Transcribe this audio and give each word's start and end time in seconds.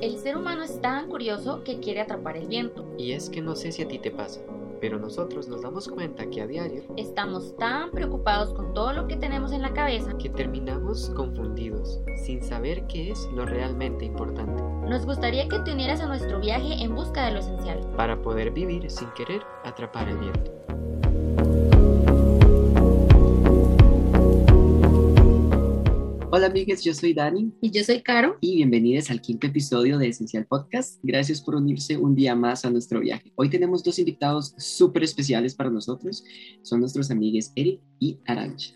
El 0.00 0.18
ser 0.18 0.36
humano 0.36 0.62
es 0.62 0.80
tan 0.80 1.08
curioso 1.08 1.62
que 1.64 1.80
quiere 1.80 2.00
atrapar 2.02 2.36
el 2.36 2.46
viento. 2.46 2.84
Y 2.98 3.12
es 3.12 3.30
que 3.30 3.40
no 3.40 3.56
sé 3.56 3.72
si 3.72 3.82
a 3.82 3.88
ti 3.88 3.98
te 3.98 4.10
pasa, 4.10 4.40
pero 4.80 4.98
nosotros 4.98 5.48
nos 5.48 5.62
damos 5.62 5.88
cuenta 5.88 6.26
que 6.28 6.42
a 6.42 6.46
diario 6.46 6.82
Estamos 6.96 7.56
tan 7.56 7.90
preocupados 7.90 8.52
con 8.52 8.74
todo 8.74 8.92
lo 8.92 9.06
que 9.08 9.16
tenemos 9.16 9.52
en 9.52 9.62
la 9.62 9.72
cabeza. 9.72 10.12
que 10.18 10.28
terminamos 10.28 11.10
confundidos, 11.10 12.00
sin 12.22 12.42
saber 12.42 12.86
qué 12.86 13.12
es 13.12 13.28
lo 13.34 13.46
realmente 13.46 14.04
importante, 14.04 14.62
Nos 14.86 15.06
gustaría 15.06 15.48
que 15.48 15.60
te 15.60 15.72
unieras 15.72 16.00
a 16.00 16.06
nuestro 16.06 16.38
viaje 16.40 16.82
en 16.82 16.94
busca 16.94 17.24
de 17.26 17.32
lo 17.32 17.38
esencial. 17.40 17.80
para 17.96 18.20
poder 18.20 18.50
vivir 18.50 18.90
sin 18.90 19.08
querer 19.12 19.40
atrapar 19.64 20.08
el 20.08 20.18
viento. 20.18 20.52
Hola 26.36 26.46
amigues, 26.46 26.82
yo 26.82 26.92
soy 26.92 27.14
Dani 27.14 27.52
Y 27.60 27.70
yo 27.70 27.84
soy 27.84 28.02
Caro. 28.02 28.38
y 28.40 28.56
bienvenidos 28.56 29.08
al 29.08 29.20
quinto 29.20 29.46
episodio 29.46 29.98
de 29.98 30.08
Esencial 30.08 30.44
Podcast. 30.46 30.98
Gracias 31.04 31.40
por 31.40 31.54
unirse 31.54 31.96
un 31.96 32.16
día 32.16 32.34
más 32.34 32.64
a 32.64 32.70
nuestro 32.70 32.98
viaje. 32.98 33.32
Hoy 33.36 33.48
tenemos 33.48 33.84
dos 33.84 34.00
invitados 34.00 34.52
súper 34.58 35.04
especiales 35.04 35.54
para 35.54 35.70
nosotros. 35.70 36.24
Son 36.62 36.80
nuestros 36.80 37.12
amigues 37.12 37.52
Eric 37.54 37.80
y 38.00 38.18
Arancha. 38.26 38.74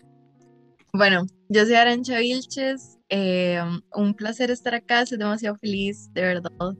Bueno, 0.93 1.27
yo 1.49 1.65
soy 1.65 1.73
Arancha 1.73 2.19
Vilches. 2.19 2.97
eh, 3.09 3.59
un 3.93 4.13
placer 4.13 4.51
estar 4.51 4.73
acá, 4.73 5.01
estoy 5.01 5.17
demasiado 5.17 5.57
feliz, 5.57 6.09
de 6.13 6.21
verdad. 6.21 6.77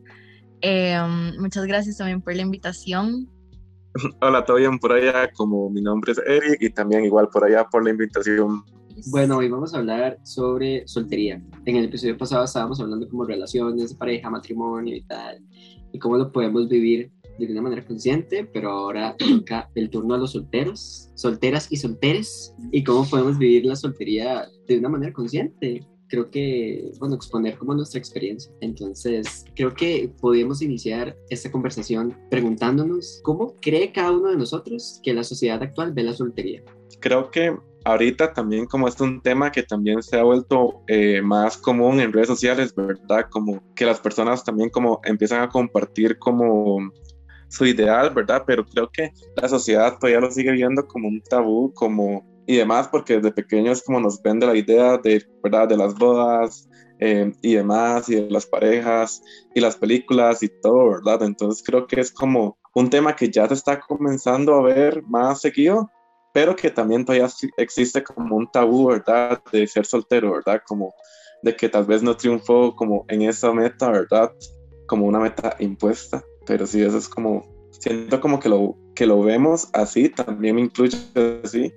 Eh, 0.62 0.98
muchas 1.40 1.66
gracias 1.66 1.98
también 1.98 2.22
por 2.22 2.34
la 2.34 2.44
invitación. 2.44 3.30
Hola, 4.22 4.46
todo 4.46 4.56
bien 4.56 4.80
por 4.80 4.94
allá, 4.94 5.30
como 5.34 5.70
mi 5.70 5.82
nombre 5.82 6.14
es 6.14 6.20
Eric 6.20 6.62
y 6.62 6.70
también 6.70 7.04
igual 7.04 7.28
por 7.28 7.44
allá 7.44 7.66
por 7.66 7.84
la 7.84 7.90
invitación. 7.90 8.64
Bueno, 9.08 9.38
hoy 9.38 9.49
vamos 9.49 9.73
a 9.73 9.77
hablar 9.77 10.20
sobre 10.23 10.88
soltería. 10.88 11.41
En 11.66 11.76
el 11.76 11.85
episodio 11.85 12.17
pasado 12.17 12.45
estábamos 12.45 12.80
hablando 12.80 13.08
como 13.08 13.23
relaciones, 13.23 13.94
pareja, 13.94 14.30
matrimonio 14.30 14.95
y 14.95 15.02
tal, 15.02 15.39
y 15.91 16.00
cómo 16.00 16.17
lo 16.17 16.31
podemos 16.31 16.67
vivir 16.67 17.11
de 17.38 17.52
una 17.52 17.61
manera 17.61 17.86
consciente, 17.86 18.45
pero 18.45 18.72
ahora 18.72 19.16
toca 19.17 19.69
el 19.75 19.89
turno 19.89 20.16
a 20.16 20.17
los 20.17 20.31
solteros, 20.31 21.09
solteras 21.16 21.72
y 21.72 21.78
solteres, 21.78 22.53
y 22.72 22.83
cómo 22.83 23.06
podemos 23.06 23.38
vivir 23.38 23.66
la 23.66 23.75
soltería 23.75 24.47
de 24.67 24.78
una 24.78 24.89
manera 24.89 25.13
consciente. 25.13 25.88
Creo 26.09 26.30
que, 26.31 26.91
bueno, 27.00 27.16
exponer 27.16 27.58
como 27.58 27.75
nuestra 27.75 28.00
experiencia. 28.00 28.52
Entonces, 28.61 29.45
creo 29.56 29.73
que 29.75 30.11
podríamos 30.19 30.61
iniciar 30.61 31.16
esta 31.30 31.52
conversación 31.52 32.17
preguntándonos 32.31 33.22
cómo 33.23 33.56
cree 33.61 33.91
cada 33.91 34.11
uno 34.11 34.30
de 34.30 34.38
nosotros 34.38 35.00
que 35.03 35.13
la 35.13 35.23
sociedad 35.23 35.61
actual 35.61 35.94
ve 35.94 36.03
la 36.03 36.13
soltería. 36.13 36.63
Creo 37.00 37.30
que 37.30 37.56
ahorita 37.85 38.33
también 38.33 38.66
como 38.66 38.88
es 38.88 38.99
un 38.99 39.22
tema 39.22 39.52
que 39.52 39.63
también 39.63 40.03
se 40.03 40.19
ha 40.19 40.23
vuelto 40.23 40.83
eh, 40.88 41.22
más 41.22 41.58
común 41.58 41.99
en 41.99 42.13
redes 42.13 42.27
sociales, 42.27 42.73
¿verdad? 42.75 43.27
Como 43.30 43.61
que 43.75 43.85
las 43.85 43.99
personas 43.99 44.44
también 44.44 44.69
como 44.69 44.99
empiezan 45.03 45.41
a 45.41 45.49
compartir 45.49 46.17
como 46.19 46.91
su 47.47 47.66
ideal, 47.66 48.11
¿verdad? 48.13 48.44
Pero 48.45 48.66
creo 48.66 48.89
que 48.91 49.11
la 49.35 49.50
sociedad 49.50 49.97
todavía 49.97 50.19
lo 50.19 50.31
sigue 50.31 50.52
viendo 50.52 50.88
como 50.88 51.07
un 51.07 51.22
tabú, 51.22 51.73
como 51.73 52.25
y 52.45 52.57
demás, 52.57 52.88
porque 52.88 53.17
desde 53.17 53.31
pequeños 53.31 53.83
como 53.83 54.00
nos 54.00 54.22
vende 54.23 54.47
la 54.47 54.55
idea 54.55 54.97
de, 54.97 55.23
¿verdad? 55.44 55.67
De 55.67 55.77
las 55.77 55.94
bodas 55.94 56.67
eh, 57.00 57.31
y 57.44 57.53
demás, 57.53 58.09
y 58.09 58.16
de 58.16 58.30
las 58.30 58.45
parejas 58.47 59.22
y 59.53 59.61
las 59.61 59.75
películas 59.75 60.41
y 60.41 60.50
todo, 60.61 60.89
¿verdad? 60.89 61.23
Entonces 61.23 61.63
creo 61.63 61.85
que 61.85 62.00
es 62.00 62.11
como 62.11 62.57
un 62.73 62.89
tema 62.89 63.16
que 63.16 63.30
ya 63.30 63.47
se 63.47 63.53
está 63.53 63.80
comenzando 63.80 64.55
a 64.55 64.63
ver 64.63 65.03
más 65.03 65.41
seguido, 65.41 65.91
pero 66.33 66.55
que 66.55 66.69
también 66.69 67.05
todavía 67.05 67.27
existe 67.58 68.03
como 68.03 68.35
un 68.35 68.49
tabú, 68.52 68.88
¿verdad? 68.88 69.41
De 69.52 69.66
ser 69.67 69.85
soltero, 69.85 70.33
¿verdad? 70.33 70.61
Como 70.67 70.94
de 71.41 71.55
que 71.55 71.69
tal 71.69 71.85
vez 71.85 72.03
no 72.03 72.16
triunfó 72.16 72.75
como 72.75 73.05
en 73.08 73.23
esa 73.23 73.53
meta, 73.53 73.89
¿verdad? 73.89 74.31
Como 74.88 75.05
una 75.05 75.19
meta 75.19 75.55
impuesta, 75.59 76.23
pero 76.45 76.66
sí, 76.67 76.81
eso 76.81 76.97
es 76.97 77.07
como, 77.07 77.45
siento 77.72 78.19
como 78.19 78.39
que 78.39 78.50
lo, 78.50 78.75
que 78.95 79.05
lo 79.05 79.22
vemos 79.22 79.69
así, 79.73 80.09
también 80.09 80.56
me 80.56 80.62
incluye 80.62 80.97
así, 81.44 81.72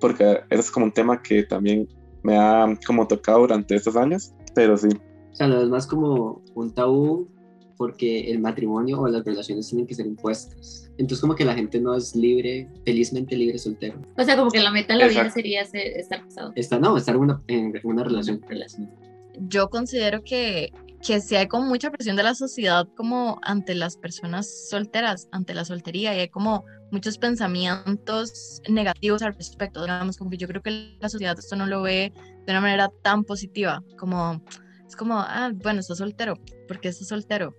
porque 0.00 0.40
es 0.50 0.70
como 0.70 0.86
un 0.86 0.92
tema 0.92 1.22
que 1.22 1.42
también 1.44 1.88
me 2.22 2.36
ha 2.36 2.66
como 2.86 3.06
tocado 3.06 3.40
durante 3.40 3.74
estos 3.76 3.96
años, 3.96 4.34
pero 4.54 4.76
sí. 4.76 4.88
O 5.32 5.34
sea, 5.34 5.48
lo 5.48 5.60
demás 5.60 5.86
como 5.86 6.42
un 6.54 6.74
tabú 6.74 7.28
porque 7.76 8.30
el 8.30 8.38
matrimonio 8.38 9.00
o 9.00 9.08
las 9.08 9.24
relaciones 9.24 9.68
tienen 9.68 9.86
que 9.86 9.94
ser 9.94 10.06
impuestas. 10.06 10.90
Entonces 10.98 11.20
como 11.20 11.34
que 11.34 11.44
la 11.44 11.54
gente 11.54 11.80
no 11.80 11.94
es 11.94 12.16
libre, 12.16 12.68
felizmente 12.84 13.36
libre 13.36 13.58
soltero. 13.58 14.00
O 14.16 14.24
sea, 14.24 14.36
como 14.36 14.50
que 14.50 14.60
la 14.60 14.70
meta 14.70 14.94
en 14.94 15.00
la 15.00 15.08
vida 15.08 15.30
sería 15.30 15.64
ser- 15.64 15.96
estar 15.98 16.22
casado. 16.24 16.52
Está, 16.56 16.78
no, 16.78 16.96
estar 16.96 17.14
en 17.14 17.20
una, 17.20 17.42
en 17.48 17.72
una 17.84 18.04
relación. 18.04 18.40
Relación. 18.48 18.90
Yo 19.38 19.68
considero 19.68 20.22
que, 20.24 20.72
que 21.06 21.20
sí 21.20 21.36
hay 21.36 21.46
como 21.46 21.66
mucha 21.66 21.90
presión 21.90 22.16
de 22.16 22.22
la 22.22 22.34
sociedad 22.34 22.88
como 22.96 23.38
ante 23.42 23.74
las 23.74 23.98
personas 23.98 24.68
solteras, 24.70 25.28
ante 25.30 25.52
la 25.52 25.66
soltería, 25.66 26.16
y 26.16 26.20
hay 26.20 26.28
como 26.30 26.64
muchos 26.90 27.18
pensamientos 27.18 28.62
negativos 28.68 29.20
al 29.22 29.34
respecto, 29.34 29.82
digamos, 29.82 30.16
como 30.16 30.30
que 30.30 30.38
yo 30.38 30.48
creo 30.48 30.62
que 30.62 30.96
la 31.00 31.08
sociedad 31.08 31.38
esto 31.38 31.56
no 31.56 31.66
lo 31.66 31.82
ve 31.82 32.12
de 32.46 32.52
una 32.52 32.60
manera 32.60 32.90
tan 33.02 33.24
positiva, 33.24 33.82
como, 33.98 34.40
es 34.86 34.96
como, 34.96 35.18
ah, 35.18 35.50
bueno, 35.54 35.80
estás 35.80 35.98
soltero, 35.98 36.38
¿por 36.66 36.80
qué 36.80 36.88
estás 36.88 37.08
soltero? 37.08 37.54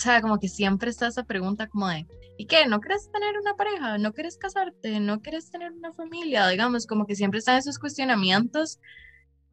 O 0.00 0.02
sea, 0.02 0.22
como 0.22 0.38
que 0.38 0.48
siempre 0.48 0.88
está 0.88 1.08
esa 1.08 1.24
pregunta 1.24 1.66
como 1.66 1.86
de, 1.86 2.06
¿y 2.38 2.46
qué? 2.46 2.64
¿No 2.66 2.80
quieres 2.80 3.10
tener 3.12 3.36
una 3.38 3.54
pareja? 3.54 3.98
¿No 3.98 4.14
quieres 4.14 4.38
casarte? 4.38 4.98
¿No 4.98 5.20
quieres 5.20 5.50
tener 5.50 5.72
una 5.72 5.92
familia? 5.92 6.48
Digamos, 6.48 6.86
como 6.86 7.04
que 7.04 7.14
siempre 7.14 7.40
están 7.40 7.58
esos 7.58 7.78
cuestionamientos 7.78 8.80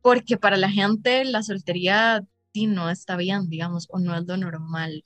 porque 0.02 0.38
para 0.38 0.56
la 0.56 0.69
gente 0.69 1.25
la 1.25 1.44
soltería 1.44 2.24
sí, 2.53 2.66
no 2.66 2.90
está 2.90 3.18
bien, 3.18 3.50
digamos, 3.50 3.88
o 3.90 4.00
no 4.00 4.16
es 4.16 4.25
lo 4.25 4.38
normal. 4.38 5.03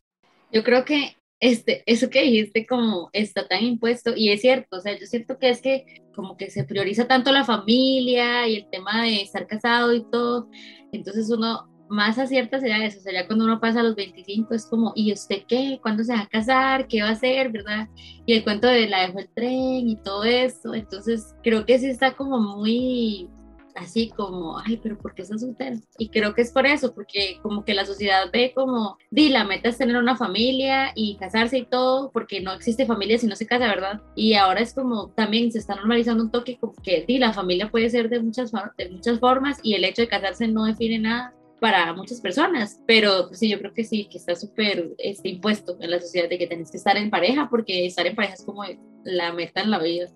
Yo 0.51 0.63
creo 0.63 0.85
que 0.85 1.17
este, 1.39 1.81
eso 1.87 2.11
que 2.11 2.21
dijiste 2.21 2.67
como 2.67 3.09
está 3.11 3.47
tan 3.47 3.63
impuesto 3.63 4.13
y 4.15 4.29
es 4.29 4.41
cierto, 4.41 4.77
o 4.77 4.79
sea, 4.79 4.95
yo 4.99 5.07
siento 5.07 5.39
que 5.39 5.49
es 5.49 5.59
que 5.59 6.03
como 6.13 6.37
que 6.37 6.51
se 6.51 6.65
prioriza 6.65 7.07
tanto 7.07 7.31
la 7.31 7.45
familia 7.45 8.47
y 8.47 8.57
el 8.57 8.69
tema 8.69 9.01
de 9.01 9.23
estar 9.23 9.47
casado 9.47 9.91
y 9.91 10.03
todo, 10.11 10.51
entonces 10.91 11.31
uno 11.31 11.70
más 11.91 12.17
acierta 12.17 12.59
será 12.59 12.83
eso, 12.85 12.99
ya 13.11 13.27
cuando 13.27 13.43
uno 13.45 13.59
pasa 13.59 13.81
a 13.81 13.83
los 13.83 13.95
25 13.95 14.53
es 14.53 14.65
como, 14.65 14.93
¿y 14.95 15.11
usted 15.11 15.43
qué? 15.47 15.77
¿Cuándo 15.81 16.03
se 16.05 16.13
va 16.13 16.21
a 16.21 16.29
casar? 16.29 16.87
¿Qué 16.87 17.01
va 17.01 17.09
a 17.09 17.11
hacer? 17.11 17.51
¿Verdad? 17.51 17.89
Y 18.25 18.33
el 18.33 18.43
cuento 18.43 18.67
de 18.67 18.87
la 18.87 19.01
dejó 19.07 19.19
el 19.19 19.29
tren 19.29 19.89
y 19.89 19.97
todo 19.97 20.23
eso, 20.23 20.73
entonces 20.73 21.35
creo 21.43 21.65
que 21.65 21.77
sí 21.79 21.87
está 21.87 22.13
como 22.13 22.39
muy 22.39 23.29
así 23.75 24.09
como, 24.09 24.59
ay, 24.59 24.79
pero 24.81 24.97
¿por 24.97 25.13
qué 25.13 25.21
estás 25.21 25.41
soltero? 25.41 25.77
Y 25.97 26.09
creo 26.09 26.33
que 26.33 26.41
es 26.41 26.51
por 26.51 26.65
eso, 26.65 26.93
porque 26.93 27.39
como 27.41 27.63
que 27.63 27.73
la 27.73 27.85
sociedad 27.85 28.29
ve 28.31 28.51
como, 28.53 28.97
di, 29.09 29.29
la 29.29 29.43
meta 29.43 29.69
es 29.69 29.77
tener 29.77 29.97
una 29.97 30.17
familia 30.17 30.91
y 30.95 31.15
casarse 31.17 31.57
y 31.57 31.65
todo, 31.65 32.11
porque 32.11 32.41
no 32.41 32.53
existe 32.53 32.85
familia 32.85 33.17
si 33.17 33.27
no 33.27 33.35
se 33.35 33.47
casa, 33.47 33.67
¿verdad? 33.67 34.01
Y 34.15 34.33
ahora 34.33 34.61
es 34.61 34.73
como, 34.73 35.09
también 35.09 35.51
se 35.51 35.59
está 35.59 35.75
normalizando 35.75 36.23
un 36.23 36.31
toque 36.31 36.57
como 36.57 36.73
que, 36.73 37.05
di, 37.07 37.17
la 37.17 37.33
familia 37.33 37.69
puede 37.69 37.89
ser 37.89 38.09
de 38.09 38.21
muchas, 38.21 38.51
de 38.77 38.89
muchas 38.89 39.19
formas 39.19 39.59
y 39.63 39.73
el 39.73 39.85
hecho 39.85 40.01
de 40.01 40.07
casarse 40.07 40.47
no 40.47 40.65
define 40.65 40.99
nada 40.99 41.33
para 41.61 41.93
muchas 41.93 42.19
personas, 42.19 42.81
pero 42.87 43.27
pues, 43.27 43.37
sí, 43.37 43.47
yo 43.47 43.59
creo 43.59 43.71
que 43.71 43.83
sí, 43.83 44.07
que 44.11 44.17
está 44.17 44.35
súper 44.35 44.95
este, 44.97 45.29
impuesto 45.29 45.77
en 45.79 45.91
la 45.91 46.01
sociedad 46.01 46.27
de 46.27 46.39
que 46.39 46.47
tenés 46.47 46.71
que 46.71 46.77
estar 46.77 46.97
en 46.97 47.11
pareja, 47.11 47.49
porque 47.51 47.85
estar 47.85 48.07
en 48.07 48.15
pareja 48.15 48.33
es 48.33 48.43
como 48.43 48.63
la 49.03 49.31
meta 49.31 49.61
en 49.61 49.69
la 49.69 49.77
vida. 49.77 50.07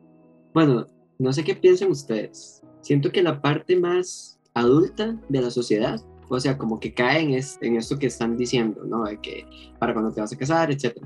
Bueno, 0.55 0.87
no 1.19 1.31
sé 1.31 1.43
qué 1.43 1.53
piensan 1.53 1.91
ustedes. 1.91 2.63
Siento 2.81 3.11
que 3.11 3.21
la 3.21 3.43
parte 3.43 3.75
más 3.75 4.39
adulta 4.55 5.21
de 5.29 5.41
la 5.41 5.51
sociedad, 5.51 6.01
o 6.29 6.39
sea, 6.39 6.57
como 6.57 6.79
que 6.79 6.95
cae 6.95 7.21
en, 7.21 7.35
es- 7.35 7.59
en 7.61 7.75
esto 7.75 7.99
que 7.99 8.07
están 8.07 8.37
diciendo, 8.37 8.83
¿no? 8.83 9.03
De 9.03 9.21
que 9.21 9.45
para 9.77 9.93
cuando 9.93 10.11
te 10.11 10.21
vas 10.21 10.33
a 10.33 10.37
casar, 10.37 10.71
etc. 10.71 10.97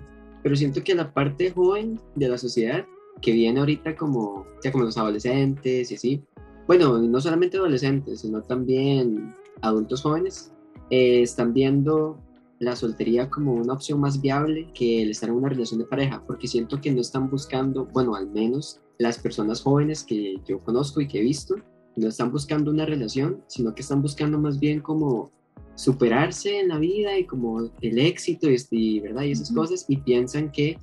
Pero 0.42 0.56
siento 0.56 0.82
que 0.86 0.96
la 0.96 1.12
parte 1.14 1.52
joven 1.52 2.00
de 2.16 2.30
la 2.30 2.38
sociedad, 2.38 2.86
que 3.22 3.34
viene 3.34 3.60
ahorita 3.60 3.98
como, 3.98 4.22
o 4.36 4.62
sea, 4.62 4.72
como 4.72 4.86
los 4.86 4.98
adolescentes 4.98 5.92
y 5.92 5.96
así, 5.96 6.24
bueno, 6.66 6.98
no 7.00 7.20
solamente 7.20 7.58
adolescentes, 7.58 8.22
sino 8.22 8.42
también 8.42 9.34
adultos 9.62 10.02
jóvenes, 10.02 10.52
eh, 10.90 11.22
están 11.22 11.54
viendo 11.54 12.20
la 12.60 12.76
soltería 12.76 13.30
como 13.30 13.54
una 13.54 13.74
opción 13.74 14.00
más 14.00 14.22
viable 14.22 14.68
que 14.74 15.02
el 15.02 15.12
estar 15.12 15.30
en 15.30 15.36
una 15.36 15.50
relación 15.50 15.80
de 15.80 15.86
pareja, 15.86 16.24
porque 16.28 16.48
siento 16.48 16.82
que 16.82 16.92
no 16.92 17.02
están 17.02 17.30
buscando, 17.30 17.86
bueno, 17.86 18.16
al 18.16 18.30
menos 18.30 18.82
las 18.98 19.18
personas 19.18 19.62
jóvenes 19.62 20.04
que 20.04 20.36
yo 20.46 20.60
conozco 20.60 21.00
y 21.00 21.08
que 21.08 21.20
he 21.20 21.24
visto, 21.24 21.56
no 21.96 22.08
están 22.08 22.32
buscando 22.32 22.72
una 22.72 22.86
relación, 22.86 23.42
sino 23.48 23.74
que 23.74 23.82
están 23.82 24.02
buscando 24.02 24.38
más 24.38 24.60
bien 24.60 24.82
como 24.82 25.32
superarse 25.76 26.60
en 26.60 26.68
la 26.68 26.78
vida 26.78 27.18
y 27.18 27.26
como 27.26 27.72
el 27.82 28.00
éxito 28.00 28.50
y, 28.50 28.58
y, 28.72 29.00
¿verdad? 29.00 29.24
y 29.24 29.32
esas 29.32 29.52
Ujú. 29.52 29.62
cosas 29.62 29.86
y 29.88 29.98
piensan 29.98 30.52
que 30.52 30.78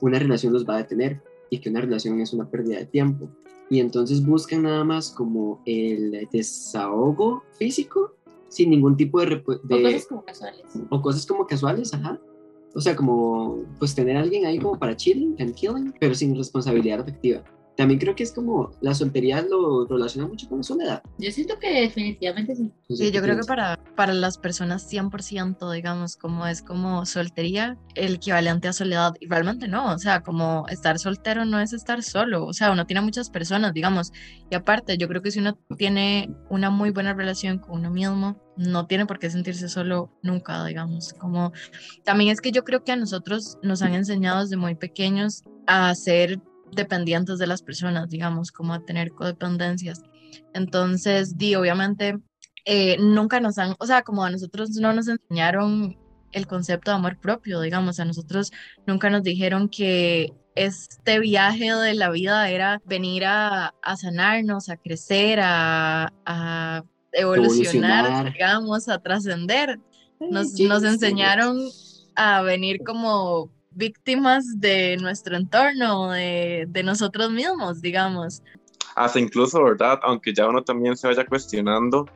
una 0.00 0.18
relación 0.18 0.52
los 0.52 0.66
va 0.66 0.76
a 0.76 0.78
detener 0.78 1.20
y 1.50 1.58
que 1.58 1.68
una 1.68 1.82
relación 1.82 2.20
es 2.20 2.32
una 2.32 2.50
pérdida 2.50 2.78
de 2.78 2.86
tiempo. 2.86 3.28
Y 3.70 3.80
entonces 3.80 4.24
buscan 4.24 4.62
nada 4.62 4.84
más 4.84 5.10
como 5.10 5.60
el 5.66 6.26
desahogo 6.32 7.42
físico 7.58 8.14
sin 8.48 8.70
ningún 8.70 8.96
tipo 8.96 9.20
de... 9.20 9.26
repu- 9.42 9.60
O 9.62 9.66
de 9.76 9.82
cosas 9.82 10.06
como 10.06 10.24
casuales. 10.24 10.62
o 10.90 11.02
cosas 11.02 11.26
como 11.26 11.46
casuales, 11.46 11.94
ajá. 11.94 12.20
O 12.74 12.80
sea, 12.80 12.94
como 12.94 13.64
pues 13.78 13.94
tener 13.94 14.16
a 14.16 14.20
alguien 14.20 14.44
ahí 14.46 14.58
como 14.58 14.78
para 14.78 14.94
chilling 14.96 15.34
and 15.38 15.54
killing, 15.54 15.94
pero 15.98 16.14
sin 16.14 16.36
responsabilidad 16.36 17.00
afectiva. 17.00 17.42
También 17.78 18.00
creo 18.00 18.16
que 18.16 18.24
es 18.24 18.32
como 18.32 18.72
la 18.80 18.92
soltería 18.92 19.40
lo 19.40 19.86
relaciona 19.86 20.26
mucho 20.26 20.48
con 20.48 20.58
la 20.58 20.64
soledad. 20.64 21.02
Yo 21.16 21.30
siento 21.30 21.60
que 21.60 21.82
definitivamente 21.82 22.56
sí. 22.56 22.72
Sí, 22.88 23.12
yo 23.12 23.22
creo 23.22 23.36
que 23.36 23.46
para, 23.46 23.78
para 23.94 24.12
las 24.14 24.36
personas 24.36 24.92
100%, 24.92 25.72
digamos, 25.72 26.16
como 26.16 26.44
es 26.48 26.60
como 26.60 27.06
soltería, 27.06 27.78
el 27.94 28.14
equivalente 28.14 28.66
a 28.66 28.72
soledad, 28.72 29.14
y 29.20 29.28
realmente 29.28 29.68
no, 29.68 29.92
o 29.92 29.98
sea, 29.98 30.24
como 30.24 30.66
estar 30.68 30.98
soltero 30.98 31.44
no 31.44 31.60
es 31.60 31.72
estar 31.72 32.02
solo, 32.02 32.46
o 32.46 32.52
sea, 32.52 32.72
uno 32.72 32.84
tiene 32.84 33.00
muchas 33.00 33.30
personas, 33.30 33.72
digamos, 33.72 34.10
y 34.50 34.56
aparte, 34.56 34.98
yo 34.98 35.06
creo 35.06 35.22
que 35.22 35.30
si 35.30 35.38
uno 35.38 35.56
tiene 35.76 36.34
una 36.50 36.70
muy 36.70 36.90
buena 36.90 37.14
relación 37.14 37.58
con 37.58 37.78
uno 37.78 37.92
mismo, 37.92 38.42
no 38.56 38.88
tiene 38.88 39.06
por 39.06 39.20
qué 39.20 39.30
sentirse 39.30 39.68
solo 39.68 40.10
nunca, 40.24 40.64
digamos, 40.64 41.12
como 41.12 41.52
también 42.04 42.30
es 42.30 42.40
que 42.40 42.50
yo 42.50 42.64
creo 42.64 42.82
que 42.82 42.90
a 42.90 42.96
nosotros 42.96 43.56
nos 43.62 43.82
han 43.82 43.94
enseñado 43.94 44.42
desde 44.42 44.56
muy 44.56 44.74
pequeños 44.74 45.44
a 45.68 45.94
ser 45.94 46.40
dependientes 46.72 47.38
de 47.38 47.46
las 47.46 47.62
personas, 47.62 48.08
digamos, 48.10 48.52
como 48.52 48.74
a 48.74 48.84
tener 48.84 49.12
codependencias. 49.12 50.02
Entonces, 50.54 51.36
di, 51.38 51.54
obviamente, 51.54 52.18
eh, 52.64 52.96
nunca 53.00 53.40
nos 53.40 53.58
han, 53.58 53.74
o 53.78 53.86
sea, 53.86 54.02
como 54.02 54.24
a 54.24 54.30
nosotros 54.30 54.70
no 54.70 54.92
nos 54.92 55.08
enseñaron 55.08 55.96
el 56.32 56.46
concepto 56.46 56.90
de 56.90 56.96
amor 56.96 57.18
propio, 57.18 57.60
digamos, 57.60 57.98
a 58.00 58.04
nosotros 58.04 58.52
nunca 58.86 59.08
nos 59.08 59.22
dijeron 59.22 59.68
que 59.68 60.32
este 60.54 61.20
viaje 61.20 61.72
de 61.72 61.94
la 61.94 62.10
vida 62.10 62.50
era 62.50 62.82
venir 62.84 63.24
a, 63.24 63.74
a 63.82 63.96
sanarnos, 63.96 64.68
a 64.68 64.76
crecer, 64.76 65.38
a, 65.40 66.12
a 66.26 66.84
evolucionar, 67.12 68.04
Evolucionar. 68.06 68.32
digamos, 68.32 68.88
a 68.88 68.98
trascender. 68.98 69.80
Nos, 70.20 70.52
Sí, 70.52 70.66
nos 70.66 70.82
sí. 70.82 70.88
enseñaron 70.88 71.58
a 72.16 72.42
venir 72.42 72.80
como 72.84 73.50
víctimas 73.78 74.60
de 74.60 74.96
nuestro 74.98 75.36
entorno, 75.36 76.10
de, 76.10 76.66
de 76.68 76.82
nosotros 76.82 77.30
mismos, 77.30 77.80
digamos. 77.80 78.42
hasta 78.94 79.20
incluso, 79.20 79.62
¿verdad? 79.62 80.00
Aunque 80.02 80.34
ya 80.34 80.48
uno 80.48 80.62
también 80.62 80.96
se 80.96 81.06
vaya 81.06 81.24
cuestionando, 81.24 82.06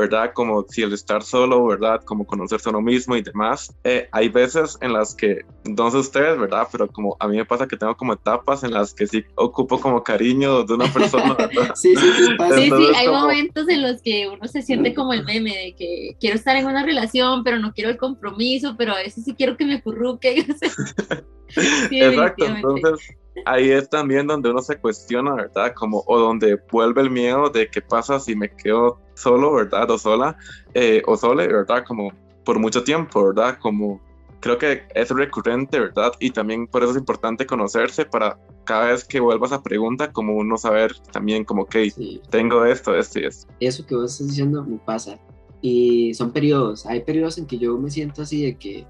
¿verdad? 0.00 0.32
Como 0.34 0.64
si 0.68 0.82
el 0.82 0.92
estar 0.92 1.22
solo, 1.22 1.66
¿verdad? 1.66 2.00
Como 2.04 2.26
conocerse 2.26 2.68
a 2.68 2.70
uno 2.70 2.80
mismo 2.80 3.16
y 3.16 3.22
demás. 3.22 3.74
Eh, 3.84 4.08
hay 4.12 4.28
veces 4.28 4.76
en 4.80 4.92
las 4.92 5.14
que, 5.14 5.42
no 5.64 5.90
sé 5.90 5.98
ustedes, 5.98 6.38
¿verdad? 6.38 6.66
Pero 6.72 6.88
como 6.88 7.16
a 7.20 7.28
mí 7.28 7.36
me 7.36 7.44
pasa 7.44 7.68
que 7.68 7.76
tengo 7.76 7.96
como 7.96 8.14
etapas 8.14 8.64
en 8.64 8.72
las 8.72 8.92
que 8.94 9.06
sí 9.06 9.24
ocupo 9.36 9.80
como 9.80 10.02
cariño 10.02 10.64
de 10.64 10.74
una 10.74 10.92
persona, 10.92 11.34
¿verdad? 11.38 11.74
Sí, 11.74 11.94
sí, 11.94 12.12
sí, 12.18 12.34
pasa. 12.36 12.56
Sí, 12.56 12.60
sí, 12.62 12.64
Entonces, 12.64 12.96
hay 12.96 13.06
como- 13.06 13.20
momentos 13.20 13.68
en 13.68 13.82
los 13.82 14.02
que 14.02 14.28
uno 14.28 14.48
se 14.48 14.62
siente 14.62 14.94
como 14.94 15.12
el 15.12 15.24
meme 15.24 15.50
de 15.56 15.74
que 15.76 16.16
quiero 16.18 16.36
estar 16.36 16.56
en 16.56 16.66
una 16.66 16.84
relación, 16.84 17.44
pero 17.44 17.58
no 17.58 17.72
quiero 17.72 17.90
el 17.90 17.96
compromiso, 17.96 18.74
pero 18.76 18.94
a 18.94 18.98
veces 18.98 19.24
sí 19.24 19.34
quiero 19.34 19.56
que 19.56 19.64
me 19.64 19.80
sea, 19.80 20.70
sí, 21.88 22.00
Exacto, 22.00 22.46
entonces 22.46 23.16
ahí 23.44 23.70
es 23.70 23.88
también 23.88 24.26
donde 24.26 24.50
uno 24.50 24.60
se 24.60 24.78
cuestiona, 24.78 25.34
¿verdad? 25.34 25.72
Como, 25.74 26.02
o 26.06 26.18
donde 26.18 26.58
vuelve 26.70 27.02
el 27.02 27.10
miedo 27.10 27.50
de 27.50 27.68
qué 27.68 27.80
pasa 27.80 28.20
si 28.20 28.34
me 28.34 28.54
quedo 28.54 29.00
solo, 29.20 29.52
¿verdad? 29.52 29.90
O 29.90 29.98
sola, 29.98 30.36
eh, 30.74 31.02
o 31.06 31.16
sole, 31.16 31.46
¿verdad? 31.46 31.84
Como 31.86 32.12
por 32.44 32.58
mucho 32.58 32.82
tiempo, 32.82 33.26
¿verdad? 33.28 33.58
Como 33.60 34.00
creo 34.40 34.56
que 34.56 34.84
es 34.94 35.10
recurrente, 35.10 35.78
¿verdad? 35.78 36.12
Y 36.18 36.30
también 36.30 36.66
por 36.66 36.82
eso 36.82 36.92
es 36.92 36.98
importante 36.98 37.44
conocerse 37.46 38.06
para 38.06 38.38
cada 38.64 38.86
vez 38.86 39.04
que 39.04 39.20
vuelvas 39.20 39.52
a 39.52 39.62
pregunta, 39.62 40.10
como 40.12 40.34
uno 40.34 40.56
saber 40.56 40.94
también 41.12 41.44
como, 41.44 41.62
ok, 41.62 41.76
Sí. 41.94 42.22
tengo 42.30 42.64
esto, 42.64 42.96
esto 42.96 43.20
y 43.20 43.24
esto. 43.26 43.52
eso 43.60 43.84
que 43.86 43.94
vos 43.94 44.12
estás 44.12 44.28
diciendo 44.28 44.64
me 44.64 44.78
pasa. 44.78 45.18
Y 45.60 46.14
son 46.14 46.32
periodos. 46.32 46.86
Hay 46.86 47.00
periodos 47.04 47.36
en 47.36 47.46
que 47.46 47.58
yo 47.58 47.76
me 47.76 47.90
siento 47.90 48.22
así 48.22 48.42
de 48.42 48.56
que, 48.56 48.86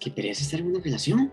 que 0.00 0.10
pereza 0.10 0.42
estar 0.42 0.60
en 0.60 0.68
una 0.68 0.80
relación. 0.80 1.30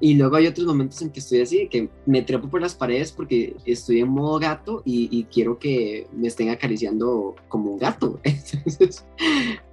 Y 0.00 0.14
luego 0.14 0.36
hay 0.36 0.46
otros 0.46 0.66
momentos 0.66 1.02
en 1.02 1.10
que 1.10 1.20
estoy 1.20 1.40
así, 1.40 1.68
que 1.68 1.88
me 2.06 2.22
trepo 2.22 2.48
por 2.48 2.60
las 2.60 2.74
paredes 2.74 3.10
porque 3.10 3.56
estoy 3.64 4.00
en 4.00 4.08
modo 4.08 4.38
gato 4.38 4.82
y, 4.84 5.08
y 5.10 5.24
quiero 5.24 5.58
que 5.58 6.06
me 6.12 6.28
estén 6.28 6.50
acariciando 6.50 7.34
como 7.48 7.72
un 7.72 7.78
gato. 7.78 8.20
Entonces, 8.24 9.04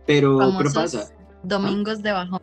pero, 0.05 0.39
pero 0.57 0.71
pasa. 0.73 1.11
Domingos 1.43 2.01
de 2.01 2.11
bajón. 2.11 2.41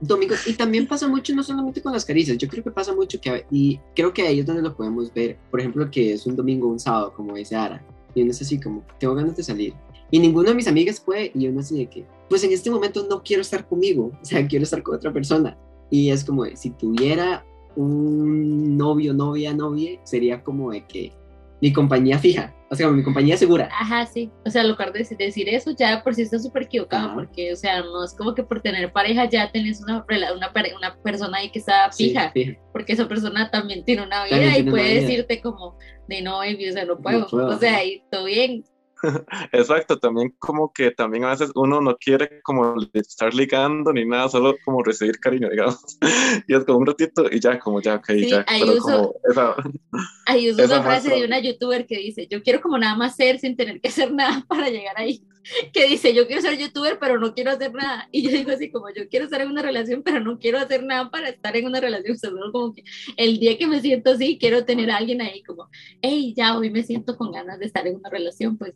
Domingos, 0.00 0.46
y 0.46 0.54
también 0.54 0.86
pasa 0.86 1.06
mucho 1.08 1.34
no 1.34 1.42
solamente 1.42 1.82
con 1.82 1.92
las 1.92 2.06
caricias, 2.06 2.38
yo 2.38 2.48
creo 2.48 2.64
que 2.64 2.70
pasa 2.70 2.94
mucho 2.94 3.20
que, 3.20 3.44
y 3.50 3.78
creo 3.94 4.14
que 4.14 4.22
ahí 4.22 4.40
es 4.40 4.46
donde 4.46 4.62
lo 4.62 4.74
podemos 4.74 5.12
ver, 5.12 5.36
por 5.50 5.60
ejemplo, 5.60 5.90
que 5.90 6.14
es 6.14 6.26
un 6.26 6.36
domingo, 6.36 6.68
un 6.68 6.80
sábado, 6.80 7.12
como 7.14 7.34
dice 7.34 7.54
Ara, 7.54 7.84
y 8.14 8.22
uno 8.22 8.30
es 8.30 8.40
así 8.40 8.58
como, 8.58 8.82
tengo 8.98 9.14
ganas 9.14 9.36
de 9.36 9.42
salir, 9.42 9.74
y 10.10 10.18
ninguna 10.18 10.50
de 10.50 10.54
mis 10.54 10.68
amigas 10.68 11.00
puede, 11.00 11.30
y 11.34 11.48
uno 11.48 11.60
así 11.60 11.76
de 11.76 11.90
que, 11.90 12.06
pues 12.30 12.42
en 12.44 12.52
este 12.52 12.70
momento 12.70 13.06
no 13.10 13.22
quiero 13.22 13.42
estar 13.42 13.68
conmigo, 13.68 14.10
o 14.22 14.24
sea, 14.24 14.46
quiero 14.48 14.62
estar 14.62 14.82
con 14.82 14.96
otra 14.96 15.12
persona, 15.12 15.58
y 15.90 16.10
es 16.10 16.24
como, 16.24 16.44
de, 16.44 16.56
si 16.56 16.70
tuviera 16.70 17.44
un 17.76 18.76
novio, 18.76 19.12
novia, 19.14 19.52
novia, 19.54 20.00
sería 20.04 20.42
como 20.42 20.70
de 20.72 20.86
que 20.86 21.12
mi 21.60 21.72
compañía 21.72 22.18
fija, 22.18 22.54
o 22.70 22.74
sea, 22.74 22.88
mi 22.88 23.02
compañía 23.02 23.36
segura. 23.36 23.68
Ajá, 23.72 24.06
sí. 24.06 24.30
O 24.46 24.50
sea, 24.50 24.62
en 24.62 24.68
lugar 24.70 24.92
de 24.92 25.04
decir 25.18 25.48
eso, 25.48 25.72
ya 25.72 26.02
por 26.02 26.14
sí 26.14 26.22
está 26.22 26.38
súper 26.38 26.62
equivocado, 26.62 27.06
Ajá. 27.08 27.14
porque, 27.14 27.52
o 27.52 27.56
sea, 27.56 27.82
no 27.82 28.02
es 28.02 28.14
como 28.14 28.34
que 28.34 28.42
por 28.42 28.62
tener 28.62 28.90
pareja 28.92 29.26
ya 29.26 29.50
tenés 29.52 29.82
una, 29.82 30.04
una, 30.08 30.50
una 30.76 30.96
persona 31.02 31.38
ahí 31.38 31.50
que 31.50 31.58
está 31.58 31.92
Sí, 31.92 32.08
fija, 32.08 32.30
fija. 32.30 32.58
porque 32.72 32.94
esa 32.94 33.06
persona 33.08 33.50
también 33.50 33.84
tiene 33.84 34.02
una 34.04 34.24
vida 34.24 34.36
También 34.40 34.68
y 34.68 34.70
puede 34.70 35.00
decirte 35.02 35.40
como, 35.42 35.76
de 36.08 36.22
no, 36.22 36.38
baby, 36.38 36.70
o 36.70 36.72
sea, 36.72 36.84
no 36.86 36.98
puedo. 36.98 37.26
puedo, 37.26 37.48
o 37.48 37.58
sea, 37.58 37.76
ahí 37.76 38.02
todo 38.10 38.24
bien. 38.24 38.64
Exacto, 39.52 39.98
también 39.98 40.34
como 40.38 40.72
que 40.72 40.90
también 40.90 41.24
a 41.24 41.30
veces 41.30 41.50
uno 41.54 41.80
no 41.80 41.96
quiere 41.96 42.40
como 42.42 42.74
estar 42.92 43.32
ligando 43.34 43.92
ni 43.92 44.04
nada, 44.04 44.28
solo 44.28 44.54
como 44.64 44.82
recibir 44.82 45.18
cariño, 45.18 45.48
digamos. 45.50 45.98
Y 46.48 46.54
es 46.54 46.64
como 46.64 46.78
un 46.78 46.86
ratito 46.86 47.26
y 47.30 47.40
ya, 47.40 47.58
como 47.58 47.80
ya, 47.80 47.96
ok, 47.96 48.06
Sí, 48.10 48.28
ya. 48.30 48.44
ahí 48.48 48.60
Pero 48.60 48.72
uso- 48.74 48.82
como 48.82 49.14
esa, 49.30 49.54
Ahí 50.26 50.50
uso 50.50 50.62
Esa 50.62 50.74
una 50.74 50.82
frase 50.84 51.10
de 51.10 51.24
una 51.24 51.40
youtuber 51.40 51.86
que 51.86 51.96
dice, 51.98 52.26
yo 52.30 52.42
quiero 52.42 52.60
como 52.60 52.78
nada 52.78 52.94
más 52.96 53.16
ser 53.16 53.38
sin 53.38 53.56
tener 53.56 53.80
que 53.80 53.88
hacer 53.88 54.12
nada 54.12 54.44
para 54.48 54.68
llegar 54.68 54.94
ahí. 54.96 55.24
Que 55.72 55.86
dice, 55.86 56.14
yo 56.14 56.26
quiero 56.26 56.42
ser 56.42 56.56
youtuber, 56.58 56.98
pero 57.00 57.18
no 57.18 57.34
quiero 57.34 57.50
hacer 57.50 57.72
nada. 57.72 58.06
Y 58.12 58.22
yo 58.22 58.30
digo 58.30 58.52
así 58.52 58.70
como, 58.70 58.90
yo 58.94 59.08
quiero 59.08 59.24
estar 59.24 59.40
en 59.40 59.48
una 59.50 59.62
relación, 59.62 60.02
pero 60.04 60.20
no 60.20 60.38
quiero 60.38 60.58
hacer 60.58 60.84
nada 60.84 61.10
para 61.10 61.30
estar 61.30 61.56
en 61.56 61.66
una 61.66 61.80
relación. 61.80 62.16
Solo 62.18 62.52
como 62.52 62.74
que 62.74 62.84
el 63.16 63.38
día 63.40 63.56
que 63.58 63.66
me 63.66 63.80
siento 63.80 64.10
así, 64.10 64.38
quiero 64.38 64.64
tener 64.66 64.90
a 64.90 64.98
alguien 64.98 65.20
ahí 65.22 65.42
como, 65.42 65.68
hey, 66.02 66.34
ya 66.36 66.56
hoy 66.56 66.70
me 66.70 66.82
siento 66.82 67.16
con 67.16 67.32
ganas 67.32 67.58
de 67.58 67.66
estar 67.66 67.86
en 67.86 67.96
una 67.96 68.10
relación, 68.10 68.58
pues 68.58 68.72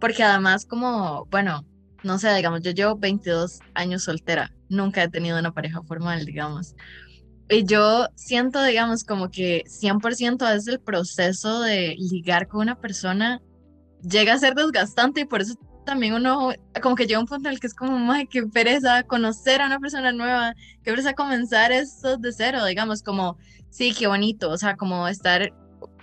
Porque 0.00 0.22
además 0.22 0.66
como, 0.66 1.26
bueno, 1.30 1.64
no 2.02 2.18
sé, 2.18 2.34
digamos, 2.34 2.62
yo 2.62 2.72
llevo 2.72 2.96
22 2.96 3.60
años 3.74 4.04
soltera, 4.04 4.52
nunca 4.68 5.02
he 5.02 5.08
tenido 5.08 5.38
una 5.38 5.52
pareja 5.52 5.82
formal, 5.82 6.24
digamos. 6.24 6.74
Y 7.48 7.64
yo 7.64 8.08
siento, 8.14 8.62
digamos, 8.62 9.04
como 9.04 9.30
que 9.30 9.64
100% 9.66 10.54
es 10.56 10.66
el 10.68 10.80
proceso 10.80 11.60
de 11.60 11.96
ligar 11.98 12.48
con 12.48 12.62
una 12.62 12.76
persona 12.76 13.40
llega 14.02 14.34
a 14.34 14.38
ser 14.38 14.54
desgastante 14.54 15.20
y 15.20 15.24
por 15.24 15.42
eso 15.42 15.54
también 15.84 16.14
uno 16.14 16.52
como 16.80 16.94
que 16.94 17.06
llega 17.06 17.20
un 17.20 17.26
punto 17.26 17.48
en 17.48 17.54
el 17.54 17.60
que 17.60 17.66
es 17.66 17.74
como, 17.74 18.12
ay, 18.12 18.26
qué 18.26 18.44
pereza 18.44 19.02
conocer 19.02 19.60
a 19.60 19.66
una 19.66 19.80
persona 19.80 20.12
nueva, 20.12 20.54
qué 20.82 20.90
pereza 20.90 21.14
comenzar 21.14 21.72
esto 21.72 22.16
de 22.18 22.32
cero, 22.32 22.64
digamos, 22.64 23.02
como, 23.02 23.36
sí, 23.70 23.92
qué 23.92 24.06
bonito, 24.06 24.50
o 24.50 24.56
sea, 24.56 24.76
como 24.76 25.08
estar, 25.08 25.52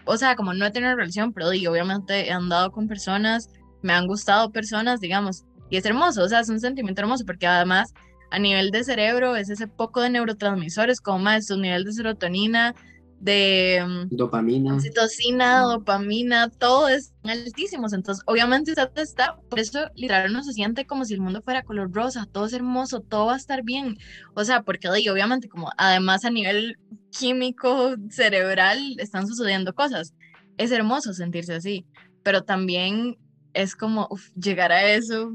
o 0.09 0.17
sea, 0.17 0.35
como 0.35 0.53
no 0.55 0.65
he 0.65 0.71
tenido 0.71 0.95
relación, 0.95 1.33
pero 1.33 1.51
digo, 1.51 1.71
obviamente 1.71 2.27
he 2.27 2.31
andado 2.31 2.71
con 2.71 2.87
personas, 2.87 3.47
me 3.83 3.93
han 3.93 4.07
gustado 4.07 4.51
personas, 4.51 4.99
digamos, 4.99 5.45
y 5.69 5.77
es 5.77 5.85
hermoso, 5.85 6.23
o 6.23 6.27
sea, 6.27 6.39
es 6.39 6.49
un 6.49 6.59
sentimiento 6.59 7.01
hermoso 7.01 7.25
porque 7.27 7.45
además 7.45 7.93
a 8.31 8.39
nivel 8.39 8.71
de 8.71 8.83
cerebro 8.83 9.35
es 9.35 9.51
ese 9.51 9.67
poco 9.67 10.01
de 10.01 10.09
neurotransmisores 10.09 10.99
como 10.99 11.19
más 11.19 11.45
su 11.45 11.57
nivel 11.57 11.83
de 11.83 11.93
serotonina, 11.93 12.73
de 13.19 13.83
mm, 13.85 14.15
Dopamina. 14.15 14.75
oxitocina, 14.75 15.61
dopamina, 15.61 16.49
todo 16.49 16.88
es 16.88 17.13
altísimos. 17.23 17.93
Entonces, 17.93 18.23
obviamente 18.27 18.71
usted 18.71 18.89
está, 18.95 19.38
por 19.49 19.59
eso 19.59 19.89
literal 19.95 20.31
uno 20.31 20.43
se 20.43 20.53
siente 20.53 20.85
como 20.85 21.05
si 21.05 21.13
el 21.13 21.21
mundo 21.21 21.41
fuera 21.41 21.63
color 21.63 21.91
rosa, 21.91 22.27
todo 22.31 22.45
es 22.45 22.53
hermoso, 22.53 23.01
todo 23.01 23.27
va 23.27 23.33
a 23.33 23.38
estar 23.38 23.63
bien. 23.63 23.97
O 24.35 24.43
sea, 24.43 24.63
porque 24.63 24.88
obviamente 24.89 25.49
como 25.49 25.69
además 25.77 26.25
a 26.25 26.29
nivel 26.29 26.77
químico, 27.11 27.95
cerebral, 28.09 28.95
están 28.99 29.27
sucediendo 29.27 29.73
cosas. 29.73 30.13
Es 30.57 30.71
hermoso 30.71 31.13
sentirse 31.13 31.53
así, 31.55 31.85
pero 32.23 32.43
también 32.43 33.17
es 33.53 33.75
como 33.75 34.07
uf, 34.09 34.29
llegar 34.35 34.71
a 34.71 34.91
eso 34.91 35.33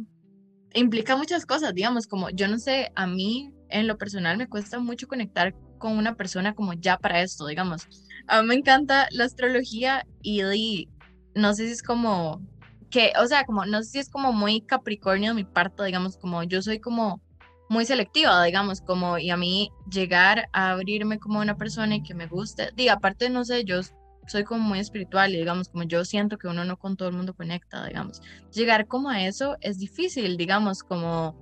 implica 0.75 1.17
muchas 1.17 1.47
cosas, 1.47 1.73
digamos, 1.75 2.07
como 2.07 2.31
yo 2.31 2.49
no 2.49 2.59
sé, 2.59 2.91
a 2.97 3.07
mí 3.07 3.53
en 3.69 3.87
lo 3.87 3.97
personal 3.97 4.37
me 4.37 4.49
cuesta 4.49 4.79
mucho 4.79 5.09
conectar 5.09 5.55
con 5.85 5.99
una 5.99 6.15
persona 6.15 6.55
como 6.55 6.73
ya 6.73 6.97
para 6.97 7.21
esto, 7.21 7.47
digamos. 7.47 7.87
A 8.27 8.41
mí 8.41 8.49
me 8.49 8.55
encanta 8.55 9.07
la 9.11 9.25
astrología 9.25 10.07
y, 10.23 10.43
y 10.43 10.89
no 11.35 11.53
sé 11.53 11.67
si 11.67 11.73
es 11.73 11.83
como 11.83 12.41
que, 12.89 13.13
o 13.21 13.27
sea, 13.27 13.45
como 13.45 13.67
no 13.67 13.83
sé 13.83 13.91
si 13.91 13.99
es 13.99 14.09
como 14.09 14.33
muy 14.33 14.63
capricornio 14.63 15.33
de 15.33 15.35
mi 15.35 15.45
parte, 15.45 15.85
digamos, 15.85 16.17
como 16.17 16.43
yo 16.43 16.63
soy 16.63 16.81
como 16.81 17.21
muy 17.69 17.85
selectiva, 17.85 18.43
digamos, 18.45 18.81
como 18.81 19.19
y 19.19 19.29
a 19.29 19.37
mí 19.37 19.73
llegar 19.91 20.49
a 20.55 20.71
abrirme 20.71 21.19
como 21.19 21.41
una 21.41 21.59
persona 21.59 21.97
y 21.97 22.03
que 22.03 22.15
me 22.15 22.29
guste, 22.29 22.71
y 22.79 22.89
aparte, 22.89 23.29
no 23.29 23.45
sé, 23.45 23.65
yo 23.65 23.83
soy 24.27 24.45
como 24.45 24.63
muy 24.63 24.79
espiritual 24.79 25.35
y 25.35 25.37
digamos, 25.37 25.69
como 25.69 25.85
yo 25.85 26.03
siento 26.07 26.39
que 26.39 26.49
uno 26.49 26.65
no 26.65 26.79
con 26.79 26.97
todo 26.97 27.11
el 27.11 27.15
mundo 27.15 27.35
conecta, 27.35 27.85
digamos. 27.87 28.23
Llegar 28.55 28.87
como 28.87 29.11
a 29.11 29.27
eso 29.27 29.59
es 29.61 29.77
difícil, 29.79 30.39
digamos, 30.39 30.83
como 30.83 31.37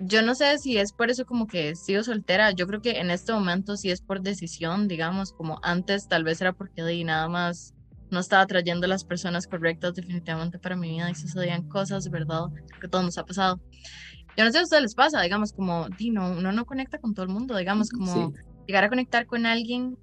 yo 0.00 0.22
no 0.22 0.34
sé 0.34 0.58
si 0.58 0.76
es 0.78 0.92
por 0.92 1.10
eso 1.10 1.24
como 1.24 1.46
que 1.46 1.76
sigo 1.76 2.02
soltera. 2.02 2.50
Yo 2.50 2.66
creo 2.66 2.80
que 2.80 2.98
en 3.00 3.10
este 3.10 3.32
momento 3.32 3.76
sí 3.76 3.90
es 3.90 4.00
por 4.00 4.22
decisión, 4.22 4.88
digamos, 4.88 5.32
como 5.32 5.58
antes 5.62 6.08
tal 6.08 6.24
vez 6.24 6.40
era 6.40 6.52
porque 6.52 6.82
de 6.82 7.04
nada 7.04 7.28
más 7.28 7.74
no 8.10 8.20
estaba 8.20 8.46
trayendo 8.46 8.86
las 8.86 9.04
personas 9.04 9.46
correctas 9.46 9.94
definitivamente 9.94 10.58
para 10.58 10.76
mi 10.76 10.90
vida 10.90 11.10
y 11.10 11.14
sucedían 11.14 11.68
cosas, 11.68 12.08
¿verdad? 12.10 12.44
Que 12.80 12.88
todo 12.88 13.02
nos 13.02 13.18
ha 13.18 13.24
pasado. 13.24 13.60
Yo 14.36 14.44
no 14.44 14.50
sé 14.50 14.52
si 14.52 14.58
a 14.58 14.62
ustedes 14.64 14.82
les 14.82 14.94
pasa, 14.94 15.20
digamos, 15.22 15.52
como, 15.52 15.88
di, 15.90 16.10
no, 16.10 16.30
uno 16.30 16.52
no 16.52 16.64
conecta 16.64 16.98
con 16.98 17.14
todo 17.14 17.24
el 17.24 17.32
mundo, 17.32 17.56
digamos, 17.56 17.90
como 17.90 18.32
llegar 18.66 18.84
a 18.84 18.88
conectar 18.88 19.26
con 19.26 19.46
alguien. 19.46 19.96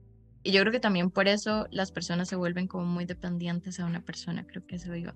Y 0.43 0.51
yo 0.51 0.61
creo 0.61 0.71
que 0.71 0.79
también 0.79 1.11
por 1.11 1.27
eso 1.27 1.67
las 1.71 1.91
personas 1.91 2.27
se 2.27 2.35
vuelven 2.35 2.67
como 2.67 2.85
muy 2.85 3.05
dependientes 3.05 3.79
a 3.79 3.85
una 3.85 4.01
persona, 4.01 4.45
creo 4.45 4.65
que 4.65 4.77
eso 4.77 4.95
iba. 4.95 5.13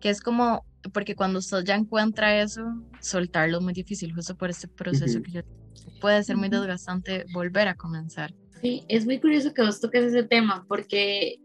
Que 0.00 0.10
es 0.10 0.20
como, 0.20 0.64
porque 0.92 1.14
cuando 1.14 1.38
usted 1.38 1.64
ya 1.64 1.76
encuentra 1.76 2.40
eso, 2.40 2.62
soltarlo 3.00 3.58
es 3.58 3.64
muy 3.64 3.72
difícil, 3.72 4.12
justo 4.14 4.36
por 4.36 4.50
este 4.50 4.68
proceso 4.68 5.22
que 5.22 5.30
yo 5.30 5.40
puede 6.00 6.22
ser 6.24 6.36
muy 6.36 6.48
desgastante 6.48 7.24
volver 7.32 7.68
a 7.68 7.76
comenzar. 7.76 8.34
Sí, 8.60 8.84
es 8.88 9.06
muy 9.06 9.20
curioso 9.20 9.54
que 9.54 9.62
vos 9.62 9.80
toques 9.80 10.04
ese 10.04 10.24
tema, 10.24 10.64
porque, 10.68 11.36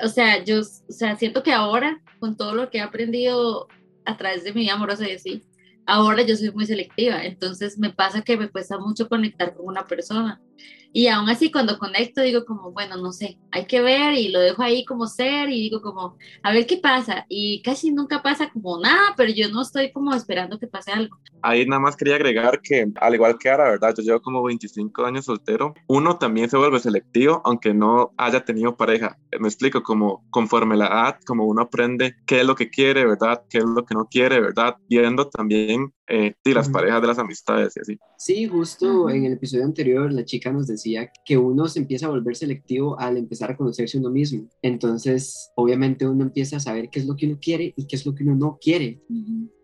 o 0.00 0.08
sea, 0.08 0.44
yo, 0.44 0.60
o 0.60 0.92
sea, 0.92 1.16
siento 1.16 1.42
que 1.42 1.52
ahora, 1.52 2.00
con 2.20 2.36
todo 2.36 2.54
lo 2.54 2.70
que 2.70 2.78
he 2.78 2.82
aprendido 2.82 3.66
a 4.04 4.16
través 4.16 4.44
de 4.44 4.52
mi 4.52 4.62
vida 4.62 4.74
amorosa 4.74 5.08
y 5.08 5.12
así, 5.12 5.42
ahora 5.86 6.22
yo 6.22 6.36
soy 6.36 6.50
muy 6.52 6.66
selectiva, 6.66 7.24
entonces 7.24 7.78
me 7.78 7.90
pasa 7.90 8.22
que 8.22 8.36
me 8.36 8.48
cuesta 8.48 8.78
mucho 8.78 9.08
conectar 9.08 9.54
con 9.54 9.66
una 9.66 9.86
persona. 9.86 10.40
Y 10.94 11.06
aún 11.06 11.28
así 11.30 11.50
cuando 11.50 11.78
conecto 11.78 12.20
digo 12.20 12.44
como, 12.44 12.70
bueno, 12.70 12.98
no 12.98 13.12
sé, 13.12 13.38
hay 13.50 13.66
que 13.66 13.80
ver 13.80 14.14
y 14.14 14.28
lo 14.28 14.40
dejo 14.40 14.62
ahí 14.62 14.84
como 14.84 15.06
ser 15.06 15.48
y 15.48 15.62
digo 15.62 15.80
como, 15.80 16.18
a 16.42 16.52
ver 16.52 16.66
qué 16.66 16.76
pasa. 16.76 17.24
Y 17.30 17.62
casi 17.62 17.90
nunca 17.92 18.22
pasa 18.22 18.50
como 18.50 18.78
nada, 18.78 19.14
pero 19.16 19.32
yo 19.32 19.48
no 19.48 19.62
estoy 19.62 19.90
como 19.90 20.14
esperando 20.14 20.58
que 20.58 20.66
pase 20.66 20.92
algo. 20.92 21.16
Ahí 21.40 21.64
nada 21.66 21.80
más 21.80 21.96
quería 21.96 22.16
agregar 22.16 22.60
que, 22.60 22.86
al 22.96 23.14
igual 23.14 23.38
que 23.38 23.50
ahora, 23.50 23.70
¿verdad? 23.70 23.94
Yo 23.96 24.02
llevo 24.02 24.20
como 24.20 24.42
25 24.42 25.04
años 25.06 25.24
soltero. 25.24 25.74
Uno 25.88 26.18
también 26.18 26.50
se 26.50 26.58
vuelve 26.58 26.78
selectivo, 26.78 27.40
aunque 27.44 27.72
no 27.72 28.12
haya 28.18 28.44
tenido 28.44 28.76
pareja. 28.76 29.18
Me 29.40 29.48
explico, 29.48 29.82
como 29.82 30.24
conforme 30.30 30.76
la 30.76 30.86
edad, 30.86 31.18
como 31.26 31.46
uno 31.46 31.62
aprende 31.62 32.16
qué 32.26 32.40
es 32.40 32.46
lo 32.46 32.54
que 32.54 32.68
quiere, 32.68 33.06
¿verdad? 33.06 33.42
Qué 33.48 33.58
es 33.58 33.64
lo 33.64 33.84
que 33.86 33.94
no 33.94 34.06
quiere, 34.10 34.40
¿verdad? 34.40 34.76
Viendo 34.88 35.28
también 35.28 35.92
eh, 36.14 36.34
las 36.44 36.68
parejas 36.68 37.00
de 37.00 37.06
las 37.08 37.18
amistades 37.18 37.74
y 37.74 37.80
así. 37.80 37.98
Sí, 38.18 38.46
justo 38.46 39.08
en 39.08 39.24
el 39.24 39.32
episodio 39.32 39.64
anterior 39.64 40.12
la 40.12 40.26
chica 40.26 40.52
nos 40.52 40.66
decía 40.66 41.10
que 41.24 41.38
uno 41.38 41.68
se 41.68 41.78
empieza 41.78 42.04
a 42.04 42.10
volver 42.10 42.36
selectivo 42.36 43.00
al 43.00 43.16
empezar 43.16 43.50
a 43.50 43.56
conocerse 43.56 43.96
uno 43.96 44.10
mismo. 44.10 44.46
Entonces, 44.60 45.50
obviamente 45.56 46.06
uno 46.06 46.24
empieza 46.24 46.58
a 46.58 46.60
saber 46.60 46.90
qué 46.90 46.98
es 46.98 47.06
lo 47.06 47.16
que 47.16 47.26
uno 47.26 47.38
quiere 47.40 47.72
y 47.76 47.86
qué 47.86 47.96
es 47.96 48.04
lo 48.04 48.14
que 48.14 48.24
uno 48.24 48.34
no 48.34 48.58
quiere. 48.60 49.00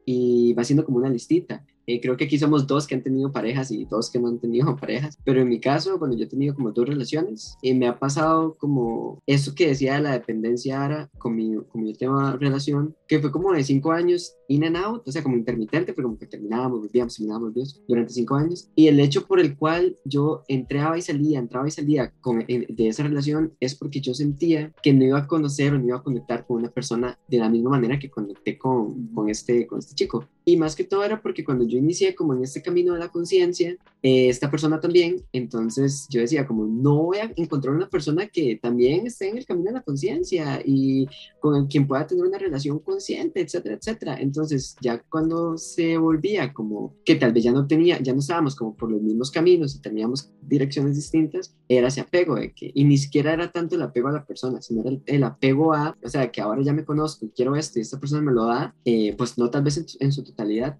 Y 0.06 0.54
va 0.54 0.64
siendo 0.64 0.86
como 0.86 0.96
una 0.96 1.10
listita. 1.10 1.66
Eh, 1.88 2.02
creo 2.02 2.18
que 2.18 2.24
aquí 2.24 2.38
somos 2.38 2.66
dos 2.66 2.86
que 2.86 2.94
han 2.94 3.02
tenido 3.02 3.32
parejas 3.32 3.70
y 3.70 3.86
dos 3.86 4.10
que 4.10 4.18
no 4.18 4.28
han 4.28 4.38
tenido 4.38 4.76
parejas, 4.80 5.18
pero 5.24 5.40
en 5.40 5.48
mi 5.48 5.58
caso, 5.58 5.98
bueno, 5.98 6.14
yo 6.14 6.24
he 6.24 6.28
tenido 6.28 6.54
como 6.54 6.70
dos 6.70 6.86
relaciones 6.86 7.56
y 7.62 7.72
me 7.72 7.88
ha 7.88 7.98
pasado 7.98 8.56
como 8.58 9.22
eso 9.26 9.54
que 9.54 9.68
decía 9.68 9.94
de 9.94 10.02
la 10.02 10.12
dependencia 10.12 10.82
ahora 10.82 11.08
con 11.16 11.34
mi, 11.34 11.56
con 11.56 11.82
mi 11.82 11.88
última 11.88 12.36
relación, 12.36 12.94
que 13.06 13.18
fue 13.20 13.32
como 13.32 13.54
de 13.54 13.64
cinco 13.64 13.92
años 13.92 14.34
in 14.48 14.64
and 14.64 14.76
out, 14.76 15.02
o 15.06 15.12
sea, 15.12 15.22
como 15.22 15.36
intermitente, 15.36 15.94
pero 15.94 16.08
como 16.08 16.18
que 16.18 16.26
terminábamos, 16.26 16.80
volvíamos, 16.80 17.14
terminábamos, 17.14 17.48
volvíamos 17.48 17.82
durante 17.88 18.12
cinco 18.12 18.34
años. 18.34 18.70
Y 18.74 18.88
el 18.88 19.00
hecho 19.00 19.26
por 19.26 19.40
el 19.40 19.56
cual 19.56 19.96
yo 20.04 20.42
entraba 20.48 20.98
y 20.98 21.02
salía, 21.02 21.38
entraba 21.38 21.68
y 21.68 21.70
salía 21.70 22.12
con, 22.20 22.44
de 22.46 22.88
esa 22.88 23.02
relación 23.02 23.54
es 23.60 23.74
porque 23.74 24.00
yo 24.00 24.12
sentía 24.12 24.72
que 24.82 24.92
no 24.92 25.04
iba 25.04 25.18
a 25.18 25.26
conocer 25.26 25.72
o 25.72 25.78
no 25.78 25.86
iba 25.86 25.96
a 25.96 26.02
conectar 26.02 26.46
con 26.46 26.58
una 26.58 26.70
persona 26.70 27.18
de 27.28 27.38
la 27.38 27.48
misma 27.48 27.70
manera 27.70 27.98
que 27.98 28.10
conecté 28.10 28.58
con, 28.58 29.08
con, 29.08 29.28
este, 29.28 29.66
con 29.66 29.78
este 29.78 29.94
chico. 29.94 30.26
Y 30.48 30.56
más 30.56 30.74
que 30.74 30.84
todo 30.84 31.04
era 31.04 31.20
porque 31.20 31.44
cuando 31.44 31.66
yo 31.66 31.76
inicié 31.76 32.14
como 32.14 32.32
en 32.32 32.42
este 32.42 32.62
camino 32.62 32.94
de 32.94 33.00
la 33.00 33.10
conciencia, 33.10 33.76
eh, 34.02 34.30
esta 34.30 34.50
persona 34.50 34.80
también, 34.80 35.16
entonces 35.30 36.06
yo 36.08 36.22
decía 36.22 36.46
como 36.46 36.64
no 36.64 37.02
voy 37.02 37.18
a 37.18 37.30
encontrar 37.36 37.74
una 37.74 37.90
persona 37.90 38.28
que 38.28 38.58
también 38.62 39.06
esté 39.06 39.28
en 39.28 39.36
el 39.36 39.44
camino 39.44 39.66
de 39.66 39.74
la 39.74 39.82
conciencia 39.82 40.62
y 40.64 41.06
con 41.38 41.66
quien 41.66 41.86
pueda 41.86 42.06
tener 42.06 42.24
una 42.24 42.38
relación 42.38 42.78
consciente, 42.78 43.42
etcétera, 43.42 43.74
etcétera. 43.74 44.16
Entonces 44.18 44.74
ya 44.80 45.02
cuando 45.10 45.58
se 45.58 45.98
volvía 45.98 46.54
como 46.54 46.94
que 47.04 47.16
tal 47.16 47.34
vez 47.34 47.44
ya 47.44 47.52
no 47.52 47.66
tenía, 47.66 48.00
ya 48.00 48.14
no 48.14 48.20
estábamos 48.20 48.56
como 48.56 48.74
por 48.74 48.90
los 48.90 49.02
mismos 49.02 49.30
caminos 49.30 49.74
y 49.74 49.82
teníamos 49.82 50.32
direcciones 50.40 50.96
distintas, 50.96 51.54
era 51.68 51.88
ese 51.88 52.00
apego 52.00 52.36
de 52.36 52.54
que, 52.54 52.70
y 52.72 52.84
ni 52.84 52.96
siquiera 52.96 53.34
era 53.34 53.52
tanto 53.52 53.74
el 53.74 53.82
apego 53.82 54.08
a 54.08 54.12
la 54.12 54.24
persona, 54.24 54.62
sino 54.62 54.80
era 54.80 54.96
el, 55.04 55.24
apego 55.24 55.74
a, 55.74 55.94
o 56.02 56.08
sea, 56.08 56.30
que 56.32 56.40
ahora 56.40 56.62
ya 56.62 56.72
me 56.72 56.86
conozco 56.86 57.28
quiero 57.36 57.54
esto 57.54 57.78
y 57.78 57.82
esta 57.82 58.00
persona 58.00 58.22
me 58.22 58.32
lo 58.32 58.46
da, 58.46 58.74
eh, 58.86 59.14
pues 59.18 59.36
no 59.36 59.50
tal 59.50 59.62
vez 59.64 59.76
en, 59.76 59.84
en 60.00 60.12
su 60.12 60.22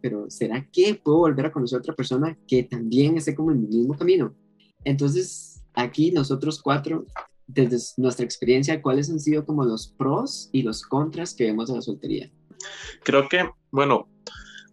pero 0.01 0.31
¿será 0.31 0.69
que 0.71 0.95
puedo 0.95 1.19
volver 1.19 1.47
a 1.47 1.53
conocer 1.53 1.79
a 1.79 1.81
otra 1.81 1.95
persona 1.95 2.39
que 2.47 2.63
también 2.63 3.17
esté 3.17 3.35
como 3.35 3.51
en 3.51 3.59
el 3.59 3.69
mismo 3.69 3.97
camino? 3.97 4.35
Entonces, 4.85 5.63
aquí 5.75 6.13
nosotros 6.13 6.63
cuatro, 6.63 7.07
desde 7.47 7.79
nuestra 7.97 8.25
experiencia, 8.25 8.81
¿cuáles 8.81 9.11
han 9.11 9.21
sido 9.21 9.45
como 9.45 9.65
los 9.65 9.89
pros 9.89 10.49
y 10.53 10.63
los 10.63 10.83
contras 10.83 11.35
que 11.35 11.45
vemos 11.45 11.69
de 11.69 11.77
la 11.77 11.83
soltería? 11.83 12.31
Creo 13.05 13.29
que, 13.29 13.51
bueno, 13.71 14.09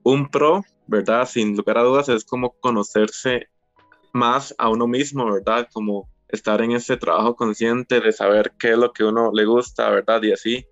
un 0.04 0.30
pro, 0.30 0.63
¿verdad? 0.88 1.27
Sin 1.27 1.56
lugar 1.56 1.80
a 1.80 1.84
dudas, 1.84 2.10
es 2.10 2.24
como 2.24 2.51
conocerse 2.60 3.48
más 4.13 4.54
a 4.58 4.70
uno 4.70 4.88
mismo, 4.88 5.32
¿verdad? 5.32 5.68
Como 5.74 6.10
estar 6.27 6.62
en 6.62 6.72
ese 6.72 6.98
trabajo 6.98 7.36
consciente 7.36 8.00
de 8.00 8.12
saber 8.12 8.54
qué 8.60 8.72
es 8.72 8.77
lo 8.77 8.92
que 8.94 9.04
uno 9.04 9.32
le 9.34 9.46
gusta, 9.46 9.89
¿verdad? 9.89 10.22
Y 10.24 10.32
así. 10.32 10.65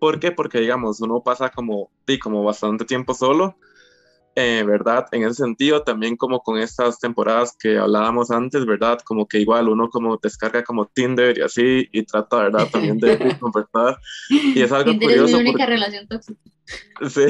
¿Por 0.00 0.18
qué? 0.18 0.32
Porque, 0.32 0.58
digamos, 0.58 1.00
uno 1.00 1.22
pasa 1.22 1.50
como, 1.50 1.90
sí, 2.08 2.18
como 2.18 2.42
bastante 2.42 2.84
tiempo 2.84 3.14
solo 3.14 3.56
eh, 4.36 4.62
¿verdad? 4.64 5.06
En 5.12 5.24
ese 5.24 5.42
sentido, 5.42 5.82
también 5.82 6.16
como 6.16 6.40
con 6.40 6.58
estas 6.58 7.00
temporadas 7.00 7.56
que 7.58 7.78
hablábamos 7.78 8.30
antes, 8.30 8.64
¿verdad? 8.64 8.98
Como 9.04 9.26
que 9.26 9.38
igual 9.40 9.68
uno 9.68 9.88
como 9.90 10.16
descarga 10.18 10.62
como 10.62 10.86
Tinder 10.86 11.36
y 11.36 11.42
así, 11.42 11.88
y 11.90 12.04
trata, 12.04 12.44
¿verdad? 12.44 12.68
También 12.70 12.98
de 12.98 13.18
conversar. 13.40 13.98
Y 14.28 14.62
es 14.62 14.70
algo 14.70 14.92
curioso. 14.98 15.36
Es 15.36 15.42
mi 15.42 15.50
única 15.50 15.66
relación 15.66 16.06
tóxica. 16.06 16.40
Sí, 17.08 17.24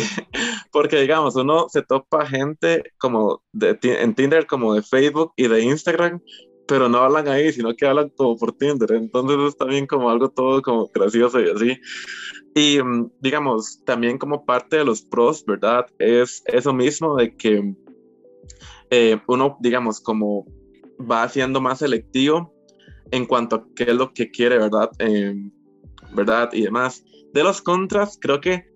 porque 0.71 1.01
digamos, 1.01 1.35
uno 1.37 1.69
se 1.71 1.83
topa 1.83 2.27
gente 2.27 2.93
como 2.99 3.43
de, 3.53 3.79
en 3.83 4.15
Tinder, 4.15 4.47
como 4.47 4.75
de 4.75 4.83
Facebook 4.83 5.33
y 5.37 5.49
de 5.49 5.63
Instagram, 5.63 6.21
pero 6.71 6.89
no 6.89 6.99
hablan 6.99 7.27
ahí, 7.27 7.53
sino 7.53 7.75
que 7.75 7.85
hablan 7.85 8.11
como 8.11 8.37
por 8.37 8.53
Tinder. 8.53 8.93
Entonces 8.93 9.37
es 9.41 9.57
también 9.57 9.89
como 9.89 10.09
algo 10.09 10.31
todo 10.31 10.63
como 10.63 10.87
gracioso 10.95 11.41
y 11.41 11.51
así. 11.51 11.81
Y 12.55 12.81
mm, 12.81 13.11
digamos, 13.19 13.83
también 13.85 14.19
como 14.19 14.45
parte 14.45 14.77
de 14.77 14.85
los 14.85 15.03
pros, 15.03 15.45
¿verdad? 15.45 15.87
Es 15.99 16.45
eso 16.47 16.73
mismo 16.73 17.17
de 17.17 17.35
que 17.35 17.75
eh, 18.91 19.19
uno, 19.27 19.57
digamos, 19.59 20.01
como 20.01 20.47
va 21.01 21.29
siendo 21.29 21.61
más 21.61 21.81
selectivo 21.81 22.55
en 23.11 23.27
cuanto 23.27 23.57
a 23.57 23.67
qué 23.75 23.83
es 23.83 23.95
lo 23.95 24.13
que 24.13 24.31
quiere, 24.31 24.57
¿verdad? 24.57 24.91
Em, 25.01 25.51
¿Verdad? 26.15 26.51
Y 26.53 26.63
demás. 26.63 27.05
De 27.33 27.43
los 27.43 27.61
contras, 27.61 28.17
creo 28.21 28.41
que 28.41 28.71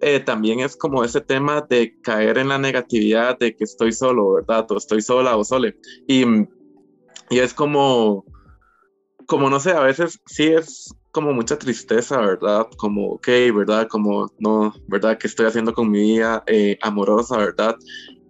eh, 0.00 0.20
también 0.20 0.60
es 0.60 0.78
como 0.78 1.04
ese 1.04 1.20
tema 1.20 1.60
de 1.68 1.94
caer 2.00 2.38
en 2.38 2.48
la 2.48 2.58
negatividad 2.58 3.38
de 3.38 3.54
que 3.54 3.64
estoy 3.64 3.92
solo, 3.92 4.32
¿verdad? 4.32 4.66
O 4.70 4.78
estoy 4.78 5.02
sola 5.02 5.36
o 5.36 5.44
sole. 5.44 5.76
Y, 6.06 6.24
y 7.30 7.38
es 7.38 7.54
como, 7.54 8.24
como 9.26 9.50
no 9.50 9.60
sé, 9.60 9.72
a 9.72 9.80
veces 9.80 10.20
sí 10.26 10.46
es 10.46 10.94
como 11.10 11.32
mucha 11.32 11.58
tristeza, 11.58 12.20
¿verdad? 12.20 12.66
Como, 12.76 13.14
ok, 13.14 13.28
¿verdad? 13.54 13.88
Como, 13.88 14.30
no, 14.38 14.74
¿verdad? 14.86 15.18
¿Qué 15.18 15.26
estoy 15.26 15.46
haciendo 15.46 15.72
con 15.72 15.90
mi 15.90 16.00
vida 16.00 16.44
eh, 16.46 16.78
amorosa, 16.82 17.36
¿verdad? 17.38 17.76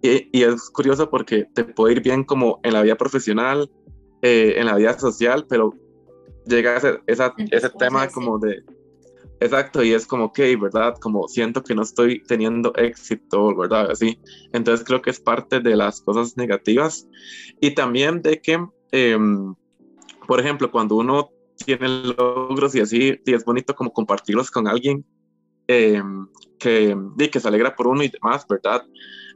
Y, 0.01 0.29
y, 0.37 0.43
es 0.43 0.69
curioso 0.69 1.09
porque 1.09 1.45
te 1.53 1.65
puede 1.65 1.95
ir 1.95 2.01
bien 2.01 2.23
como 2.23 2.59
en 2.63 2.73
la 2.73 2.81
vida 2.81 2.95
profesional, 2.95 3.69
eh, 4.21 4.55
en 4.57 4.65
la 4.65 4.75
vida 4.75 4.97
social, 4.97 5.45
pero 5.47 5.73
llega 6.45 6.75
a 6.75 6.79
ser 6.79 7.01
esa, 7.07 7.33
ese 7.51 7.69
tema 7.69 8.07
como 8.09 8.37
de... 8.39 8.63
Exacto, 9.41 9.81
y 9.81 9.93
es 9.93 10.05
como, 10.05 10.25
ok, 10.25 10.39
¿verdad? 10.59 10.95
Como 10.99 11.29
siento 11.29 11.63
que 11.63 11.73
no 11.73 11.83
estoy 11.83 12.21
teniendo 12.23 12.73
éxito, 12.75 13.55
¿verdad? 13.55 13.91
Así. 13.91 14.19
Entonces 14.51 14.85
creo 14.85 15.01
que 15.01 15.11
es 15.11 15.21
parte 15.21 15.61
de 15.61 15.77
las 15.77 16.01
cosas 16.01 16.35
negativas. 16.35 17.07
Y 17.61 17.73
también 17.73 18.21
de 18.21 18.41
que, 18.41 18.59
em, 18.91 19.53
por 20.27 20.39
ejemplo, 20.39 20.71
cuando 20.71 20.95
uno 20.95 21.31
tiene 21.65 21.87
logros 21.87 22.75
y 22.75 22.81
así, 22.81 23.19
y 23.25 23.33
es 23.33 23.43
bonito 23.43 23.75
como 23.75 23.91
compartirlos 23.91 24.49
con 24.51 24.67
alguien 24.67 25.05
eh, 25.67 26.01
que, 26.57 26.95
que 27.31 27.39
se 27.39 27.47
alegra 27.47 27.75
por 27.75 27.87
uno 27.87 28.03
y 28.03 28.09
demás, 28.09 28.45
¿verdad? 28.47 28.83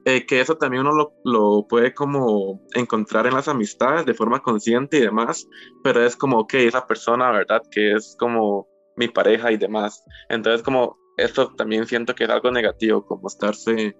Eh, 0.05 0.25
que 0.25 0.41
eso 0.41 0.57
también 0.57 0.81
uno 0.81 0.93
lo, 0.93 1.13
lo, 1.24 1.67
puede 1.67 1.93
como 1.93 2.62
encontrar 2.74 3.25
en 3.25 3.36
las 3.36 3.48
amistades 3.48 4.05
de 4.05 4.13
forma 4.13 4.41
consciente 4.41 4.98
y 4.98 5.01
demás, 5.01 5.48
pero 5.83 6.03
es 6.05 6.15
como, 6.17 6.45
que 6.45 6.67
esa 6.67 6.86
persona, 6.86 7.31
¿verdad? 7.31 7.62
Que 7.72 7.93
es 7.93 8.15
como 8.19 8.67
mi 8.98 9.07
pareja 9.07 9.51
y 9.51 9.57
demás. 9.57 10.03
Entonces 10.29 10.62
como 10.62 10.98
esto 11.17 11.53
también 11.55 11.86
siento 11.86 12.15
que 12.15 12.25
es 12.25 12.29
algo 12.29 12.51
negativo, 12.51 13.05
como 13.05 13.27
estarse 13.27 13.95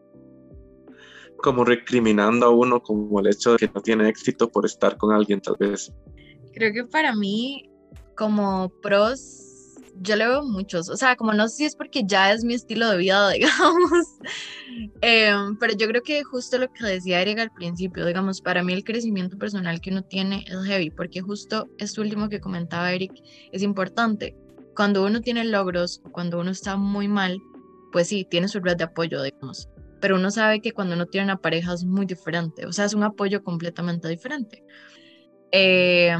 como 1.44 1.66
recriminando 1.66 2.46
a 2.46 2.50
uno 2.50 2.82
como 2.82 3.20
el 3.20 3.28
hecho 3.28 3.52
de 3.52 3.58
que 3.58 3.72
no 3.76 3.82
tiene 3.82 4.08
éxito 4.08 4.50
por 4.50 4.66
estar 4.66 4.96
con 4.98 5.14
alguien 5.14 5.42
tal 5.42 5.58
vez. 5.60 5.92
Creo 6.54 6.72
que 6.74 6.86
para 6.86 7.14
mí 7.14 7.70
como 8.16 8.70
pros, 8.82 9.76
yo 10.02 10.16
le 10.16 10.26
veo 10.26 10.44
muchos, 10.44 10.88
o 10.90 10.96
sea, 10.96 11.18
como 11.18 11.34
no 11.34 11.50
sé 11.50 11.56
si 11.56 11.66
es 11.66 11.76
porque 11.76 12.04
ya 12.06 12.32
es 12.32 12.46
mi 12.46 12.54
estilo 12.54 12.90
de 12.90 12.98
vida, 12.98 13.30
digamos, 13.32 14.08
em, 15.02 15.58
pero 15.58 15.74
yo 15.76 15.88
creo 15.88 16.02
que 16.02 16.24
justo 16.24 16.58
lo 16.58 16.72
que 16.72 16.86
decía 16.86 17.22
Erika 17.22 17.42
al 17.42 17.52
principio, 17.52 18.06
digamos, 18.06 18.40
para 18.42 18.64
mí 18.64 18.72
el 18.72 18.86
crecimiento 18.86 19.38
personal 19.38 19.82
que 19.82 19.90
uno 19.90 20.02
tiene 20.04 20.46
es 20.48 20.66
heavy, 20.66 20.92
porque 20.92 21.20
justo 21.20 21.68
esto 21.78 22.02
último 22.02 22.30
que 22.30 22.40
comentaba 22.40 22.94
Eric 22.94 23.12
es 23.52 23.64
importante. 23.64 24.34
Cuando 24.76 25.06
uno 25.06 25.20
tiene 25.20 25.44
logros, 25.44 26.02
cuando 26.14 26.40
uno 26.40 26.52
está 26.52 26.78
muy 26.78 27.08
mal, 27.10 27.38
pues 27.92 28.08
sí, 28.08 28.26
tiene 28.30 28.48
su 28.48 28.60
red 28.62 28.78
de 28.78 28.86
apoyo, 28.86 29.22
digamos, 29.22 29.68
pero 30.04 30.18
uno 30.18 30.32
sabe 30.32 30.60
que 30.60 30.74
cuando 30.74 30.96
uno 30.96 31.06
tiene 31.06 31.24
una 31.24 31.38
pareja 31.38 31.74
es 31.74 31.86
muy 31.86 32.06
diferente, 32.06 32.66
o 32.66 32.74
sea, 32.74 32.84
es 32.84 32.94
un 32.94 33.04
apoyo 33.04 33.42
completamente 33.42 34.10
diferente. 34.10 34.62
Eh, 35.54 36.14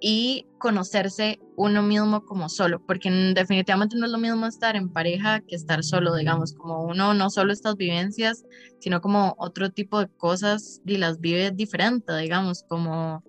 y 0.00 0.46
conocerse 0.60 1.40
uno 1.56 1.82
mismo 1.82 2.24
como 2.24 2.48
solo, 2.48 2.80
porque 2.86 3.10
definitivamente 3.34 3.96
no 3.96 4.06
es 4.06 4.12
lo 4.12 4.18
mismo 4.18 4.46
estar 4.46 4.76
en 4.76 4.90
pareja 4.92 5.40
que 5.40 5.56
estar 5.56 5.82
solo, 5.82 6.14
digamos, 6.14 6.54
como 6.54 6.84
uno 6.84 7.14
no 7.14 7.30
solo 7.30 7.52
estas 7.52 7.74
vivencias, 7.74 8.44
sino 8.78 9.00
como 9.00 9.34
otro 9.38 9.70
tipo 9.70 9.98
de 9.98 10.06
cosas 10.16 10.80
y 10.86 10.98
las 10.98 11.18
vive 11.18 11.50
diferente, 11.50 12.16
digamos, 12.16 12.62
como 12.68 13.24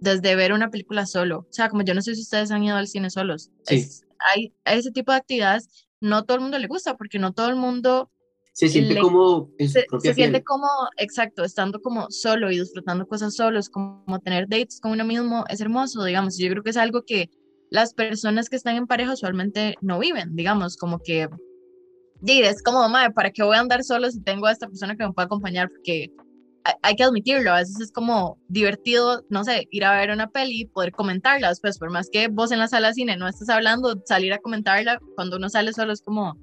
desde 0.00 0.34
ver 0.34 0.54
una 0.54 0.70
película 0.70 1.04
solo, 1.04 1.40
o 1.40 1.52
sea, 1.52 1.68
como 1.68 1.82
yo 1.82 1.92
no 1.92 2.00
sé 2.00 2.14
si 2.14 2.22
ustedes 2.22 2.50
han 2.50 2.64
ido 2.64 2.78
al 2.78 2.88
cine 2.88 3.10
solos, 3.10 3.50
Sí. 3.64 3.86
hay 4.32 4.54
ese 4.64 4.92
tipo 4.92 5.12
de 5.12 5.18
actividades, 5.18 5.68
no 6.00 6.24
todo 6.24 6.38
el 6.38 6.42
mundo 6.42 6.58
le 6.58 6.68
gusta, 6.68 6.96
porque 6.96 7.18
no 7.18 7.34
todo 7.34 7.50
el 7.50 7.56
mundo 7.56 8.10
Se 8.54 8.68
siente 8.68 8.94
le- 8.94 9.00
como 9.00 9.50
en 9.58 9.66
su 9.68 9.74
se, 9.80 9.84
propia 9.88 10.10
se 10.10 10.14
siente 10.14 10.38
piel. 10.38 10.44
como, 10.44 10.68
exacto, 10.96 11.44
estando 11.44 11.80
como 11.82 12.06
solo 12.10 12.50
y 12.50 12.58
disfrutando 12.60 13.06
cosas 13.06 13.34
solos, 13.34 13.68
como 13.68 14.18
tener 14.24 14.48
dates 14.48 14.80
con 14.80 14.92
uno 14.92 15.04
mismo, 15.04 15.44
es 15.48 15.60
hermoso, 15.60 16.04
digamos. 16.04 16.38
Yo 16.38 16.48
creo 16.50 16.62
que 16.62 16.70
es 16.70 16.76
algo 16.76 17.02
que 17.02 17.28
las 17.70 17.94
personas 17.94 18.48
que 18.48 18.56
están 18.56 18.76
en 18.76 18.86
pareja 18.86 19.12
usualmente 19.14 19.74
no 19.80 19.98
viven, 19.98 20.36
digamos, 20.36 20.76
como 20.76 21.00
que, 21.00 21.28
y 22.22 22.42
es 22.42 22.62
como, 22.62 22.88
madre, 22.88 23.12
¿para 23.12 23.30
qué 23.32 23.42
voy 23.42 23.56
a 23.56 23.60
andar 23.60 23.82
solo 23.82 24.08
si 24.10 24.22
tengo 24.22 24.46
a 24.46 24.52
esta 24.52 24.68
persona 24.68 24.96
que 24.96 25.04
me 25.04 25.12
puede 25.12 25.26
acompañar? 25.26 25.68
Porque 25.68 26.12
hay, 26.62 26.74
hay 26.82 26.94
que 26.94 27.02
admitirlo, 27.02 27.50
a 27.52 27.56
veces 27.58 27.80
es 27.80 27.90
como 27.92 28.38
divertido, 28.48 29.24
no 29.30 29.42
sé, 29.42 29.66
ir 29.72 29.84
a 29.84 29.96
ver 29.98 30.10
una 30.10 30.28
peli 30.30 30.60
y 30.60 30.66
poder 30.66 30.92
comentarla 30.92 31.48
después, 31.48 31.76
por 31.78 31.90
más 31.90 32.08
que 32.12 32.28
vos 32.28 32.52
en 32.52 32.60
la 32.60 32.68
sala 32.68 32.88
de 32.88 32.94
cine 32.94 33.16
no 33.16 33.26
estés 33.26 33.48
hablando, 33.48 34.00
salir 34.06 34.32
a 34.32 34.38
comentarla, 34.38 35.00
cuando 35.16 35.38
uno 35.38 35.48
sale 35.50 35.72
solo 35.72 35.92
es 35.92 36.00
como, 36.00 36.38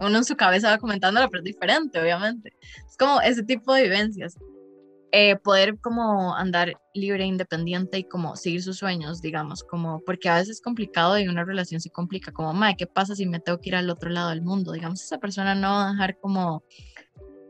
uno 0.00 0.18
en 0.18 0.24
su 0.24 0.36
cabeza 0.36 0.70
va 0.70 0.78
comentándola, 0.78 1.28
pero 1.28 1.40
es 1.40 1.44
diferente, 1.44 2.00
obviamente. 2.00 2.52
Es 2.88 2.96
como 2.96 3.20
ese 3.20 3.42
tipo 3.42 3.72
de 3.74 3.84
vivencias. 3.84 4.36
Eh, 5.16 5.36
poder 5.36 5.78
como 5.80 6.34
andar 6.34 6.74
libre, 6.92 7.24
independiente 7.24 7.98
y 7.98 8.04
como 8.04 8.34
seguir 8.34 8.64
sus 8.64 8.78
sueños, 8.78 9.22
digamos, 9.22 9.62
como 9.62 10.00
porque 10.00 10.28
a 10.28 10.34
veces 10.34 10.56
es 10.56 10.60
complicado 10.60 11.16
y 11.20 11.28
una 11.28 11.44
relación 11.44 11.80
se 11.80 11.90
complica, 11.90 12.32
como, 12.32 12.52
madre, 12.52 12.74
¿qué 12.76 12.86
pasa 12.88 13.14
si 13.14 13.24
me 13.24 13.38
tengo 13.38 13.60
que 13.60 13.68
ir 13.68 13.76
al 13.76 13.90
otro 13.90 14.10
lado 14.10 14.30
del 14.30 14.42
mundo? 14.42 14.72
Digamos, 14.72 15.00
esa 15.00 15.18
persona 15.18 15.54
no 15.54 15.70
va 15.70 15.88
a 15.88 15.92
dejar 15.92 16.18
como 16.18 16.64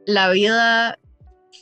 la 0.04 0.28
vida 0.30 0.98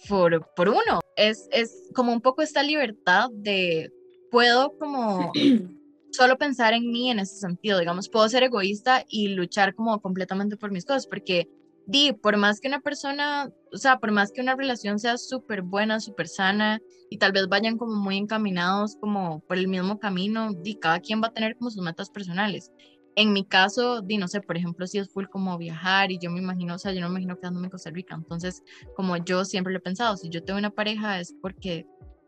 por, 0.09 0.53
por 0.57 0.71
uno. 0.71 1.01
Es, 1.15 1.47
es 1.53 1.89
como 1.95 2.13
un 2.13 2.21
poco 2.21 2.43
esta 2.43 2.65
libertad 2.65 3.29
de, 3.33 3.93
puedo 4.33 4.77
como 4.79 5.31
solo 6.13 6.37
pensar 6.37 6.75
en 6.75 6.91
mí 6.91 7.11
en 7.11 7.19
ese 7.19 7.37
sentido, 7.37 7.79
digamos, 7.79 8.09
puedo 8.09 8.29
ser 8.29 8.43
egoísta 8.43 9.05
y 9.09 9.29
luchar 9.29 9.75
como 9.75 10.01
completamente 10.01 10.57
por 10.57 10.71
mis 10.71 10.85
cosas, 10.85 11.07
porque 11.07 11.49
di, 11.87 12.13
por 12.13 12.37
más 12.37 12.61
que 12.61 12.69
una 12.69 12.81
persona, 12.81 13.51
o 13.73 13.77
sea, 13.79 13.99
por 13.99 14.13
más 14.13 14.31
que 14.31 14.41
una 14.41 14.55
relación 14.55 14.99
sea 14.99 15.17
súper 15.17 15.63
buena, 15.63 16.01
súper 16.01 16.29
sana 16.29 16.81
y 17.11 17.19
tal 17.19 17.33
vez 17.33 17.49
vayan 17.49 17.79
como 17.79 17.97
muy 17.97 18.19
encaminados 18.19 18.97
como 19.01 19.41
por 19.41 19.57
el 19.57 19.69
mismo 19.69 19.99
camino, 19.99 20.53
di, 20.53 20.77
cada 20.77 21.01
quien 21.01 21.23
va 21.23 21.29
a 21.29 21.33
tener 21.33 21.57
como 21.57 21.71
sus 21.71 21.83
metas 21.83 22.11
personales. 22.11 22.71
En 23.15 23.33
mi 23.33 23.45
caso, 23.45 24.01
di, 24.01 24.17
no 24.17 24.29
sé, 24.29 24.41
por 24.41 24.57
ejemplo, 24.57 24.87
si 24.87 24.99
es 24.99 25.11
full 25.13 25.27
como 25.27 25.59
viajar 25.59 26.11
y 26.13 26.19
yo 26.19 26.31
me 26.31 26.41
imagino, 26.41 26.75
o 26.75 26.79
sea, 26.79 26.93
yo 26.93 27.01
no 27.01 27.09
me 27.09 27.21
imagino 27.21 27.39
quedándome 27.39 27.67
en 27.67 27.71
Costa 27.71 27.91
Rica, 27.91 28.15
entonces, 28.15 28.63
como 28.97 29.17
yo 29.19 29.45
siempre 29.45 29.73
lo 29.73 29.79
he 29.79 29.83
pensado, 29.83 30.17
si 30.17 30.31
yo 30.31 30.43
tengo 30.43 30.59
una 30.59 30.71
pareja 30.71 31.21
es 31.21 31.35
porque 31.43 31.87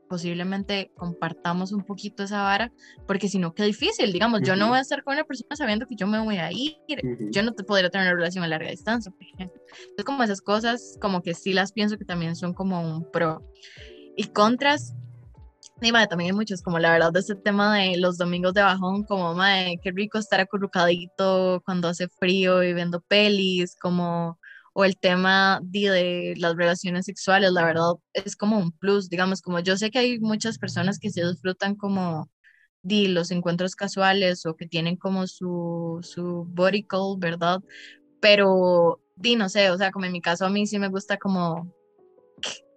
posiblemente 0.08 0.90
compartamos 0.96 1.72
un 1.72 1.84
poquito 1.84 2.22
esa 2.22 2.42
vara, 2.42 2.72
porque 3.06 3.28
si 3.28 3.38
no, 3.38 3.54
qué 3.54 3.64
difícil, 3.64 4.12
digamos, 4.12 4.42
yo 4.42 4.56
no 4.56 4.68
voy 4.68 4.78
a 4.78 4.82
estar 4.82 5.02
con 5.02 5.14
una 5.14 5.24
persona 5.24 5.56
sabiendo 5.56 5.86
que 5.86 5.96
yo 5.96 6.06
me 6.06 6.22
voy 6.22 6.38
a 6.38 6.52
ir, 6.52 6.76
yo 7.30 7.42
no 7.42 7.52
te 7.52 7.64
podría 7.64 7.90
tener 7.90 8.08
una 8.08 8.16
relación 8.16 8.44
a 8.44 8.48
larga 8.48 8.70
distancia, 8.70 9.10
por 9.10 9.22
ejemplo. 9.22 9.60
Entonces, 9.80 10.04
como 10.04 10.22
esas 10.22 10.40
cosas, 10.40 10.98
como 11.00 11.22
que 11.22 11.34
sí 11.34 11.52
las 11.52 11.72
pienso 11.72 11.98
que 11.98 12.04
también 12.04 12.36
son 12.36 12.54
como 12.54 12.80
un 12.80 13.10
pro. 13.10 13.42
Y 14.16 14.24
contras, 14.28 14.94
y 15.80 15.92
madre, 15.92 16.06
también 16.06 16.30
hay 16.30 16.36
muchos, 16.36 16.62
como 16.62 16.78
la 16.78 16.92
verdad 16.92 17.12
de 17.12 17.20
ese 17.20 17.34
tema 17.34 17.76
de 17.76 17.96
los 17.96 18.16
domingos 18.16 18.54
de 18.54 18.62
bajón, 18.62 19.04
como 19.04 19.34
madre, 19.34 19.78
qué 19.82 19.90
rico 19.90 20.18
estar 20.18 20.40
acurrucadito 20.40 21.62
cuando 21.64 21.88
hace 21.88 22.08
frío 22.08 22.62
y 22.62 22.72
viendo 22.72 23.00
pelis, 23.00 23.76
como, 23.80 24.38
o 24.74 24.84
el 24.84 24.98
tema 24.98 25.60
de, 25.62 25.88
de 25.90 26.34
las 26.36 26.56
relaciones 26.56 27.06
sexuales, 27.06 27.52
la 27.52 27.64
verdad 27.64 27.92
es 28.12 28.36
como 28.36 28.58
un 28.58 28.72
plus, 28.72 29.08
digamos, 29.08 29.40
como 29.40 29.60
yo 29.60 29.76
sé 29.76 29.90
que 29.90 30.00
hay 30.00 30.18
muchas 30.18 30.58
personas 30.58 30.98
que 30.98 31.10
se 31.10 31.24
disfrutan 31.24 31.76
como 31.76 32.28
de 32.82 33.08
los 33.08 33.30
encuentros 33.30 33.76
casuales 33.76 34.44
o 34.46 34.56
que 34.56 34.66
tienen 34.66 34.96
como 34.96 35.26
su, 35.28 36.00
su 36.02 36.44
body 36.48 36.82
call, 36.84 37.16
¿verdad? 37.18 37.60
Pero, 38.20 39.00
di, 39.14 39.36
no 39.36 39.48
sé, 39.48 39.70
o 39.70 39.78
sea, 39.78 39.92
como 39.92 40.06
en 40.06 40.12
mi 40.12 40.20
caso 40.20 40.44
a 40.44 40.50
mí 40.50 40.66
sí 40.66 40.78
me 40.80 40.88
gusta 40.88 41.18
como 41.18 41.72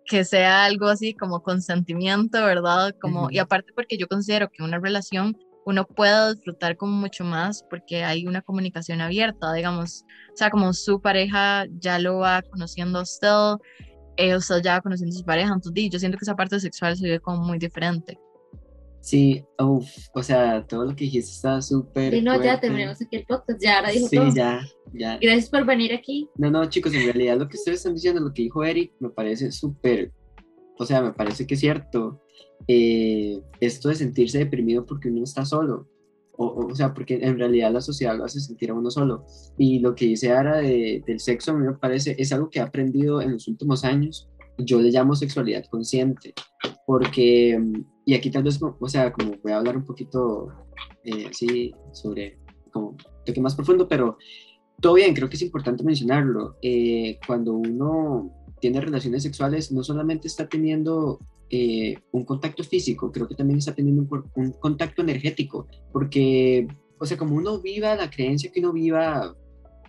que 0.05 0.23
sea 0.23 0.65
algo 0.65 0.87
así 0.87 1.15
como 1.15 1.41
consentimiento, 1.41 2.43
¿verdad? 2.45 2.95
Como, 3.01 3.29
y 3.31 3.39
aparte 3.39 3.73
porque 3.73 3.97
yo 3.97 4.07
considero 4.07 4.49
que 4.49 4.63
una 4.63 4.79
relación 4.79 5.35
uno 5.67 5.85
puede 5.85 6.33
disfrutar 6.33 6.77
como 6.77 6.93
mucho 6.93 7.25
más 7.25 7.61
porque 7.69 8.01
hay 8.01 8.25
una 8.25 8.41
comunicación 8.41 9.01
abierta, 9.01 9.51
digamos, 9.51 10.05
o 10.33 10.37
sea, 10.37 10.49
como 10.49 10.71
su 10.71 11.01
pareja 11.01 11.65
ya 11.79 11.99
lo 11.99 12.19
va 12.19 12.41
conociendo 12.41 12.99
a 12.99 13.01
usted, 13.01 13.57
eh, 14.15 14.33
usted 14.33 14.61
ya 14.63 14.75
va 14.75 14.81
conociendo 14.81 15.13
a 15.13 15.19
su 15.19 15.25
pareja, 15.25 15.53
entonces 15.53 15.89
yo 15.91 15.99
siento 15.99 16.17
que 16.17 16.23
esa 16.23 16.37
parte 16.37 16.57
sexual 16.61 16.95
se 16.95 17.09
ve 17.09 17.19
como 17.19 17.43
muy 17.43 17.59
diferente. 17.59 18.17
Sí, 19.01 19.43
uf, 19.59 19.85
o 20.13 20.23
sea, 20.23 20.65
todo 20.65 20.85
lo 20.85 20.95
que 20.95 21.03
dijiste 21.03 21.31
está 21.31 21.61
súper. 21.61 22.13
Y 22.13 22.21
no, 22.21 22.35
ya 22.35 22.39
fuerte. 22.43 22.61
terminamos 22.67 23.01
aquí 23.01 23.17
el 23.17 23.25
podcast, 23.25 23.61
ya 23.61 23.77
ahora 23.79 23.89
dijo 23.91 24.07
Sí, 24.07 24.15
todo. 24.15 24.33
ya, 24.33 24.61
ya. 24.93 25.17
Gracias 25.21 25.49
por 25.49 25.65
venir 25.65 25.93
aquí. 25.93 26.29
No, 26.37 26.49
no, 26.49 26.65
chicos, 26.69 26.93
en 26.93 27.03
realidad 27.03 27.37
lo 27.37 27.47
que 27.49 27.57
ustedes 27.57 27.79
están 27.79 27.93
diciendo, 27.93 28.21
lo 28.21 28.33
que 28.33 28.43
dijo 28.43 28.63
Eric, 28.63 28.93
me 29.01 29.09
parece 29.09 29.51
súper, 29.51 30.13
o 30.79 30.85
sea, 30.85 31.01
me 31.01 31.11
parece 31.11 31.45
que 31.45 31.55
es 31.55 31.59
cierto. 31.59 32.21
Eh, 32.67 33.41
esto 33.59 33.89
de 33.89 33.95
sentirse 33.95 34.39
deprimido 34.39 34.85
porque 34.85 35.09
uno 35.09 35.23
está 35.23 35.45
solo, 35.45 35.87
o, 36.39 36.75
sea, 36.75 36.93
porque 36.93 37.15
en 37.15 37.39
realidad 37.39 37.71
la 37.71 37.81
sociedad 37.81 38.15
lo 38.15 38.23
hace 38.23 38.39
sentir 38.39 38.69
a 38.69 38.75
uno 38.75 38.91
solo. 38.91 39.25
Y 39.57 39.79
lo 39.79 39.95
que 39.95 40.05
dice 40.05 40.31
Ara 40.31 40.57
de- 40.57 41.03
del 41.05 41.19
sexo, 41.19 41.51
a 41.51 41.55
mí 41.55 41.65
me 41.65 41.73
parece, 41.73 42.15
es 42.19 42.31
algo 42.31 42.49
que 42.49 42.59
he 42.59 42.61
aprendido 42.61 43.21
en 43.21 43.33
los 43.33 43.47
últimos 43.47 43.83
años. 43.83 44.29
Yo 44.59 44.79
le 44.81 44.91
llamo 44.91 45.15
sexualidad 45.15 45.65
consciente, 45.69 46.33
porque, 46.85 47.59
y 48.05 48.13
aquí 48.13 48.29
tal 48.29 48.43
vez, 48.43 48.59
o 48.61 48.89
sea, 48.89 49.11
como 49.11 49.33
voy 49.43 49.51
a 49.51 49.57
hablar 49.57 49.77
un 49.77 49.85
poquito 49.85 50.47
eh, 51.03 51.27
así 51.29 51.73
sobre, 51.91 52.37
como 52.71 52.89
un 52.89 52.97
toque 53.25 53.41
más 53.41 53.55
profundo, 53.55 53.87
pero 53.87 54.17
todo 54.79 54.93
bien, 54.93 55.13
creo 55.15 55.29
que 55.29 55.35
es 55.35 55.41
importante 55.41 55.83
mencionarlo. 55.83 56.57
Eh, 56.61 57.19
cuando 57.25 57.53
uno 57.53 58.31
tiene 58.59 58.81
relaciones 58.81 59.23
sexuales, 59.23 59.71
no 59.71 59.83
solamente 59.83 60.27
está 60.27 60.47
teniendo 60.47 61.19
eh, 61.49 61.97
un 62.11 62.25
contacto 62.25 62.63
físico, 62.63 63.11
creo 63.11 63.27
que 63.27 63.35
también 63.35 63.59
está 63.59 63.73
teniendo 63.73 64.01
un, 64.01 64.31
un 64.35 64.51
contacto 64.53 65.01
energético, 65.01 65.67
porque, 65.91 66.67
o 66.99 67.05
sea, 67.05 67.17
como 67.17 67.35
uno 67.35 67.59
viva 67.61 67.95
la 67.95 68.09
creencia 68.09 68.51
que 68.51 68.59
uno 68.59 68.73
viva 68.73 69.35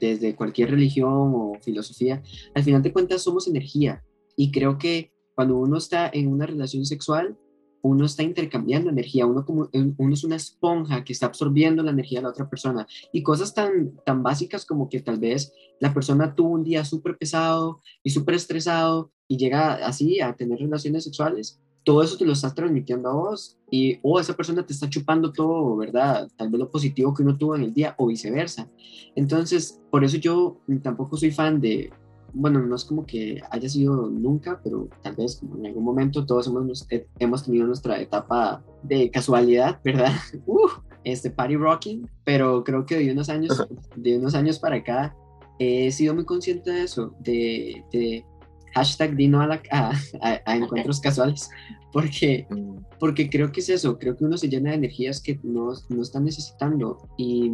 desde 0.01 0.35
cualquier 0.35 0.71
religión 0.71 1.33
o 1.35 1.59
filosofía, 1.61 2.23
al 2.55 2.63
final 2.63 2.83
de 2.83 2.93
cuentas 2.93 3.23
somos 3.23 3.49
energía. 3.49 4.03
Y 4.37 4.51
creo 4.51 4.79
que 4.79 5.11
cuando 5.35 5.57
uno 5.57 5.79
está 5.79 6.11
en 6.13 6.29
una 6.29 6.47
relación 6.47 6.85
sexual, 6.85 7.37
uno 7.83 8.05
está 8.07 8.23
intercambiando 8.23 8.91
energía, 8.91 9.27
uno, 9.27 9.45
como, 9.45 9.69
uno 9.73 10.15
es 10.15 10.25
una 10.25 10.37
esponja 10.37 11.05
que 11.05 11.13
está 11.13 11.27
absorbiendo 11.27 11.83
la 11.83 11.91
energía 11.91 12.19
de 12.19 12.25
la 12.25 12.31
otra 12.31 12.49
persona 12.49 12.87
y 13.13 13.23
cosas 13.23 13.55
tan, 13.55 13.93
tan 14.05 14.23
básicas 14.23 14.65
como 14.65 14.89
que 14.89 15.01
tal 15.01 15.19
vez 15.19 15.53
la 15.81 15.95
persona 15.95 16.35
tuvo 16.35 16.51
un 16.51 16.65
día 16.65 16.85
súper 16.85 17.17
pesado 17.17 17.81
y 18.03 18.11
súper 18.11 18.35
estresado 18.35 19.11
y 19.27 19.37
llega 19.37 19.75
así 19.75 20.21
a 20.21 20.35
tener 20.35 20.59
relaciones 20.59 21.05
sexuales, 21.05 21.61
todo 21.85 22.03
eso 22.03 22.19
te 22.19 22.27
lo 22.27 22.33
estás 22.33 22.55
transmitiendo 22.55 23.09
a 23.09 23.15
vos 23.15 23.57
y 23.71 23.99
o 24.03 24.21
esa 24.21 24.37
persona 24.37 24.67
te 24.67 24.73
está 24.73 24.91
chupando 24.91 25.33
todo, 25.33 25.77
¿verdad? 25.77 26.29
Tal 26.37 26.51
vez 26.51 26.59
lo 26.59 26.71
positivo 26.71 27.15
que 27.15 27.23
uno 27.23 27.39
tuvo 27.39 27.57
en 27.57 27.63
el 27.63 27.73
día 27.73 27.95
o 27.97 28.09
viceversa. 28.09 28.69
Entonces, 29.17 29.81
por 29.91 30.05
eso 30.05 30.19
yo 30.19 30.61
tampoco 30.83 31.17
soy 31.17 31.31
fan 31.31 31.61
de, 31.61 31.91
bueno, 32.33 32.61
no 32.65 32.77
es 32.77 32.85
como 32.85 33.05
que 33.07 33.41
haya 33.51 33.69
sido 33.69 34.09
nunca, 34.09 34.61
pero 34.63 34.89
tal 35.03 35.17
vez 35.17 35.37
como 35.41 35.57
en 35.59 35.67
algún 35.67 35.85
momento 35.85 36.25
todos 36.27 36.47
hemos, 36.47 36.87
hemos 37.19 37.45
tenido 37.45 37.67
nuestra 37.67 38.01
etapa 38.01 38.63
de 38.83 39.11
casualidad, 39.11 39.81
¿verdad? 39.85 40.13
Uh, 40.47 40.69
este 41.05 41.31
party 41.31 41.57
rocking, 41.57 42.09
pero 42.25 42.63
creo 42.65 42.85
que 42.85 42.97
de 42.99 43.13
unos 43.13 43.29
años, 43.29 43.67
de 43.97 44.19
unos 44.19 44.35
años 44.35 44.59
para 44.59 44.77
acá 44.77 45.17
he 45.59 45.91
sido 45.91 46.15
muy 46.15 46.25
consciente 46.25 46.71
de 46.71 46.83
eso, 46.83 47.15
de, 47.21 47.83
de 47.93 48.25
hashtag 48.75 49.17
dino 49.17 49.41
a, 49.41 49.47
la, 49.47 49.63
a, 49.71 49.91
a- 50.21 50.41
a 50.45 50.57
encuentros 50.57 51.01
casuales, 51.01 51.49
porque, 51.93 52.47
Mm, 52.51 52.77
porque 53.01 53.31
creo 53.31 53.51
que 53.53 53.61
es 53.61 53.69
eso, 53.71 53.99
creo 53.99 54.17
que 54.17 54.25
uno 54.25 54.37
se 54.37 54.49
llena 54.49 54.71
de 54.71 54.77
energías 54.77 55.23
que 55.23 55.41
no, 55.43 55.73
no 55.89 56.03
está 56.03 56.21
necesitando 56.21 56.99
y, 57.17 57.51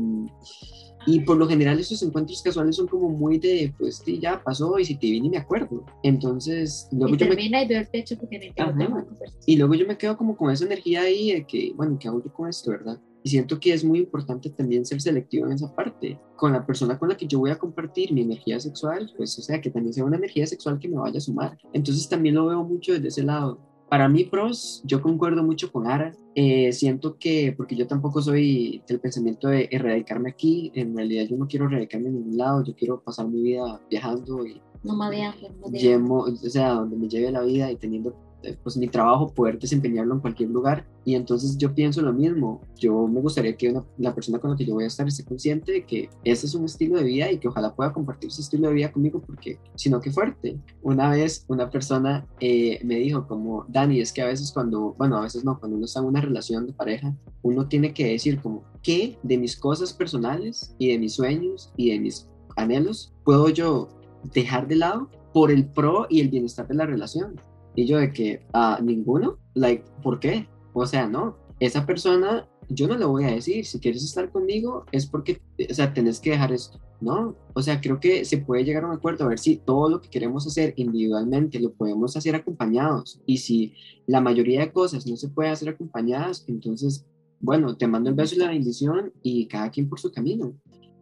y 1.06 1.20
por 1.20 1.36
lo 1.36 1.46
general 1.46 1.78
esos 1.78 2.02
encuentros 2.02 2.42
casuales 2.42 2.76
son 2.76 2.86
como 2.86 3.08
muy 3.08 3.38
de, 3.38 3.74
pues 3.78 4.02
sí, 4.04 4.18
ya 4.18 4.42
pasó 4.42 4.78
y 4.78 4.84
si 4.84 4.96
te 4.96 5.06
vi 5.06 5.20
ni 5.20 5.30
me 5.30 5.38
acuerdo. 5.38 5.84
Entonces, 6.02 6.88
luego 6.92 7.14
Y 7.14 7.18
yo 7.18 7.26
me 7.26 7.36
termina 7.36 7.62
y 7.62 7.68
veo 7.68 7.80
el 7.80 7.88
techo 7.88 8.16
porque 8.18 8.52
conversación. 8.56 9.42
y 9.46 9.56
luego 9.56 9.74
yo 9.74 9.86
me 9.86 9.98
quedo 9.98 10.16
como 10.16 10.36
con 10.36 10.50
esa 10.50 10.64
energía 10.64 11.02
ahí 11.02 11.32
de 11.32 11.46
que, 11.46 11.72
bueno, 11.76 11.98
¿qué 11.98 12.08
hago 12.08 12.22
yo 12.22 12.32
con 12.32 12.48
esto, 12.48 12.70
verdad? 12.70 12.98
Y 13.22 13.30
siento 13.30 13.58
que 13.58 13.72
es 13.72 13.82
muy 13.82 14.00
importante 14.00 14.50
también 14.50 14.84
ser 14.84 15.00
selectivo 15.00 15.46
en 15.46 15.52
esa 15.52 15.74
parte. 15.74 16.20
Con 16.36 16.52
la 16.52 16.66
persona 16.66 16.98
con 16.98 17.08
la 17.08 17.16
que 17.16 17.26
yo 17.26 17.38
voy 17.38 17.50
a 17.50 17.58
compartir 17.58 18.12
mi 18.12 18.20
energía 18.20 18.60
sexual, 18.60 19.10
pues, 19.16 19.38
o 19.38 19.42
sea, 19.42 19.62
que 19.62 19.70
también 19.70 19.94
sea 19.94 20.04
una 20.04 20.18
energía 20.18 20.46
sexual 20.46 20.78
que 20.78 20.88
me 20.88 20.98
vaya 20.98 21.16
a 21.16 21.22
sumar. 21.22 21.56
Entonces 21.72 22.06
también 22.06 22.34
lo 22.34 22.46
veo 22.46 22.62
mucho 22.64 22.92
desde 22.92 23.08
ese 23.08 23.22
lado. 23.22 23.58
Para 23.94 24.08
mí, 24.08 24.24
pros, 24.24 24.82
yo 24.84 25.00
concuerdo 25.00 25.44
mucho 25.44 25.70
con 25.70 25.86
Ara. 25.86 26.10
Eh, 26.34 26.72
siento 26.72 27.16
que, 27.16 27.54
porque 27.56 27.76
yo 27.76 27.86
tampoco 27.86 28.20
soy 28.20 28.82
del 28.88 28.98
pensamiento 28.98 29.46
de 29.46 29.68
erradicarme 29.70 30.30
aquí, 30.30 30.72
en 30.74 30.96
realidad 30.96 31.26
yo 31.30 31.36
no 31.36 31.46
quiero 31.46 31.66
erradicarme 31.66 32.08
en 32.08 32.14
ningún 32.16 32.36
lado, 32.36 32.64
yo 32.64 32.74
quiero 32.74 33.00
pasar 33.00 33.28
mi 33.28 33.40
vida 33.40 33.80
viajando 33.88 34.44
y 34.44 34.60
No 34.82 34.96
me 34.96 35.16
no 35.16 35.70
llevo, 35.70 36.24
o 36.24 36.34
sea, 36.34 36.70
donde 36.70 36.96
me 36.96 37.08
lleve 37.08 37.30
la 37.30 37.42
vida 37.42 37.70
y 37.70 37.76
teniendo 37.76 38.16
pues 38.62 38.76
mi 38.76 38.88
trabajo, 38.88 39.32
poder 39.32 39.58
desempeñarlo 39.58 40.14
en 40.14 40.20
cualquier 40.20 40.50
lugar. 40.50 40.86
Y 41.04 41.14
entonces 41.14 41.56
yo 41.58 41.74
pienso 41.74 42.02
lo 42.02 42.12
mismo. 42.12 42.60
Yo 42.78 43.06
me 43.08 43.20
gustaría 43.20 43.56
que 43.56 43.70
una- 43.70 43.84
la 43.98 44.14
persona 44.14 44.38
con 44.38 44.50
la 44.50 44.56
que 44.56 44.64
yo 44.64 44.74
voy 44.74 44.84
a 44.84 44.88
estar 44.88 45.06
esté 45.06 45.24
consciente 45.24 45.72
de 45.72 45.84
que 45.84 46.08
ese 46.24 46.46
es 46.46 46.54
un 46.54 46.64
estilo 46.64 46.96
de 46.96 47.04
vida 47.04 47.30
y 47.30 47.38
que 47.38 47.48
ojalá 47.48 47.74
pueda 47.74 47.92
compartir 47.92 48.28
ese 48.28 48.42
estilo 48.42 48.68
de 48.68 48.74
vida 48.74 48.92
conmigo 48.92 49.20
porque, 49.20 49.58
sino 49.74 50.00
que 50.00 50.10
fuerte. 50.10 50.58
Una 50.82 51.10
vez 51.10 51.44
una 51.48 51.70
persona 51.70 52.26
eh, 52.40 52.80
me 52.84 52.96
dijo 52.96 53.26
como, 53.26 53.64
Dani, 53.68 54.00
es 54.00 54.12
que 54.12 54.22
a 54.22 54.26
veces 54.26 54.52
cuando, 54.52 54.94
bueno, 54.98 55.16
a 55.18 55.22
veces 55.22 55.44
no, 55.44 55.58
cuando 55.58 55.76
uno 55.76 55.86
está 55.86 56.00
en 56.00 56.06
una 56.06 56.20
relación 56.20 56.66
de 56.66 56.72
pareja, 56.72 57.14
uno 57.42 57.68
tiene 57.68 57.92
que 57.92 58.06
decir 58.08 58.40
como, 58.40 58.64
¿qué 58.82 59.18
de 59.22 59.38
mis 59.38 59.56
cosas 59.56 59.92
personales 59.92 60.74
y 60.78 60.88
de 60.88 60.98
mis 60.98 61.14
sueños 61.14 61.72
y 61.76 61.90
de 61.90 62.00
mis 62.00 62.28
anhelos 62.56 63.12
puedo 63.24 63.48
yo 63.48 63.88
dejar 64.32 64.68
de 64.68 64.76
lado 64.76 65.08
por 65.32 65.50
el 65.50 65.66
pro 65.66 66.06
y 66.08 66.20
el 66.20 66.28
bienestar 66.28 66.66
de 66.68 66.74
la 66.74 66.86
relación. 66.86 67.40
Y 67.74 67.86
yo 67.86 67.98
de 67.98 68.12
que, 68.12 68.46
ah, 68.52 68.78
ninguno, 68.82 69.38
like, 69.54 69.84
¿por 70.02 70.20
qué? 70.20 70.48
O 70.72 70.86
sea, 70.86 71.08
no, 71.08 71.36
esa 71.60 71.86
persona, 71.86 72.48
yo 72.68 72.88
no 72.88 72.96
le 72.96 73.04
voy 73.04 73.24
a 73.24 73.32
decir, 73.32 73.64
si 73.64 73.78
quieres 73.78 74.04
estar 74.04 74.30
conmigo 74.30 74.84
es 74.92 75.06
porque, 75.06 75.40
o 75.68 75.74
sea, 75.74 75.92
tenés 75.92 76.20
que 76.20 76.30
dejar 76.30 76.52
esto, 76.52 76.80
¿no? 77.00 77.36
O 77.54 77.62
sea, 77.62 77.80
creo 77.80 78.00
que 78.00 78.24
se 78.24 78.38
puede 78.38 78.64
llegar 78.64 78.84
a 78.84 78.88
un 78.88 78.94
acuerdo, 78.94 79.24
a 79.24 79.28
ver 79.28 79.38
si 79.38 79.56
todo 79.56 79.88
lo 79.88 80.00
que 80.00 80.10
queremos 80.10 80.46
hacer 80.46 80.74
individualmente 80.76 81.60
lo 81.60 81.72
podemos 81.72 82.16
hacer 82.16 82.34
acompañados. 82.34 83.20
Y 83.26 83.38
si 83.38 83.74
la 84.06 84.20
mayoría 84.20 84.60
de 84.60 84.72
cosas 84.72 85.06
no 85.06 85.16
se 85.16 85.28
puede 85.28 85.50
hacer 85.50 85.68
acompañadas, 85.68 86.44
entonces, 86.48 87.06
bueno, 87.40 87.76
te 87.76 87.86
mando 87.86 88.10
el 88.10 88.16
beso 88.16 88.34
y 88.34 88.38
la 88.38 88.48
bendición 88.48 89.12
y 89.22 89.46
cada 89.46 89.70
quien 89.70 89.88
por 89.88 90.00
su 90.00 90.10
camino. 90.12 90.54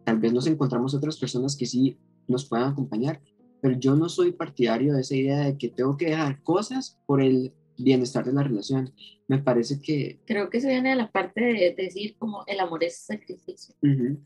Tal 0.05 0.19
vez 0.19 0.33
nos 0.33 0.47
encontramos 0.47 0.93
otras 0.93 1.17
personas 1.17 1.55
que 1.55 1.65
sí 1.65 1.97
nos 2.27 2.45
puedan 2.45 2.71
acompañar, 2.71 3.21
pero 3.63 3.79
yo 3.79 3.95
no 3.95 4.09
soy 4.09 4.33
partidario 4.33 4.93
de 4.93 5.01
esa 5.01 5.15
idea 5.15 5.39
de 5.39 5.57
que 5.57 5.69
tengo 5.69 5.95
que 5.95 6.07
dejar 6.07 6.43
cosas 6.43 6.99
por 7.05 7.21
el 7.21 7.53
bienestar 7.77 8.25
de 8.25 8.33
la 8.33 8.43
relación. 8.43 8.93
Me 9.29 9.39
parece 9.39 9.81
que, 9.81 10.19
Creo 10.25 10.49
que 10.49 10.57
eso 10.57 10.67
viene 10.67 10.89
de 10.89 10.97
la 10.97 11.09
parte 11.09 11.41
de 11.41 11.73
decir 11.73 12.17
como 12.19 12.43
el 12.45 12.59
amor 12.59 12.83
es 12.83 12.97
sacrificio. 12.97 13.73
ujú, 13.81 14.19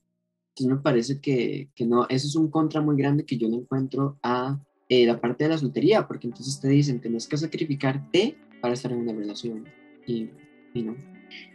entonces 0.49 0.67
me 0.67 0.77
parece 0.77 1.21
que, 1.21 1.69
que 1.75 1.85
no, 1.85 2.07
eso 2.09 2.25
es 2.25 2.35
un 2.35 2.49
contra 2.49 2.81
muy 2.81 2.97
grande 2.97 3.25
que 3.25 3.37
yo 3.37 3.47
le 3.47 3.57
encuentro 3.57 4.17
a 4.23 4.59
eh, 4.89 5.05
la 5.05 5.21
parte 5.21 5.43
de 5.43 5.51
la 5.51 5.59
soltería, 5.59 6.07
porque 6.07 6.25
entonces 6.25 6.59
te 6.59 6.69
dicen, 6.69 6.99
tenés 6.99 7.27
que 7.27 7.37
sacrificarte 7.37 8.39
para 8.59 8.73
estar 8.73 8.91
en 8.91 9.01
una 9.01 9.13
relación. 9.13 9.65
Y, 10.07 10.31
y 10.73 10.81
no. 10.81 10.95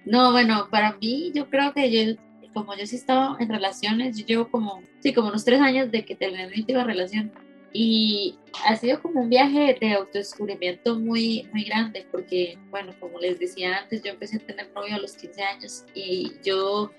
No, 0.07 0.31
bueno, 0.31 0.69
para 0.71 0.97
mí 0.99 1.33
yo 1.35 1.51
creo 1.51 1.73
que 1.73 1.91
yo, 1.91 2.15
como 2.55 2.77
yo 2.77 2.87
sí 2.87 2.95
he 2.95 2.99
estado 3.01 3.41
en 3.41 3.49
relaciones, 3.49 4.17
yo 4.17 4.25
llevo 4.25 4.51
como, 4.53 4.83
sí, 5.01 5.13
como 5.13 5.31
unos 5.31 5.45
tres 5.45 5.61
años 5.61 5.91
de 5.91 6.05
que 6.05 6.15
terminé 6.15 6.47
mi 6.47 6.61
última 6.61 6.85
relación. 6.85 7.33
Y 7.73 8.39
ha 8.67 8.77
sido 8.77 9.01
como 9.01 9.23
un 9.23 9.31
viaje 9.31 9.77
de 9.81 9.95
autodescubrimiento 9.95 10.99
muy, 10.99 11.49
muy 11.53 11.65
grande, 11.65 12.07
porque, 12.11 12.59
bueno, 12.71 12.93
como 13.01 13.19
les 13.19 13.39
decía 13.39 13.79
antes, 13.79 14.03
yo 14.03 14.11
empecé 14.11 14.37
a 14.37 14.41
tener 14.41 14.71
novio 14.75 14.95
a 14.95 14.99
los 14.99 15.15
15 15.15 15.43
años 15.43 15.85
y 15.95 16.33
yo 16.45 16.91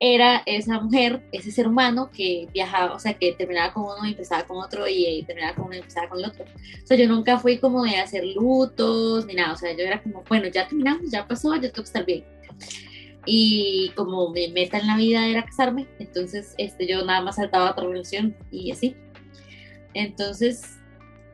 era 0.00 0.42
esa 0.46 0.80
mujer, 0.80 1.22
ese 1.32 1.50
ser 1.50 1.66
humano 1.66 2.10
que 2.12 2.46
viajaba, 2.52 2.94
o 2.94 2.98
sea, 2.98 3.14
que 3.14 3.32
terminaba 3.32 3.72
con 3.72 3.84
uno 3.84 4.06
y 4.06 4.10
empezaba 4.10 4.44
con 4.44 4.58
otro 4.58 4.86
y, 4.86 5.24
terminaba 5.24 5.56
con 5.56 5.66
uno 5.66 5.74
y 5.74 5.78
empezaba 5.78 6.08
con 6.08 6.18
el 6.20 6.26
otro. 6.26 6.44
O 6.44 6.86
sea, 6.86 6.96
yo 6.96 7.08
nunca 7.08 7.38
fui 7.38 7.58
como 7.58 7.82
de 7.82 7.96
hacer 7.96 8.24
lutos 8.24 9.26
ni 9.26 9.34
nada, 9.34 9.54
o 9.54 9.56
sea, 9.56 9.72
yo 9.72 9.84
era 9.84 10.02
como, 10.02 10.22
bueno, 10.28 10.48
ya 10.48 10.68
terminamos, 10.68 11.10
ya 11.10 11.26
pasó, 11.26 11.54
ya 11.56 11.62
tengo 11.62 11.74
que 11.74 11.82
estar 11.82 12.04
bien. 12.04 12.24
Y 13.26 13.90
como 13.96 14.30
mi 14.30 14.48
meta 14.52 14.78
en 14.78 14.86
la 14.86 14.96
vida 14.96 15.26
era 15.26 15.44
casarme, 15.44 15.86
entonces 15.98 16.54
este, 16.58 16.86
yo 16.86 17.04
nada 17.04 17.20
más 17.20 17.36
saltaba 17.36 17.68
a 17.68 17.72
otra 17.72 17.86
relación 17.86 18.36
y 18.50 18.70
así. 18.70 18.96
Entonces, 19.94 20.78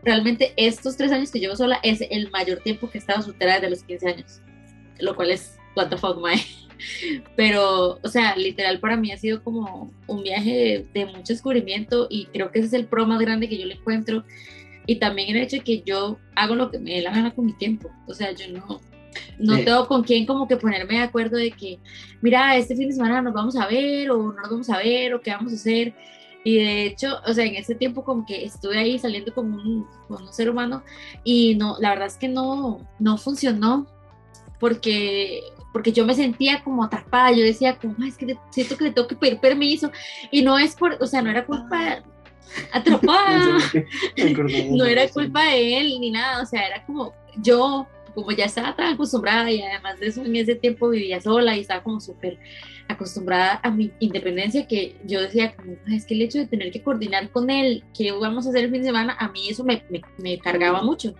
realmente 0.03 0.53
estos 0.57 0.97
tres 0.97 1.12
años 1.12 1.31
que 1.31 1.40
llevo 1.40 1.57
sola 1.57 1.79
es 1.83 2.01
el 2.11 2.31
mayor 2.31 2.59
tiempo 2.61 2.90
que 2.90 2.99
he 2.99 3.01
estado 3.01 3.23
soltera 3.23 3.55
desde 3.55 3.71
los 3.71 3.83
15 3.85 4.09
años, 4.09 4.40
lo 4.99 5.14
cual 5.17 5.31
es, 5.31 5.59
what 5.77 5.88
the 5.88 5.97
fuck, 5.97 6.19
mae. 6.21 6.38
Pero, 7.37 7.99
o 8.03 8.09
sea, 8.09 8.37
literal 8.37 8.81
para 8.81 8.97
mí 8.97 9.12
ha 9.12 9.17
sido 9.17 9.43
como 9.43 9.93
un 10.07 10.23
viaje 10.23 10.87
de, 10.93 11.01
de 11.01 11.07
mucho 11.07 11.33
descubrimiento 11.33 12.07
y 12.11 12.27
creo 12.27 12.51
que 12.51 12.59
ese 12.59 12.69
es 12.69 12.73
el 12.75 12.87
pro 12.87 13.07
más 13.07 13.21
grande 13.21 13.49
que 13.49 13.59
yo 13.59 13.67
le 13.67 13.75
encuentro. 13.75 14.25
Y 14.87 14.97
también 14.97 15.35
el 15.35 15.43
hecho 15.43 15.57
de 15.57 15.62
que 15.62 15.83
yo 15.83 16.19
hago 16.35 16.55
lo 16.55 16.71
que 16.71 16.79
me 16.79 16.93
dé 16.95 17.01
la 17.03 17.11
gana 17.11 17.35
con 17.35 17.47
mi 17.47 17.55
tiempo. 17.55 17.90
O 18.07 18.12
sea, 18.12 18.33
yo 18.33 18.49
no, 18.53 18.81
no 19.38 19.57
Sí. 19.57 19.64
tengo 19.64 19.87
con 19.87 20.03
quién 20.03 20.27
como 20.27 20.47
que 20.47 20.57
ponerme 20.59 20.95
de 20.95 21.01
acuerdo 21.01 21.38
de 21.38 21.53
que, 21.53 21.79
mira, 22.21 22.55
este 22.57 22.77
fin 22.77 22.88
de 22.88 22.95
semana 22.95 23.23
nos 23.23 23.33
vamos 23.33 23.57
a 23.57 23.67
ver 23.67 24.11
o 24.11 24.19
no 24.19 24.33
nos 24.35 24.51
vamos 24.51 24.69
a 24.69 24.79
ver 24.79 25.14
o 25.14 25.23
qué 25.23 25.31
vamos 25.31 25.53
a 25.53 25.57
hacer. 25.57 25.95
Y 26.44 26.59
de 26.59 26.85
hecho, 26.85 27.20
o 27.26 27.33
sea, 27.33 27.46
en 27.46 27.57
ese 27.57 27.74
tiempo 27.74 28.04
como 28.04 28.26
que 28.26 28.44
estuve 28.44 28.78
ahí 28.78 28.98
saliendo 28.98 29.35
con 29.35 29.52
un, 29.52 29.87
con 30.07 30.22
un 30.22 30.33
ser 30.33 30.50
humano 30.50 30.83
y 31.24 31.54
no, 31.54 31.76
la 31.80 31.90
verdad 31.90 32.07
es 32.07 32.16
que 32.16 32.28
no, 32.28 32.87
no 32.98 33.16
funcionó 33.16 33.87
porque, 34.61 35.40
porque 35.72 35.92
yo 35.92 36.04
me 36.04 36.14
sentía 36.14 36.62
como 36.62 36.85
atrapada, 36.85 37.33
yo 37.33 37.42
decía 37.42 37.78
como, 37.78 37.96
"Ay, 38.02 38.11
es 38.11 38.18
que 38.18 38.37
siento 38.50 38.76
que 38.76 38.85
le 38.85 38.90
tengo 38.92 39.09
que 39.09 39.16
pedir 39.16 39.40
permiso 39.40 39.90
y 40.30 40.42
no 40.42 40.59
es 40.59 40.76
por, 40.76 40.98
o 41.00 41.07
sea, 41.07 41.22
no 41.22 41.30
era 41.30 41.46
culpa, 41.46 42.02
atrapada, 42.72 43.57
acordé 44.33 44.62
de 44.62 44.70
no 44.70 44.85
era 44.85 45.09
culpa 45.09 45.44
de 45.44 45.78
él 45.78 45.98
ni 45.98 46.11
nada, 46.11 46.42
o 46.42 46.46
sea, 46.46 46.66
era 46.66 46.85
como 46.85 47.14
yo, 47.38 47.87
como 48.14 48.31
ya 48.33 48.44
estaba 48.44 48.77
tan 48.77 48.94
acostumbrada 48.94 49.50
y 49.50 49.62
además 49.62 49.98
de 50.00 50.07
eso 50.07 50.24
en 50.24 50.37
ese 50.37 50.55
tiempo 50.55 50.88
vivía 50.88 51.20
sola 51.20 51.57
y 51.57 51.61
estaba 51.61 51.83
como 51.83 52.00
súper 52.00 52.38
acostumbrada 52.88 53.61
a 53.62 53.70
mi 53.70 53.92
independencia 53.98 54.66
que 54.66 54.96
yo 55.05 55.20
decía 55.20 55.55
como, 55.57 55.77
"Ay, 55.87 55.96
es 55.96 56.07
que 56.07 56.14
el 56.14 56.22
hecho 56.22 56.38
de 56.38 56.46
tener 56.46 56.70
que 56.70 56.83
coordinar 56.83 57.31
con 57.31 57.50
él, 57.50 57.85
que 57.96 58.12
vamos 58.12 58.46
a 58.46 58.50
hacer 58.50 58.64
el 58.64 58.70
fin 58.70 58.81
de 58.81 58.88
semana, 58.88 59.16
a 59.18 59.29
mí 59.31 59.48
eso 59.48 59.64
me, 59.64 59.83
me, 59.90 60.03
me 60.18 60.38
cargaba 60.38 60.83
mucho. 60.83 61.14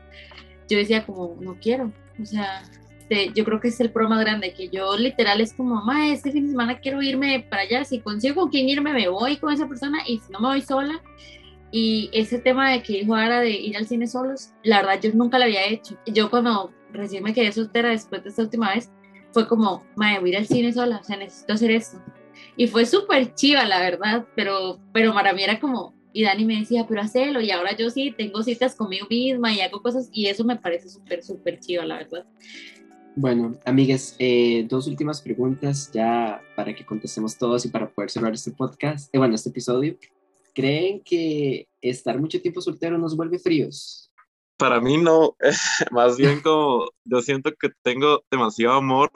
Yo 0.69 0.79
decía 0.79 1.05
como, 1.05 1.37
no 1.41 1.59
quiero, 1.61 1.93
o 2.21 2.25
sea, 2.25 2.63
este, 3.05 3.33
yo 3.35 3.45
creo 3.45 3.61
que 3.61 3.69
es 3.69 3.79
el 3.81 3.91
pro 3.91 4.09
más 4.09 4.21
grande, 4.21 4.55
que 4.55 4.71
yo 4.71 4.97
literal 4.97 5.41
es 5.41 5.53
como, 5.53 5.75
mamá, 5.75 6.09
este 6.09 6.33
fin 6.33 6.45
de 6.45 6.51
semana 6.53 6.79
quiero 6.79 7.03
irme 7.03 7.47
para 7.51 7.63
allá, 7.63 7.85
si 7.85 8.01
consigo 8.01 8.35
con 8.35 8.51
quién 8.51 8.69
irme, 8.69 8.95
me 8.95 9.09
voy 9.09 9.37
con 9.37 9.53
esa 9.53 9.69
persona 9.69 9.99
y 10.07 10.19
si 10.19 10.33
no 10.33 10.41
me 10.41 10.49
voy 10.49 10.63
sola. 10.63 11.03
Y 11.71 12.09
ese 12.13 12.39
tema 12.39 12.71
de 12.71 12.83
que 12.83 13.01
dijo 13.01 13.15
ahora 13.15 13.41
de 13.41 13.51
ir 13.51 13.77
al 13.77 13.87
cine 13.87 14.07
solos, 14.07 14.53
la 14.63 14.79
verdad 14.81 15.01
yo 15.03 15.11
nunca 15.13 15.39
lo 15.39 15.45
había 15.45 15.67
hecho. 15.67 15.99
Yo 16.07 16.31
cuando 16.31 16.73
recién 16.95 17.23
me 17.23 17.35
quedé 17.35 17.53
soltera 17.53 17.91
después 17.91 18.23
de 18.23 18.31
esta 18.31 18.43
última 18.43 18.75
vez, 18.75 18.91
fue 19.33 19.47
como, 19.49 19.85
madre, 19.97 20.21
voy 20.21 20.31
a 20.31 20.33
ir 20.33 20.39
al 20.39 20.47
cine 20.47 20.73
sola, 20.73 20.99
o 21.03 21.05
sea, 21.05 21.17
necesito 21.17 21.53
hacer 21.53 21.71
esto. 21.73 22.01
Y 22.57 22.69
fue 22.69 22.87
súper 22.87 23.35
chiva, 23.35 23.65
la 23.65 23.81
verdad, 23.81 24.27
pero, 24.35 24.79
pero 24.93 25.13
para 25.13 25.33
mí 25.33 25.43
era 25.43 25.61
como, 25.61 25.95
y 26.13 26.23
Dani 26.23 26.45
me 26.45 26.61
decía, 26.61 26.87
pero 26.89 27.01
hacelo, 27.01 27.41
y 27.41 27.51
ahora 27.51 27.77
yo 27.77 27.91
sí 27.91 28.15
tengo 28.17 28.43
citas 28.43 28.77
conmigo 28.77 29.07
misma 29.11 29.53
y 29.53 29.61
hago 29.61 29.83
cosas, 29.83 30.09
y 30.13 30.27
eso 30.27 30.45
me 30.45 30.57
parece 30.57 30.89
súper, 30.89 31.23
súper 31.23 31.59
chiva, 31.59 31.85
la 31.85 31.99
verdad. 31.99 32.25
Bueno, 33.17 33.57
amigas, 33.65 34.17
eh, 34.19 34.67
dos 34.69 34.89
últimas 34.89 35.21
preguntas 35.21 35.91
ya 35.93 36.41
para 36.57 36.75
que 36.75 36.85
contestemos 36.85 37.39
todos 37.39 37.65
y 37.65 37.69
para 37.69 37.89
poder 37.89 38.11
cerrar 38.11 38.35
este 38.35 38.51
podcast, 38.51 39.15
eh, 39.15 39.19
bueno, 39.19 39.35
este 39.35 39.51
episodio. 39.51 39.97
¿Creen 40.53 41.01
que 41.01 41.69
estar 41.81 42.21
mucho 42.21 42.41
tiempo 42.41 42.61
soltero 42.61 42.99
nos 42.99 43.17
vuelve 43.17 43.39
fríos? 43.39 44.04
Para 44.65 44.81
mí 44.81 44.97
no, 44.97 45.37
más 45.91 46.17
bien 46.17 46.41
como 46.41 46.89
yo 47.05 47.21
siento 47.21 47.53
que 47.53 47.69
tengo 47.83 48.23
demasiado 48.31 48.77
amor 48.77 49.11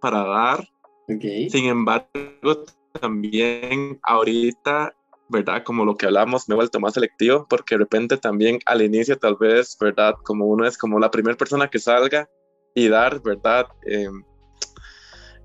para 0.00 0.24
dar, 0.24 0.68
Ok. 1.08 1.48
sin 1.48 1.66
embargo 1.66 2.64
también 3.00 4.00
ahorita, 4.02 4.92
¿verdad? 5.28 5.62
Como 5.62 5.84
lo 5.84 5.96
que 5.96 6.06
hablamos, 6.06 6.48
me 6.48 6.54
he 6.54 6.56
vuelto 6.56 6.80
más 6.80 6.94
selectivo 6.94 7.46
porque 7.48 7.76
de 7.76 7.84
repente 7.84 8.16
también 8.16 8.58
al 8.66 8.82
inicio 8.82 9.16
tal 9.16 9.36
vez, 9.36 9.76
¿verdad? 9.80 10.14
Como 10.24 10.46
uno 10.46 10.66
es 10.66 10.76
como 10.76 10.98
la 10.98 11.08
primera 11.12 11.36
persona 11.36 11.68
que 11.70 11.78
salga 11.78 12.28
y 12.74 12.88
dar, 12.88 13.22
¿verdad? 13.22 13.68
Eh, 13.86 14.08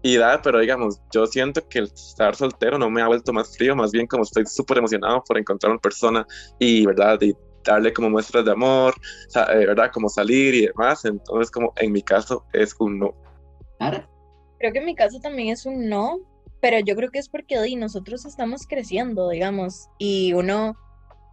y 0.02 0.18
dar, 0.18 0.42
pero 0.42 0.60
digamos, 0.60 1.00
yo 1.14 1.28
siento 1.28 1.68
que 1.70 1.78
el 1.80 1.86
estar 1.86 2.36
soltero 2.36 2.80
no 2.80 2.90
me 2.90 3.04
ha 3.04 3.08
vuelto 3.08 3.32
más 3.32 3.56
frío, 3.56 3.76
más 3.76 3.92
bien 3.92 4.08
como 4.08 4.24
estoy 4.24 4.48
súper 4.48 4.80
emocionado 4.80 5.24
por 5.24 5.38
encontrar 5.38 5.72
una 5.72 5.82
persona 5.82 6.26
y, 6.60 6.84
¿verdad? 6.84 7.22
Y 7.22 7.36
darle 7.66 7.94
como 7.94 8.10
muestras 8.10 8.46
de 8.46 8.52
amor, 8.52 8.94
eh, 9.36 9.66
¿verdad? 9.66 9.92
Como 9.94 10.10
salir 10.10 10.54
y 10.56 10.68
demás. 10.68 11.06
Entonces, 11.06 11.52
como 11.52 11.74
en 11.78 11.92
mi 11.92 12.02
caso 12.02 12.46
es 12.54 12.76
un 12.80 13.00
no. 13.00 13.16
Creo 14.60 14.72
que 14.74 14.80
en 14.80 14.86
mi 14.86 14.96
caso 14.96 15.20
también 15.20 15.50
es 15.50 15.66
un 15.66 15.90
no, 15.90 16.20
pero 16.62 16.80
yo 16.80 16.96
creo 16.96 17.12
que 17.12 17.20
es 17.20 17.30
porque 17.30 17.62
di, 17.62 17.76
nosotros 17.76 18.26
estamos 18.26 18.66
creciendo, 18.68 19.30
digamos, 19.30 19.90
y 19.98 20.34
uno 20.34 20.76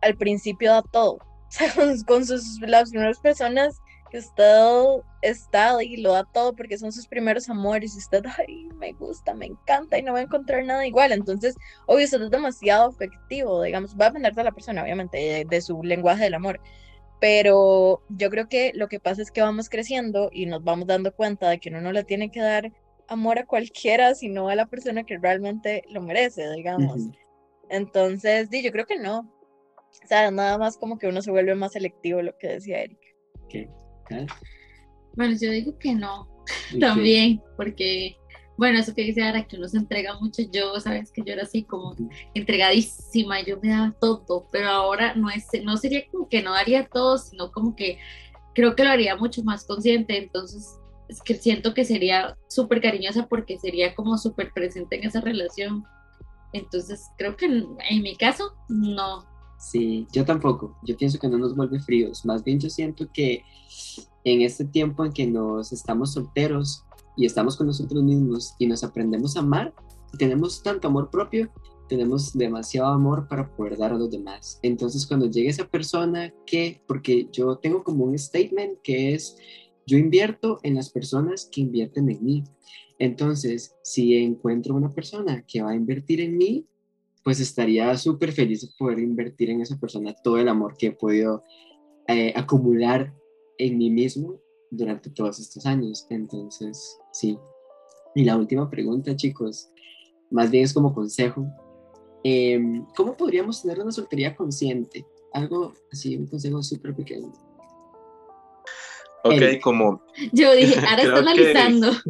al 0.03 0.17
principio 0.17 0.73
da 0.73 0.83
todo. 0.83 1.19
O 1.53 1.55
sea, 1.55 1.71
con, 1.75 2.03
con 2.05 2.25
sus, 2.25 2.59
las 2.63 2.89
primeras 2.89 3.21
personas 3.21 3.79
que 4.13 4.19
usted 4.19 5.03
está 5.23 5.83
y 5.83 5.97
lo 5.97 6.13
da 6.13 6.25
todo 6.25 6.55
porque 6.55 6.77
son 6.77 6.93
sus 6.93 7.07
primeros 7.09 7.49
amores 7.49 7.95
y 7.95 7.99
usted, 7.99 8.23
ay, 8.37 8.69
me 8.77 8.93
gusta, 8.93 9.33
me 9.33 9.47
encanta 9.47 9.97
y 9.97 10.03
no 10.03 10.13
va 10.13 10.19
a 10.19 10.23
encontrar 10.23 10.63
nada 10.67 10.87
igual. 10.87 11.13
Entonces, 11.13 11.57
obvio, 11.87 12.05
usted 12.05 12.21
es 12.21 12.31
demasiado 12.31 12.91
afectivo, 12.91 13.63
digamos, 13.63 13.97
va 13.99 14.05
a 14.05 14.09
depender 14.11 14.35
de 14.35 14.45
la 14.45 14.53
persona, 14.53 14.83
obviamente, 14.83 15.17
de, 15.17 15.47
de 15.49 15.61
su 15.63 15.83
lenguaje 15.83 16.25
del 16.25 16.35
amor. 16.35 16.61
Pero 17.21 18.03
yo 18.11 18.29
creo 18.29 18.51
que 18.51 18.73
lo 18.75 18.87
que 18.89 19.01
pasa 19.01 19.23
es 19.23 19.31
que 19.31 19.41
vamos 19.41 19.71
creciendo 19.71 20.29
y 20.31 20.45
nos 20.45 20.63
vamos 20.63 20.87
dando 20.87 21.15
cuenta 21.15 21.49
de 21.49 21.59
que 21.59 21.71
uno 21.71 21.81
no 21.81 21.91
le 21.91 22.05
tiene 22.05 22.31
que 22.31 22.41
dar 22.41 22.71
amor 23.09 23.39
a 23.39 23.47
cualquiera, 23.47 24.15
sino 24.15 24.51
a 24.51 24.55
la 24.57 24.67
persona 24.67 25.05
que 25.05 25.17
realmente 25.17 25.85
lo 25.89 26.03
merece, 26.03 26.51
digamos. 26.53 27.09
Entonces, 27.71 28.51
di, 28.51 28.63
yo 28.63 28.73
creo 28.73 28.85
que 28.85 28.99
no. 28.99 29.21
O 30.05 30.07
sea, 30.07 30.31
nada 30.31 30.59
más 30.59 30.77
como 30.77 30.99
que 30.99 31.07
uno 31.07 31.23
se 31.23 31.31
vuelve 31.31 31.55
más 31.55 31.73
selectivo, 31.73 32.21
lo 32.21 32.37
que 32.37 32.49
decía 32.49 32.83
Eric. 32.83 33.01
ok, 33.45 33.82
Ara, 34.13 34.27
Bueno, 35.17 35.37
yo 35.41 35.51
digo 35.51 35.79
que 35.79 35.95
no, 35.95 36.29
también, 36.81 37.43
porque, 37.57 38.17
bueno, 38.57 38.79
eso 38.79 38.95
que 38.95 39.03
dice 39.03 39.23
Ara, 39.23 39.47
que 39.47 39.57
uno 39.57 39.69
se 39.69 39.79
entrega 39.79 40.19
mucho, 40.19 40.43
yo, 40.53 40.79
sabes 40.81 41.11
que 41.13 41.23
yo 41.25 41.33
era 41.33 41.43
así 41.43 41.65
como 41.65 41.95
entregadísima, 42.35 43.41
yo 43.43 43.59
me 43.61 43.71
daba 43.71 43.95
todo, 44.01 44.47
pero 44.51 44.69
ahora 44.69 45.15
no, 45.15 45.31
es, 45.31 45.47
no 45.65 45.77
sería 45.77 46.07
como 46.11 46.29
que 46.29 46.43
no 46.43 46.53
daría 46.53 46.87
todo, 46.87 47.19
sino 47.19 47.51
como 47.53 47.75
que 47.77 47.99
creo 48.55 48.77
que 48.77 48.85
lo 48.85 48.91
haría 48.91 49.17
mucho 49.17 49.43
más 49.45 49.65
consciente, 49.65 50.19
entonces 50.19 50.79
es 51.09 51.21
que 51.23 51.35
siento 51.35 51.75
que 51.75 51.85
sería 51.85 52.37
súper 52.49 52.81
cariñosa 52.81 53.27
porque 53.27 53.59
sería 53.59 53.95
como 53.95 54.17
súper 54.19 54.53
presente 54.53 54.97
en 54.97 55.05
esa 55.05 55.21
relación. 55.21 55.85
Entonces 56.53 57.07
creo 57.19 57.37
que 57.37 57.47
en, 57.47 57.67
en 57.91 58.03
mi 58.03 58.17
caso, 58.17 58.55
no. 58.69 59.32
Sí, 59.63 60.09
yo 60.13 60.25
tampoco. 60.25 60.77
Yo 60.83 60.97
pienso 60.97 61.21
que 61.21 61.29
no 61.29 61.39
nos 61.39 61.55
vuelve 61.55 61.79
fríos. 61.79 62.25
Más 62.25 62.43
bien 62.43 62.59
yo 62.59 62.69
siento 62.69 63.09
que 63.13 63.45
en 64.25 64.43
este 64.43 64.65
tiempo 64.65 65.05
en 65.05 65.13
que 65.13 65.25
nos 65.25 65.73
estamos 65.73 66.15
solteros 66.15 66.85
y 67.17 67.27
estamos 67.27 67.57
con 67.57 67.69
nosotros 67.69 68.03
mismos 68.03 68.55
y 68.59 68.67
nos 68.67 68.83
aprendemos 68.83 69.37
a 69.37 69.41
amar, 69.41 69.73
tenemos 70.19 70.65
tanto 70.65 70.89
amor 70.89 71.11
propio, 71.11 71.49
tenemos 71.89 72.33
demasiado 72.33 72.89
amor 72.89 73.29
para 73.29 73.55
poder 73.55 73.79
dar 73.79 73.93
a 73.93 73.97
los 73.97 74.11
demás. 74.11 74.59
Entonces 74.63 75.07
cuando 75.07 75.27
llegue 75.27 75.51
esa 75.51 75.69
persona 75.69 76.35
que, 76.45 76.83
porque 76.89 77.29
yo 77.31 77.57
tengo 77.57 77.85
como 77.85 78.05
un 78.05 78.19
statement 78.19 78.81
que 78.83 79.15
es, 79.15 79.37
yo 79.87 79.97
invierto 79.97 80.59
en 80.65 80.75
las 80.75 80.91
personas 80.91 81.49
que 81.51 81.61
invierten 81.61 82.11
en 82.11 82.25
mí. 82.25 82.45
Entonces, 82.99 83.77
si 83.83 84.17
encuentro 84.17 84.75
una 84.75 84.91
persona 84.91 85.45
que 85.47 85.63
va 85.63 85.71
a 85.71 85.77
invertir 85.77 86.21
en 86.21 86.37
mí, 86.37 86.67
pues 87.25 87.41
estaría 87.41 87.97
súper 87.97 88.33
feliz 88.33 88.63
de 88.63 88.69
poder 88.79 88.99
invertir 88.99 89.51
en 89.51 89.61
esa 89.61 89.79
persona 89.79 90.15
todo 90.25 90.39
el 90.39 90.49
amor 90.49 90.77
que 90.77 90.89
he 90.89 90.93
podido 90.93 91.43
eh, 92.09 92.33
acumular 92.37 93.15
en 93.59 93.79
mí 93.79 93.91
mismo 93.91 94.41
durante 94.71 95.11
todos 95.11 95.39
estos 95.39 95.65
años. 95.67 96.07
Entonces, 96.11 96.99
sí. 97.13 97.39
Y 98.15 98.25
la 98.25 98.37
última 98.37 98.69
pregunta, 98.69 99.15
chicos, 99.17 99.71
más 100.31 100.51
bien 100.51 100.65
es 100.65 100.73
como 100.75 100.93
consejo. 100.95 101.47
Em, 102.25 102.85
¿Cómo 102.97 103.17
podríamos 103.17 103.63
tener 103.63 103.81
una 103.81 103.93
soltería 103.93 104.35
consciente? 104.35 105.07
Algo 105.33 105.73
así, 105.93 106.17
un 106.17 106.27
consejo 106.27 106.63
súper 106.63 106.95
pequeño. 106.95 107.33
Ok, 109.25 109.33
Eric. 109.35 109.63
como 109.63 110.03
Yo 110.33 110.53
dije, 110.55 110.75
ahora 110.89 111.03
está 111.03 111.15
que- 111.15 111.21
analizando. 111.21 111.93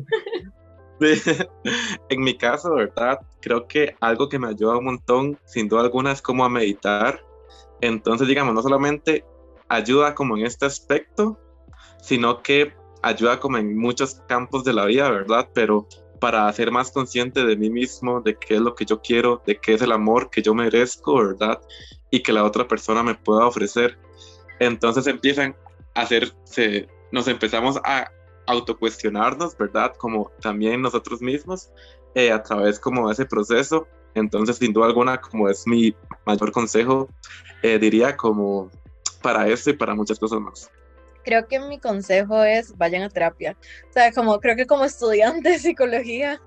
Sí. 1.01 1.33
En 2.09 2.21
mi 2.23 2.37
caso, 2.37 2.75
¿verdad? 2.75 3.21
Creo 3.41 3.67
que 3.67 3.95
algo 4.01 4.29
que 4.29 4.39
me 4.39 4.49
ayuda 4.49 4.79
un 4.79 4.85
montón, 4.85 5.39
sin 5.45 5.69
duda 5.69 5.83
alguna, 5.83 6.13
es 6.13 6.23
como 6.23 6.45
a 6.45 6.49
meditar. 6.49 7.25
Entonces, 7.81 8.29
digamos, 8.29 8.55
no 8.55 8.63
solamente 8.63 9.25
ayuda 9.69 10.15
como 10.15 10.37
en 10.37 10.47
este 10.47 10.67
aspecto, 10.67 11.39
sino 12.01 12.43
que 12.43 12.75
ayuda 13.03 13.41
como 13.41 13.59
en 13.59 13.77
muchos 13.77 14.23
campos 14.29 14.65
de 14.65 14.73
la 14.73 14.87
vida, 14.87 15.11
¿verdad? 15.11 15.49
Pero 15.55 15.87
para 16.21 16.53
ser 16.53 16.71
más 16.71 16.93
consciente 16.93 17.45
de 17.45 17.57
mí 17.57 17.69
mismo, 17.69 18.21
de 18.21 18.37
qué 18.37 18.55
es 18.55 18.61
lo 18.61 18.77
que 18.77 18.85
yo 18.85 19.01
quiero, 19.01 19.43
de 19.45 19.57
qué 19.57 19.75
es 19.75 19.83
el 19.83 19.91
amor 19.91 20.31
que 20.31 20.41
yo 20.41 20.55
merezco, 20.55 21.17
¿verdad? 21.17 21.61
Y 22.11 22.23
que 22.23 22.33
la 22.33 22.45
otra 22.45 22.69
persona 22.69 23.03
me 23.03 23.17
pueda 23.17 23.47
ofrecer. 23.47 23.99
Entonces 24.61 25.09
empiezan 25.09 25.57
a 25.95 26.03
hacerse, 26.03 26.87
nos 27.11 27.27
empezamos 27.27 27.79
a 27.83 28.09
autocuestionarnos, 28.47 29.57
¿verdad? 29.57 29.95
Como 29.97 30.31
también 30.41 30.83
nosotros 30.83 31.21
mismos, 31.21 31.71
eh, 32.15 32.31
a 32.31 32.43
través 32.43 32.79
como 32.79 33.07
de 33.07 33.15
ese 33.15 33.27
proceso. 33.27 33.87
Entonces, 34.15 34.57
sin 34.57 34.73
duda 34.73 34.87
alguna, 34.87 35.21
como 35.21 35.49
es 35.49 35.67
mi 35.67 35.95
mayor 36.27 36.53
consejo, 36.53 37.09
eh, 37.63 37.79
diría 37.79 38.17
como 38.17 38.71
para 39.23 39.49
eso 39.49 39.71
y 39.71 39.75
para 39.75 39.95
muchas 39.95 40.19
cosas 40.19 40.41
más. 40.41 40.71
Creo 41.25 41.47
que 41.47 41.61
mi 41.61 41.79
consejo 41.79 42.43
es 42.43 42.77
vayan 42.77 43.03
a 43.03 43.09
terapia. 43.09 43.57
O 43.89 43.93
sea, 43.93 44.13
como 44.13 44.39
creo 44.41 44.57
que 44.57 44.67
como 44.67 44.85
estudiante 44.85 45.51
de 45.51 45.59
psicología, 45.59 46.41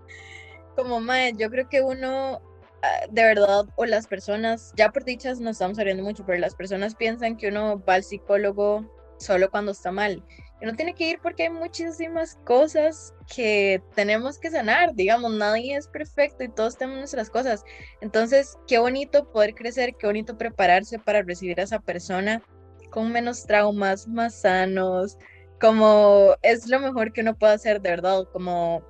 como 0.75 0.99
mae, 0.99 1.33
yo 1.37 1.49
creo 1.49 1.67
que 1.69 1.81
uno 1.81 2.41
ah, 2.83 3.05
de 3.09 3.23
verdad, 3.23 3.65
o 3.75 3.85
las 3.85 4.07
personas, 4.07 4.73
ya 4.75 4.91
por 4.91 5.05
dichas 5.05 5.39
no 5.39 5.49
estamos 5.49 5.77
saliendo 5.77 6.03
mucho, 6.03 6.25
pero 6.25 6.37
las 6.37 6.53
personas 6.53 6.93
piensan 6.93 7.37
que 7.37 7.47
uno 7.47 7.81
va 7.87 7.95
al 7.95 8.03
psicólogo 8.03 8.85
solo 9.17 9.49
cuando 9.49 9.71
está 9.71 9.91
mal. 9.91 10.21
Y 10.65 10.67
uno 10.67 10.75
tiene 10.75 10.95
que 10.95 11.07
ir 11.07 11.19
porque 11.21 11.43
hay 11.43 11.49
muchísimas 11.51 12.39
cosas 12.43 13.13
que 13.35 13.83
tenemos 13.93 14.39
que 14.39 14.49
sanar, 14.49 14.95
digamos, 14.95 15.31
nadie 15.33 15.75
es 15.75 15.87
perfecto 15.87 16.43
y 16.43 16.49
todos 16.49 16.75
tenemos 16.75 16.97
nuestras 16.97 17.29
cosas. 17.29 17.63
Entonces, 18.01 18.57
qué 18.65 18.79
bonito 18.79 19.31
poder 19.31 19.53
crecer, 19.53 19.93
qué 19.95 20.07
bonito 20.07 20.39
prepararse 20.39 20.97
para 20.97 21.21
recibir 21.21 21.59
a 21.59 21.63
esa 21.65 21.77
persona 21.77 22.41
con 22.89 23.11
menos 23.11 23.45
traumas, 23.45 24.07
más 24.07 24.41
sanos, 24.41 25.19
como 25.61 26.35
es 26.41 26.67
lo 26.67 26.79
mejor 26.79 27.13
que 27.13 27.21
uno 27.21 27.37
puede 27.37 27.53
hacer, 27.53 27.79
de 27.79 27.91
verdad, 27.91 28.23
como 28.33 28.83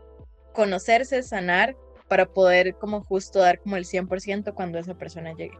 conocerse, 0.53 1.23
sanar, 1.23 1.75
para 2.07 2.25
poder 2.25 2.75
como 2.75 3.03
justo 3.03 3.39
dar 3.39 3.59
como 3.59 3.75
el 3.75 3.83
100% 3.83 4.53
cuando 4.53 4.79
esa 4.79 4.93
persona 4.93 5.33
llegue. 5.33 5.59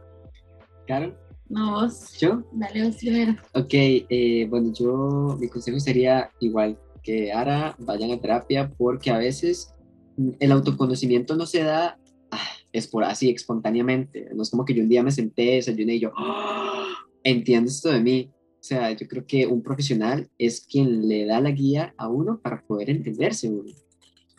Claro, 0.86 1.14
No, 1.48 1.72
vos, 1.72 2.18
yo. 2.18 2.42
dale 2.52 2.86
vos 2.86 2.96
primero. 2.96 3.36
Ok, 3.54 3.72
eh, 3.72 4.46
bueno, 4.50 4.72
yo, 4.72 5.36
mi 5.40 5.48
consejo 5.48 5.78
sería 5.78 6.30
igual 6.40 6.78
que 7.02 7.32
Ara, 7.32 7.76
vayan 7.78 8.10
a 8.10 8.20
terapia 8.20 8.72
porque 8.76 9.10
a 9.10 9.18
veces 9.18 9.72
mm, 10.16 10.30
el 10.40 10.52
autoconocimiento 10.52 11.36
no 11.36 11.46
se 11.46 11.62
da 11.62 11.98
ah, 12.32 12.48
es 12.72 12.88
por 12.88 13.04
así, 13.04 13.30
espontáneamente. 13.30 14.28
No 14.34 14.42
es 14.42 14.50
como 14.50 14.64
que 14.64 14.74
yo 14.74 14.82
un 14.82 14.88
día 14.88 15.02
me 15.02 15.10
senté, 15.10 15.54
desayuné 15.54 15.94
y 15.94 16.00
yo, 16.00 16.12
¡Ah! 16.16 16.84
entiendo 17.22 17.70
esto 17.70 17.90
de 17.90 18.00
mí. 18.00 18.30
O 18.34 18.64
sea, 18.66 18.90
yo 18.92 19.06
creo 19.06 19.24
que 19.24 19.46
un 19.46 19.62
profesional 19.62 20.28
es 20.38 20.66
quien 20.66 21.06
le 21.06 21.24
da 21.24 21.40
la 21.40 21.52
guía 21.52 21.94
a 21.96 22.08
uno 22.08 22.40
para 22.40 22.60
poder 22.62 22.90
entenderse 22.90 23.48
uno. 23.48 23.70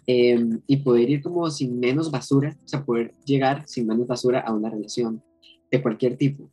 Em, 0.05 0.61
y 0.67 0.77
poder 0.77 1.09
ir 1.09 1.21
como 1.21 1.49
sin 1.49 1.79
menos 1.79 2.11
basura, 2.11 2.57
o 2.63 2.67
sea, 2.67 2.85
poder 2.85 3.13
llegar 3.25 3.63
sin 3.67 3.87
menos 3.87 4.07
basura 4.07 4.39
a 4.39 4.53
una 4.53 4.69
relación 4.69 5.21
de 5.69 5.81
cualquier 5.81 6.15
tipo. 6.17 6.49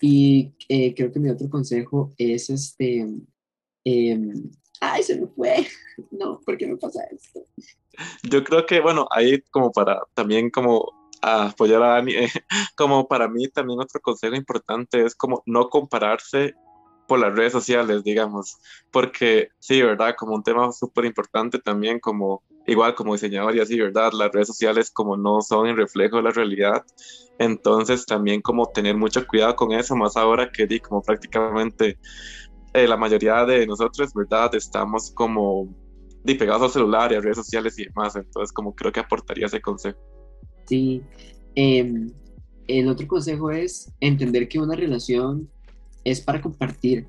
Y 0.00 0.52
eh, 0.68 0.94
creo 0.94 1.12
que 1.12 1.20
mi 1.20 1.30
otro 1.30 1.48
consejo 1.48 2.14
es 2.18 2.50
este, 2.50 3.06
em, 3.84 4.50
ay, 4.80 5.02
se 5.02 5.20
me 5.20 5.26
fue, 5.28 5.66
no, 6.10 6.40
¿por 6.40 6.56
qué 6.56 6.66
me 6.66 6.76
pasa 6.76 7.04
esto? 7.04 7.44
Yo 8.22 8.44
creo 8.44 8.66
que, 8.66 8.80
bueno, 8.80 9.06
ahí 9.10 9.40
como 9.50 9.72
para 9.72 10.02
también 10.14 10.50
como 10.50 10.92
apoyar 11.22 11.82
a 11.82 11.88
Dani, 11.88 12.14
eh, 12.14 12.28
como 12.76 13.08
para 13.08 13.28
mí 13.28 13.48
también 13.48 13.80
otro 13.80 14.00
consejo 14.00 14.34
importante 14.34 15.04
es 15.04 15.14
como 15.14 15.42
no 15.46 15.68
compararse 15.68 16.54
por 17.06 17.18
las 17.18 17.34
redes 17.34 17.52
sociales, 17.52 18.02
digamos, 18.04 18.58
porque 18.90 19.48
sí, 19.58 19.82
¿verdad? 19.82 20.14
Como 20.16 20.34
un 20.34 20.42
tema 20.42 20.70
súper 20.72 21.04
importante 21.04 21.58
también, 21.58 22.00
como 22.00 22.42
igual 22.66 22.94
como 22.94 23.14
diseñador 23.14 23.54
y 23.56 23.60
así, 23.60 23.78
¿verdad? 23.78 24.12
Las 24.12 24.32
redes 24.32 24.48
sociales 24.48 24.90
como 24.90 25.16
no 25.16 25.40
son 25.40 25.68
el 25.68 25.76
reflejo 25.76 26.16
de 26.16 26.24
la 26.24 26.30
realidad, 26.30 26.84
entonces 27.38 28.04
también 28.06 28.42
como 28.42 28.66
tener 28.66 28.96
mucho 28.96 29.26
cuidado 29.26 29.54
con 29.56 29.72
eso, 29.72 29.96
más 29.96 30.16
ahora 30.16 30.50
que 30.50 30.66
di, 30.66 30.80
como 30.80 31.02
prácticamente 31.02 31.98
eh, 32.74 32.88
la 32.88 32.96
mayoría 32.96 33.44
de 33.44 33.66
nosotros, 33.66 34.12
¿verdad? 34.14 34.54
Estamos 34.54 35.10
como 35.12 35.68
di, 36.24 36.34
pegados 36.34 36.62
al 36.62 36.70
celular 36.70 37.12
y 37.12 37.16
a 37.16 37.20
redes 37.20 37.36
sociales 37.36 37.78
y 37.78 37.84
demás, 37.84 38.16
entonces 38.16 38.52
como 38.52 38.74
creo 38.74 38.92
que 38.92 39.00
aportaría 39.00 39.46
ese 39.46 39.60
consejo. 39.60 39.98
Sí, 40.66 41.02
em, 41.54 42.10
el 42.66 42.88
otro 42.88 43.06
consejo 43.06 43.50
es 43.50 43.92
entender 44.00 44.48
que 44.48 44.58
una 44.58 44.74
relación 44.74 45.48
es 46.06 46.20
para 46.20 46.40
compartir. 46.40 47.06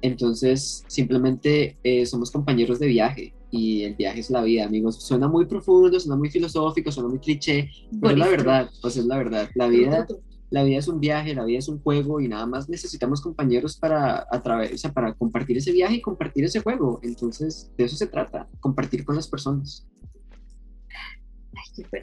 Entonces, 0.00 0.84
simplemente 0.86 1.76
eh, 1.82 2.06
somos 2.06 2.30
compañeros 2.30 2.78
de 2.78 2.86
viaje 2.86 3.34
y 3.50 3.82
el 3.82 3.94
viaje 3.94 4.20
es 4.20 4.30
la 4.30 4.42
vida, 4.42 4.64
amigos. 4.64 5.02
Suena 5.02 5.28
muy 5.28 5.46
profundo, 5.46 5.98
suena 5.98 6.16
muy 6.16 6.30
filosófico, 6.30 6.90
suena 6.92 7.08
muy 7.08 7.18
cliché, 7.18 7.68
pero 8.00 8.12
es 8.12 8.18
la 8.18 8.28
verdad, 8.28 8.70
sea, 8.80 9.02
es 9.02 9.06
la 9.06 9.18
verdad. 9.18 9.50
La 9.54 9.66
vida, 9.66 10.06
la 10.50 10.62
vida 10.62 10.78
es 10.78 10.86
un 10.86 11.00
viaje, 11.00 11.34
la 11.34 11.44
vida 11.44 11.58
es 11.58 11.68
un 11.68 11.80
juego 11.80 12.20
y 12.20 12.28
nada 12.28 12.46
más 12.46 12.68
necesitamos 12.68 13.20
compañeros 13.20 13.76
para, 13.76 14.26
a 14.30 14.42
través, 14.42 14.72
o 14.72 14.78
sea, 14.78 14.92
para 14.92 15.14
compartir 15.14 15.56
ese 15.56 15.72
viaje 15.72 15.96
y 15.96 16.00
compartir 16.00 16.44
ese 16.44 16.60
juego. 16.60 17.00
Entonces, 17.02 17.72
de 17.76 17.84
eso 17.84 17.96
se 17.96 18.06
trata, 18.06 18.48
compartir 18.60 19.04
con 19.04 19.16
las 19.16 19.26
personas. 19.26 19.86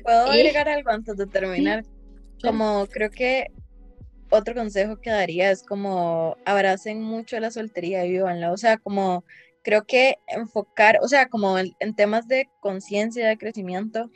¿Puedo 0.03 0.33
Eh, 0.33 0.39
agregar 0.39 0.67
algo 0.67 0.89
antes 0.89 1.15
de 1.15 1.27
terminar? 1.27 1.85
Como 2.41 2.87
creo 2.87 3.09
que 3.09 3.47
otro 4.31 4.55
consejo 4.55 4.99
que 5.01 5.09
daría 5.09 5.51
es 5.51 5.63
como 5.63 6.37
abracen 6.45 7.01
mucho 7.01 7.39
la 7.39 7.51
soltería 7.51 8.05
y 8.05 8.11
vivanla. 8.11 8.51
O 8.51 8.57
sea, 8.57 8.77
como 8.77 9.23
creo 9.63 9.85
que 9.85 10.17
enfocar, 10.27 10.99
o 11.01 11.07
sea, 11.07 11.27
como 11.29 11.57
en, 11.59 11.95
temas 11.95 12.27
de 12.27 12.49
conciencia, 12.59 13.27
de 13.27 13.37
crecimiento, 13.37 14.09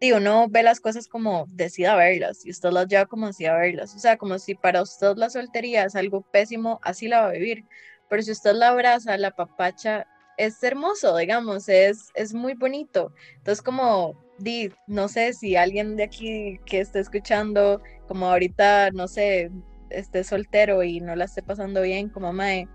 digo, 0.00 0.18
uno 0.18 0.46
ve 0.48 0.62
las 0.62 0.80
cosas 0.80 1.08
como 1.08 1.46
decida 1.50 1.96
verlas 1.96 2.44
y 2.44 2.50
usted 2.50 2.70
las 2.70 2.88
lleva 2.88 3.06
como 3.06 3.26
decida 3.26 3.56
verlas. 3.56 3.94
O 3.94 3.98
sea, 3.98 4.16
como 4.16 4.38
si 4.38 4.54
para 4.54 4.82
usted 4.82 5.16
la 5.16 5.30
soltería 5.30 5.84
es 5.84 5.96
algo 5.96 6.22
pésimo, 6.32 6.80
así 6.82 7.08
la 7.08 7.22
va 7.22 7.28
a 7.28 7.32
vivir. 7.32 7.64
Pero 8.08 8.22
si 8.22 8.32
usted 8.32 8.52
la 8.54 8.68
abraza, 8.68 9.18
la 9.18 9.32
papacha, 9.32 10.06
es 10.38 10.62
hermoso, 10.62 11.16
digamos, 11.16 11.68
es, 11.68 12.10
es 12.14 12.32
muy 12.32 12.54
bonito. 12.54 13.12
Entonces, 13.36 13.60
como, 13.60 14.16
di, 14.38 14.70
no 14.86 15.08
sé 15.08 15.32
si 15.34 15.56
alguien 15.56 15.96
de 15.96 16.04
aquí 16.04 16.60
que 16.64 16.80
esté 16.80 17.00
escuchando, 17.00 17.82
como 18.06 18.26
ahorita, 18.30 18.90
no 18.92 19.08
sé, 19.08 19.50
esté 19.90 20.24
soltero 20.24 20.82
y 20.82 21.00
no 21.00 21.16
la 21.16 21.24
esté 21.24 21.42
pasando 21.42 21.82
bien, 21.82 22.08
como 22.08 22.32
mae, 22.32 22.68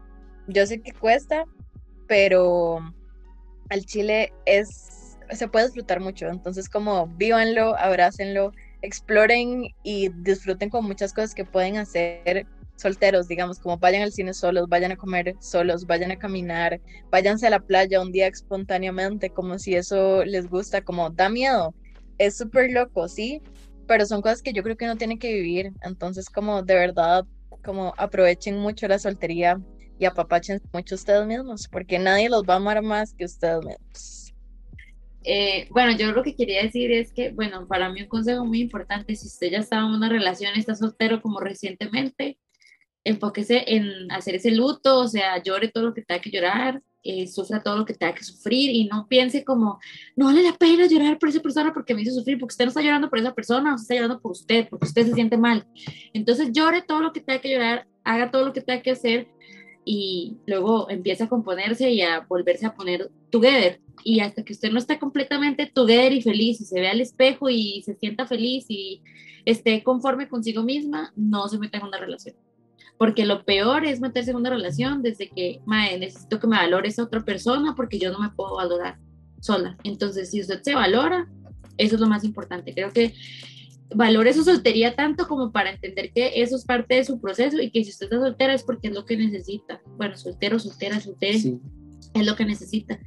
yo 0.47 0.67
sé 0.67 0.81
que 0.81 0.91
cuesta, 0.91 1.45
pero 2.07 2.79
al 3.69 3.85
chile 3.85 4.33
es, 4.45 5.17
se 5.31 5.47
puede 5.47 5.65
disfrutar 5.65 6.01
mucho. 6.01 6.27
Entonces, 6.27 6.67
como, 6.67 7.07
vívanlo, 7.07 7.77
abrácenlo, 7.77 8.51
exploren 8.81 9.69
y 9.83 10.09
disfruten 10.09 10.69
con 10.69 10.83
muchas 10.83 11.13
cosas 11.13 11.33
que 11.33 11.45
pueden 11.45 11.77
hacer 11.77 12.45
solteros, 12.75 13.27
digamos, 13.27 13.59
como 13.59 13.77
vayan 13.77 14.01
al 14.01 14.11
cine 14.11 14.33
solos, 14.33 14.67
vayan 14.67 14.91
a 14.91 14.95
comer 14.95 15.35
solos, 15.39 15.85
vayan 15.85 16.11
a 16.11 16.17
caminar, 16.17 16.81
váyanse 17.09 17.47
a 17.47 17.51
la 17.51 17.59
playa 17.59 18.01
un 18.01 18.11
día 18.11 18.27
espontáneamente, 18.27 19.29
como 19.29 19.59
si 19.59 19.75
eso 19.75 20.23
les 20.25 20.47
gusta, 20.49 20.81
como 20.81 21.09
da 21.09 21.29
miedo, 21.29 21.73
es 22.17 22.37
súper 22.37 22.71
loco, 22.71 23.07
sí, 23.07 23.41
pero 23.87 24.05
son 24.05 24.21
cosas 24.21 24.41
que 24.41 24.53
yo 24.53 24.63
creo 24.63 24.77
que 24.77 24.85
uno 24.85 24.97
tiene 24.97 25.19
que 25.19 25.33
vivir, 25.33 25.71
entonces 25.81 26.29
como 26.29 26.63
de 26.63 26.75
verdad, 26.75 27.25
como 27.63 27.93
aprovechen 27.97 28.57
mucho 28.57 28.87
la 28.87 28.99
soltería 28.99 29.59
y 29.99 30.05
apapachen 30.05 30.61
mucho 30.73 30.95
ustedes 30.95 31.25
mismos, 31.25 31.67
porque 31.67 31.99
nadie 31.99 32.29
los 32.29 32.43
va 32.43 32.55
a 32.55 32.57
amar 32.57 32.81
más 32.81 33.13
que 33.13 33.25
ustedes 33.25 33.59
mismos. 33.65 34.23
Eh, 35.25 35.67
bueno, 35.69 35.95
yo 35.95 36.11
lo 36.11 36.21
que 36.21 36.35
quería 36.35 36.63
decir 36.63 36.91
es 36.91 37.13
que, 37.13 37.31
bueno, 37.31 37.65
para 37.67 37.89
mí 37.89 38.01
un 38.01 38.09
consejo 38.09 38.43
muy 38.45 38.59
importante, 38.59 39.15
si 39.15 39.27
usted 39.27 39.51
ya 39.51 39.59
estaba 39.59 39.87
en 39.87 39.93
una 39.93 40.09
relación, 40.09 40.51
está 40.55 40.75
soltero 40.75 41.21
como 41.21 41.39
recientemente, 41.39 42.37
enfóquese 43.03 43.63
en 43.67 44.11
hacer 44.11 44.35
ese 44.35 44.51
luto, 44.51 44.99
o 44.99 45.07
sea, 45.07 45.41
llore 45.43 45.69
todo 45.69 45.85
lo 45.85 45.93
que 45.93 46.01
tenga 46.01 46.21
que 46.21 46.31
llorar, 46.31 46.81
eh, 47.03 47.27
sufra 47.27 47.61
todo 47.61 47.77
lo 47.77 47.85
que 47.85 47.93
tenga 47.93 48.15
que 48.15 48.23
sufrir 48.23 48.69
y 48.69 48.85
no 48.85 49.07
piense 49.09 49.43
como, 49.43 49.79
no 50.15 50.27
vale 50.27 50.41
la 50.41 50.53
pena 50.53 50.87
llorar 50.87 51.19
por 51.19 51.29
esa 51.29 51.41
persona 51.41 51.73
porque 51.73 51.93
me 51.93 52.01
hizo 52.01 52.13
sufrir, 52.13 52.39
porque 52.39 52.53
usted 52.53 52.65
no 52.65 52.69
está 52.69 52.81
llorando 52.81 53.09
por 53.09 53.19
esa 53.19 53.33
persona, 53.33 53.75
usted 53.75 53.83
está 53.83 53.95
llorando 53.95 54.21
por 54.21 54.31
usted, 54.31 54.67
porque 54.69 54.87
usted 54.87 55.07
se 55.07 55.13
siente 55.13 55.37
mal. 55.37 55.67
Entonces 56.13 56.51
llore 56.53 56.81
todo 56.81 57.01
lo 57.01 57.11
que 57.11 57.19
tenga 57.19 57.41
que 57.41 57.51
llorar, 57.51 57.87
haga 58.05 58.31
todo 58.31 58.45
lo 58.45 58.53
que 58.53 58.61
tenga 58.61 58.81
que 58.81 58.91
hacer 58.91 59.27
y 59.85 60.37
luego 60.45 60.89
empieza 60.89 61.25
a 61.25 61.29
componerse 61.29 61.91
y 61.91 62.01
a 62.01 62.21
volverse 62.21 62.65
a 62.65 62.73
poner 62.73 63.11
together. 63.29 63.81
Y 64.05 64.21
hasta 64.21 64.43
que 64.43 64.53
usted 64.53 64.71
no 64.71 64.79
está 64.79 64.97
completamente 64.97 65.65
together 65.65 66.13
y 66.13 66.21
feliz 66.21 66.61
y 66.61 66.65
se 66.65 66.79
vea 66.79 66.91
al 66.91 67.01
espejo 67.01 67.49
y 67.49 67.83
se 67.83 67.95
sienta 67.95 68.25
feliz 68.27 68.65
y 68.69 69.01
esté 69.43 69.83
conforme 69.83 70.29
consigo 70.29 70.63
misma, 70.63 71.11
no 71.17 71.49
se 71.49 71.59
meta 71.59 71.79
en 71.79 71.83
una 71.83 71.97
relación 71.97 72.35
porque 73.03 73.25
lo 73.25 73.43
peor 73.43 73.83
es 73.83 73.99
meterse 73.99 74.31
en 74.31 74.37
una 74.37 74.49
relación 74.49 75.01
desde 75.01 75.27
que, 75.27 75.59
mae, 75.65 75.99
necesito 75.99 76.39
que 76.39 76.47
me 76.47 76.55
valore 76.55 76.87
esa 76.87 77.03
otra 77.03 77.19
persona 77.19 77.75
porque 77.75 77.99
yo 77.99 78.13
no 78.13 78.19
me 78.19 78.29
puedo 78.29 78.55
valorar 78.55 78.97
sola. 79.41 79.75
Entonces, 79.83 80.31
si 80.31 80.39
usted 80.39 80.61
se 80.61 80.73
valora, 80.73 81.29
eso 81.77 81.95
es 81.95 81.99
lo 81.99 82.07
más 82.07 82.23
importante. 82.23 82.73
Creo 82.73 82.93
que 82.93 83.13
valore 83.93 84.31
su 84.31 84.45
soltería 84.45 84.95
tanto 84.95 85.27
como 85.27 85.51
para 85.51 85.71
entender 85.71 86.13
que 86.13 86.41
eso 86.41 86.55
es 86.55 86.63
parte 86.63 86.95
de 86.95 87.03
su 87.03 87.19
proceso 87.19 87.61
y 87.61 87.71
que 87.71 87.83
si 87.83 87.89
usted 87.89 88.05
está 88.05 88.21
soltera 88.21 88.53
es 88.53 88.63
porque 88.63 88.87
es 88.87 88.93
lo 88.93 89.03
que 89.03 89.17
necesita. 89.17 89.81
Bueno, 89.97 90.15
soltero, 90.15 90.57
soltera, 90.57 91.01
soltera. 91.01 91.37
Sí. 91.37 91.59
Es 92.13 92.25
lo 92.25 92.37
que 92.37 92.45
necesita. 92.45 92.97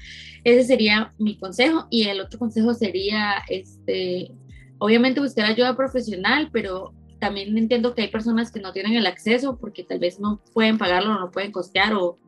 Ese 0.45 0.63
sería 0.65 1.15
mi 1.19 1.39
consejo. 1.39 1.87
Y 1.89 2.03
el 2.03 2.21
otro 2.21 2.39
consejo 2.39 2.75
sería, 2.75 3.37
este, 3.49 4.31
obviamente 4.77 5.21
buscar 5.21 5.47
ayuda 5.47 5.75
profesional, 5.75 6.51
pero 6.53 6.93
también 7.19 7.57
entiendo 7.57 7.95
que 7.95 8.03
hay 8.03 8.09
personas 8.09 8.53
que 8.53 8.61
no 8.61 8.73
tienen 8.73 8.95
el 8.95 9.07
acceso 9.07 9.59
porque 9.59 9.85
tal 9.85 9.99
vez 9.99 10.21
no 10.21 10.41
pueden 10.53 10.79
pagarlo 10.79 11.17
o 11.17 11.21
no 11.21 11.31
pueden 11.31 11.53
costear 11.53 11.95
o 11.95 12.19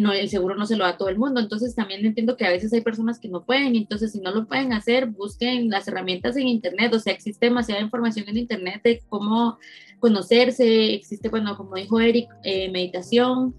no, 0.00 0.12
el 0.12 0.28
seguro 0.28 0.54
no 0.54 0.64
se 0.64 0.76
lo 0.76 0.84
da 0.84 0.90
a 0.90 0.96
todo 0.96 1.08
el 1.08 1.18
mundo. 1.18 1.40
Entonces 1.40 1.74
también 1.74 2.04
entiendo 2.04 2.36
que 2.36 2.46
a 2.46 2.50
veces 2.50 2.72
hay 2.72 2.80
personas 2.80 3.18
que 3.18 3.28
no 3.28 3.44
pueden. 3.44 3.76
Entonces 3.76 4.12
si 4.12 4.20
no 4.20 4.30
lo 4.32 4.46
pueden 4.46 4.72
hacer, 4.72 5.06
busquen 5.06 5.68
las 5.68 5.86
herramientas 5.88 6.36
en 6.36 6.48
Internet. 6.48 6.94
O 6.94 6.98
sea, 6.98 7.12
existe 7.12 7.46
demasiada 7.46 7.80
información 7.80 8.28
en 8.28 8.38
Internet 8.38 8.80
de 8.82 9.02
cómo 9.08 9.58
conocerse. 10.00 10.94
Existe, 10.94 11.28
bueno, 11.28 11.56
como 11.56 11.74
dijo 11.74 12.00
Eric, 12.00 12.28
eh, 12.44 12.70
meditación. 12.70 13.54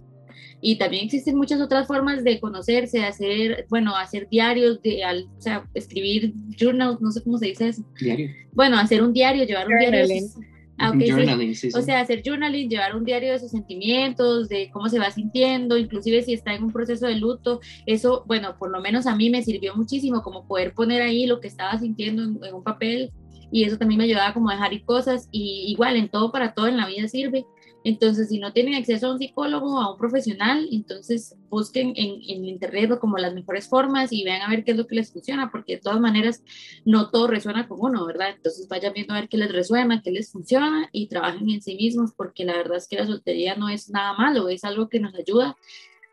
Y 0.65 0.77
también 0.77 1.05
existen 1.05 1.35
muchas 1.35 1.59
otras 1.59 1.87
formas 1.87 2.23
de 2.23 2.39
conocerse, 2.39 2.99
de 2.99 3.05
hacer, 3.05 3.65
bueno, 3.69 3.97
hacer 3.97 4.29
diarios, 4.29 4.81
de, 4.81 5.03
al, 5.03 5.27
o 5.37 5.41
sea, 5.41 5.67
escribir 5.73 6.33
journals, 6.57 7.01
no 7.01 7.11
sé 7.11 7.21
cómo 7.21 7.37
se 7.37 7.47
dice 7.47 7.67
eso. 7.67 7.83
Diario. 7.99 8.29
Bueno, 8.53 8.77
hacer 8.77 9.03
un 9.03 9.11
diario, 9.11 9.43
llevar 9.43 9.67
un 9.67 9.77
diario. 9.77 9.99
Journaling. 9.99 10.52
Ah, 10.77 10.89
ok, 10.89 10.95
sí. 10.99 11.11
Journaling, 11.11 11.55
sí, 11.55 11.71
sí. 11.71 11.77
O 11.77 11.81
sea, 11.81 12.01
hacer 12.01 12.21
journaling, 12.25 12.69
llevar 12.69 12.95
un 12.95 13.03
diario 13.03 13.31
de 13.31 13.39
sus 13.39 13.51
sentimientos, 13.51 14.49
de 14.49 14.69
cómo 14.71 14.89
se 14.89 14.99
va 14.99 15.11
sintiendo, 15.11 15.77
inclusive 15.77 16.21
si 16.21 16.33
está 16.33 16.53
en 16.53 16.63
un 16.63 16.71
proceso 16.71 17.07
de 17.07 17.15
luto, 17.15 17.59
eso, 17.85 18.23
bueno, 18.27 18.57
por 18.57 18.71
lo 18.71 18.81
menos 18.81 19.07
a 19.07 19.15
mí 19.15 19.29
me 19.29 19.43
sirvió 19.43 19.75
muchísimo 19.75 20.21
como 20.21 20.47
poder 20.47 20.73
poner 20.73 21.01
ahí 21.01 21.25
lo 21.25 21.39
que 21.39 21.47
estaba 21.47 21.77
sintiendo 21.77 22.23
en, 22.23 22.39
en 22.43 22.53
un 22.53 22.63
papel 22.63 23.11
y 23.53 23.65
eso 23.65 23.77
también 23.77 23.99
me 23.99 24.05
ayudaba 24.05 24.33
como 24.33 24.49
a 24.49 24.53
dejar 24.53 24.73
ir 24.73 24.83
cosas 24.83 25.29
y 25.31 25.65
igual 25.67 25.95
en 25.95 26.09
todo 26.09 26.31
para 26.31 26.55
todo 26.55 26.67
en 26.67 26.75
la 26.75 26.87
vida 26.87 27.07
sirve. 27.07 27.45
Entonces, 27.83 28.29
si 28.29 28.39
no 28.39 28.53
tienen 28.53 28.75
acceso 28.75 29.07
a 29.07 29.13
un 29.13 29.19
psicólogo 29.19 29.79
a 29.79 29.91
un 29.91 29.97
profesional, 29.97 30.67
entonces 30.71 31.35
busquen 31.49 31.93
en, 31.95 32.21
en 32.27 32.45
internet 32.45 32.97
como 32.99 33.17
las 33.17 33.33
mejores 33.33 33.67
formas 33.67 34.11
y 34.11 34.23
vean 34.23 34.41
a 34.41 34.49
ver 34.49 34.63
qué 34.63 34.71
es 34.71 34.77
lo 34.77 34.87
que 34.87 34.95
les 34.95 35.11
funciona, 35.11 35.51
porque 35.51 35.75
de 35.75 35.81
todas 35.81 35.99
maneras 35.99 36.43
no 36.85 37.09
todo 37.09 37.27
resuena 37.27 37.67
con 37.67 37.77
uno, 37.81 38.05
¿verdad? 38.05 38.29
Entonces 38.35 38.67
vayan 38.67 38.93
viendo 38.93 39.13
a 39.13 39.19
ver 39.19 39.29
qué 39.29 39.37
les 39.37 39.51
resuena, 39.51 40.01
qué 40.01 40.11
les 40.11 40.31
funciona 40.31 40.89
y 40.91 41.07
trabajen 41.07 41.49
en 41.49 41.61
sí 41.61 41.75
mismos, 41.75 42.11
porque 42.15 42.45
la 42.45 42.57
verdad 42.57 42.77
es 42.77 42.87
que 42.87 42.97
la 42.97 43.05
soltería 43.05 43.55
no 43.55 43.69
es 43.69 43.89
nada 43.89 44.13
malo, 44.13 44.49
es 44.49 44.63
algo 44.63 44.89
que 44.89 44.99
nos 44.99 45.15
ayuda 45.15 45.55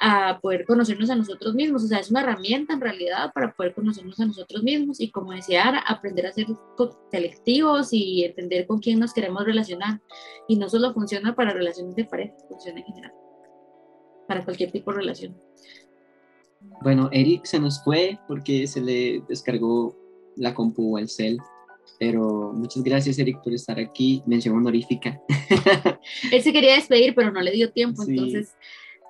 a 0.02 0.40
poder 0.40 0.64
conocernos 0.64 1.10
a 1.10 1.14
nosotros 1.14 1.54
mismos, 1.54 1.84
o 1.84 1.86
sea, 1.86 1.98
es 1.98 2.10
una 2.10 2.22
herramienta 2.22 2.72
en 2.72 2.80
realidad 2.80 3.32
para 3.34 3.52
poder 3.52 3.74
conocernos 3.74 4.18
a 4.18 4.24
nosotros 4.24 4.62
mismos 4.62 4.98
y 4.98 5.10
como 5.10 5.32
decía 5.32 5.64
Ara, 5.68 5.80
aprender 5.80 6.26
a 6.26 6.32
ser 6.32 6.46
selectivos 7.10 7.92
y 7.92 8.24
entender 8.24 8.66
con 8.66 8.80
quién 8.80 8.98
nos 8.98 9.12
queremos 9.12 9.44
relacionar. 9.44 10.00
Y 10.48 10.56
no 10.56 10.70
solo 10.70 10.94
funciona 10.94 11.34
para 11.34 11.52
relaciones 11.52 11.94
de 11.96 12.06
pareja, 12.06 12.34
funciona 12.48 12.80
en 12.80 12.86
general, 12.86 13.12
para 14.26 14.42
cualquier 14.42 14.72
tipo 14.72 14.90
de 14.90 14.96
relación. 14.96 15.36
Bueno, 16.82 17.10
Eric 17.12 17.44
se 17.44 17.60
nos 17.60 17.84
fue 17.84 18.18
porque 18.26 18.66
se 18.66 18.80
le 18.80 19.22
descargó 19.28 19.94
la 20.36 20.54
compu 20.54 20.96
o 20.96 20.98
el 20.98 21.10
cel. 21.10 21.38
Pero 21.98 22.52
muchas 22.54 22.82
gracias, 22.82 23.18
Eric, 23.18 23.42
por 23.42 23.52
estar 23.52 23.78
aquí. 23.78 24.22
Mención 24.24 24.56
honorífica. 24.56 25.20
Él 26.32 26.42
se 26.42 26.52
quería 26.52 26.76
despedir, 26.76 27.14
pero 27.14 27.30
no 27.30 27.42
le 27.42 27.50
dio 27.50 27.70
tiempo, 27.72 28.02
Sí. 28.04 28.12
entonces, 28.12 28.54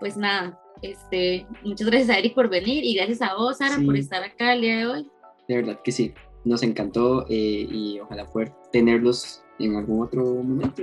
pues 0.00 0.16
nada, 0.16 0.59
este, 0.83 1.46
muchas 1.62 1.87
gracias 1.88 2.11
a 2.11 2.18
Eric 2.18 2.35
por 2.35 2.48
venir 2.48 2.85
y 2.85 2.94
gracias 2.94 3.22
a 3.22 3.35
vos, 3.35 3.59
Sara, 3.59 3.76
Sí. 3.76 3.85
por 3.85 3.96
estar 3.96 4.22
acá 4.22 4.54
el 4.54 4.61
día 4.62 4.76
de 4.78 4.87
hoy. 4.87 5.11
De 5.48 5.56
verdad 5.56 5.80
que 5.83 5.92
sí. 5.92 6.14
Nos 6.44 6.62
encantó 6.62 7.26
eh, 7.28 7.66
y 7.70 8.00
ojalá 8.00 8.24
poder 8.26 8.52
tenerlos 8.72 9.42
en 9.59 9.76
algún 9.76 10.02
otro 10.02 10.24
momento. 10.24 10.83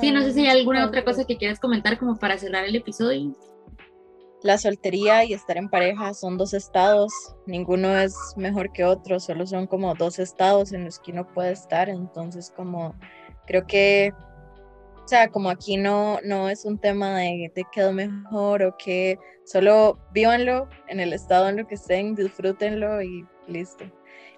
Sí, 0.00 0.10
no 0.10 0.22
sé 0.22 0.32
si 0.32 0.40
hay 0.46 0.58
alguna 0.60 0.86
otra 0.86 1.04
cosa 1.04 1.24
que 1.24 1.36
quieras 1.36 1.60
comentar 1.60 1.98
como 1.98 2.16
para 2.16 2.38
cerrar 2.38 2.64
el 2.64 2.76
episodio. 2.76 3.34
La 4.42 4.56
soltería 4.56 5.24
y 5.24 5.34
estar 5.34 5.58
en 5.58 5.68
pareja 5.68 6.14
son 6.14 6.38
dos 6.38 6.54
estados, 6.54 7.12
ninguno 7.46 7.94
es 7.98 8.14
mejor 8.36 8.72
que 8.72 8.84
otro, 8.84 9.20
solo 9.20 9.46
son 9.46 9.66
como 9.66 9.94
dos 9.94 10.18
estados 10.18 10.72
en 10.72 10.86
los 10.86 10.98
que 10.98 11.12
uno 11.12 11.26
puede 11.34 11.52
estar, 11.52 11.90
entonces 11.90 12.50
como 12.56 12.94
creo 13.46 13.66
que, 13.66 14.14
sea, 15.10 15.28
como 15.28 15.50
aquí 15.50 15.76
no, 15.76 16.18
no 16.24 16.48
es 16.48 16.64
un 16.64 16.78
tema 16.78 17.18
de, 17.18 17.52
de 17.54 17.66
es 17.74 17.92
mejor 17.92 18.62
o 18.62 18.76
que 18.78 19.18
solo 19.44 19.98
vívanlo 20.12 20.68
en 20.88 21.00
el 21.00 21.12
estado 21.12 21.48
en 21.48 21.56
lo 21.56 21.66
que 21.66 21.74
estén, 21.74 22.14
disfrútenlo 22.14 23.02
y 23.02 23.26
listo. 23.48 23.84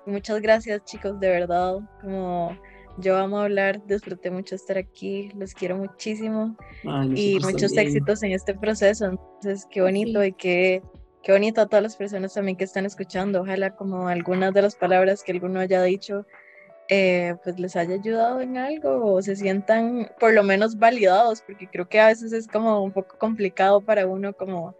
Y 0.07 0.11
muchas 0.11 0.41
gracias 0.41 0.85
chicos, 0.85 1.21
de 1.21 1.29
verdad, 1.29 1.77
como 2.01 2.57
yo 2.99 3.17
amo 3.17 3.39
hablar, 3.41 3.85
disfruté 3.87 4.31
mucho 4.31 4.55
estar 4.55 4.79
aquí, 4.79 5.31
los 5.37 5.55
quiero 5.55 5.77
muchísimo 5.77 6.57
Ay, 6.85 7.13
y 7.15 7.35
muchos 7.41 7.73
también. 7.75 7.87
éxitos 7.89 8.23
en 8.23 8.33
este 8.33 8.55
proceso. 8.55 9.07
Entonces, 9.07 9.67
qué 9.71 9.83
bonito 9.83 10.23
Sí. 10.23 10.29
y 10.29 10.33
qué, 10.33 10.83
qué 11.23 11.33
bonito 11.33 11.61
a 11.61 11.67
todas 11.67 11.83
las 11.83 11.97
personas 11.97 12.35
también 12.35 12.57
que 12.57 12.65
están 12.65 12.87
escuchando. 12.87 13.43
Ojalá 13.43 13.77
como 13.77 14.09
algunas 14.09 14.53
de 14.55 14.63
las 14.63 14.75
palabras 14.77 15.23
que 15.23 15.33
alguno 15.33 15.61
haya 15.61 15.83
dicho 15.83 16.27
eh, 16.89 17.37
pues 17.43 17.59
les 17.59 17.77
haya 17.77 17.95
ayudado 17.95 18.41
en 18.41 18.57
algo 18.59 19.15
o 19.15 19.23
se 19.23 19.37
sientan 19.37 20.11
por 20.19 20.33
lo 20.33 20.43
menos 20.43 20.79
validados, 20.79 21.43
porque 21.43 21.69
creo 21.69 21.89
que 21.89 22.01
a 22.01 22.09
veces 22.09 22.33
es 22.33 22.47
como 22.47 22.83
un 22.83 22.93
poco 22.93 23.17
complicado 23.19 23.81
para 23.81 24.07
uno 24.07 24.33
como 24.33 24.75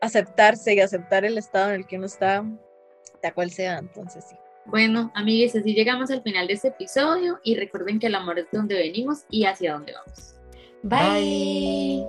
aceptarse 0.00 0.74
y 0.74 0.80
aceptar 0.80 1.24
el 1.24 1.38
estado 1.38 1.70
en 1.70 1.76
el 1.76 1.86
que 1.86 1.96
uno 1.96 2.06
está, 2.06 2.44
sea 3.20 3.32
cual 3.32 3.50
sea, 3.50 3.78
entonces 3.78 4.24
sí. 4.28 4.36
Bueno, 4.66 5.12
amigues, 5.14 5.54
así 5.54 5.74
llegamos 5.74 6.10
al 6.10 6.22
final 6.22 6.46
de 6.46 6.54
este 6.54 6.68
episodio 6.68 7.38
y 7.42 7.54
recuerden 7.54 7.98
que 7.98 8.06
el 8.06 8.14
amor 8.14 8.38
es 8.38 8.50
de 8.50 8.58
donde 8.58 8.74
venimos 8.74 9.24
y 9.28 9.44
hacia 9.44 9.74
dónde 9.74 9.92
vamos. 9.92 10.34
Bye. 10.82 12.06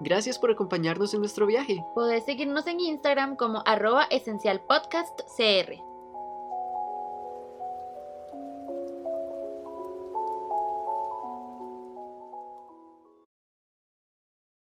Gracias 0.00 0.38
por 0.38 0.50
acompañarnos 0.50 1.12
en 1.12 1.20
nuestro 1.20 1.46
viaje. 1.46 1.84
Podés 1.94 2.24
seguirnos 2.24 2.66
en 2.66 2.80
Instagram 2.80 3.36
como 3.36 3.62
arroba 3.66 4.04
esencialpodcastcr. 4.10 5.89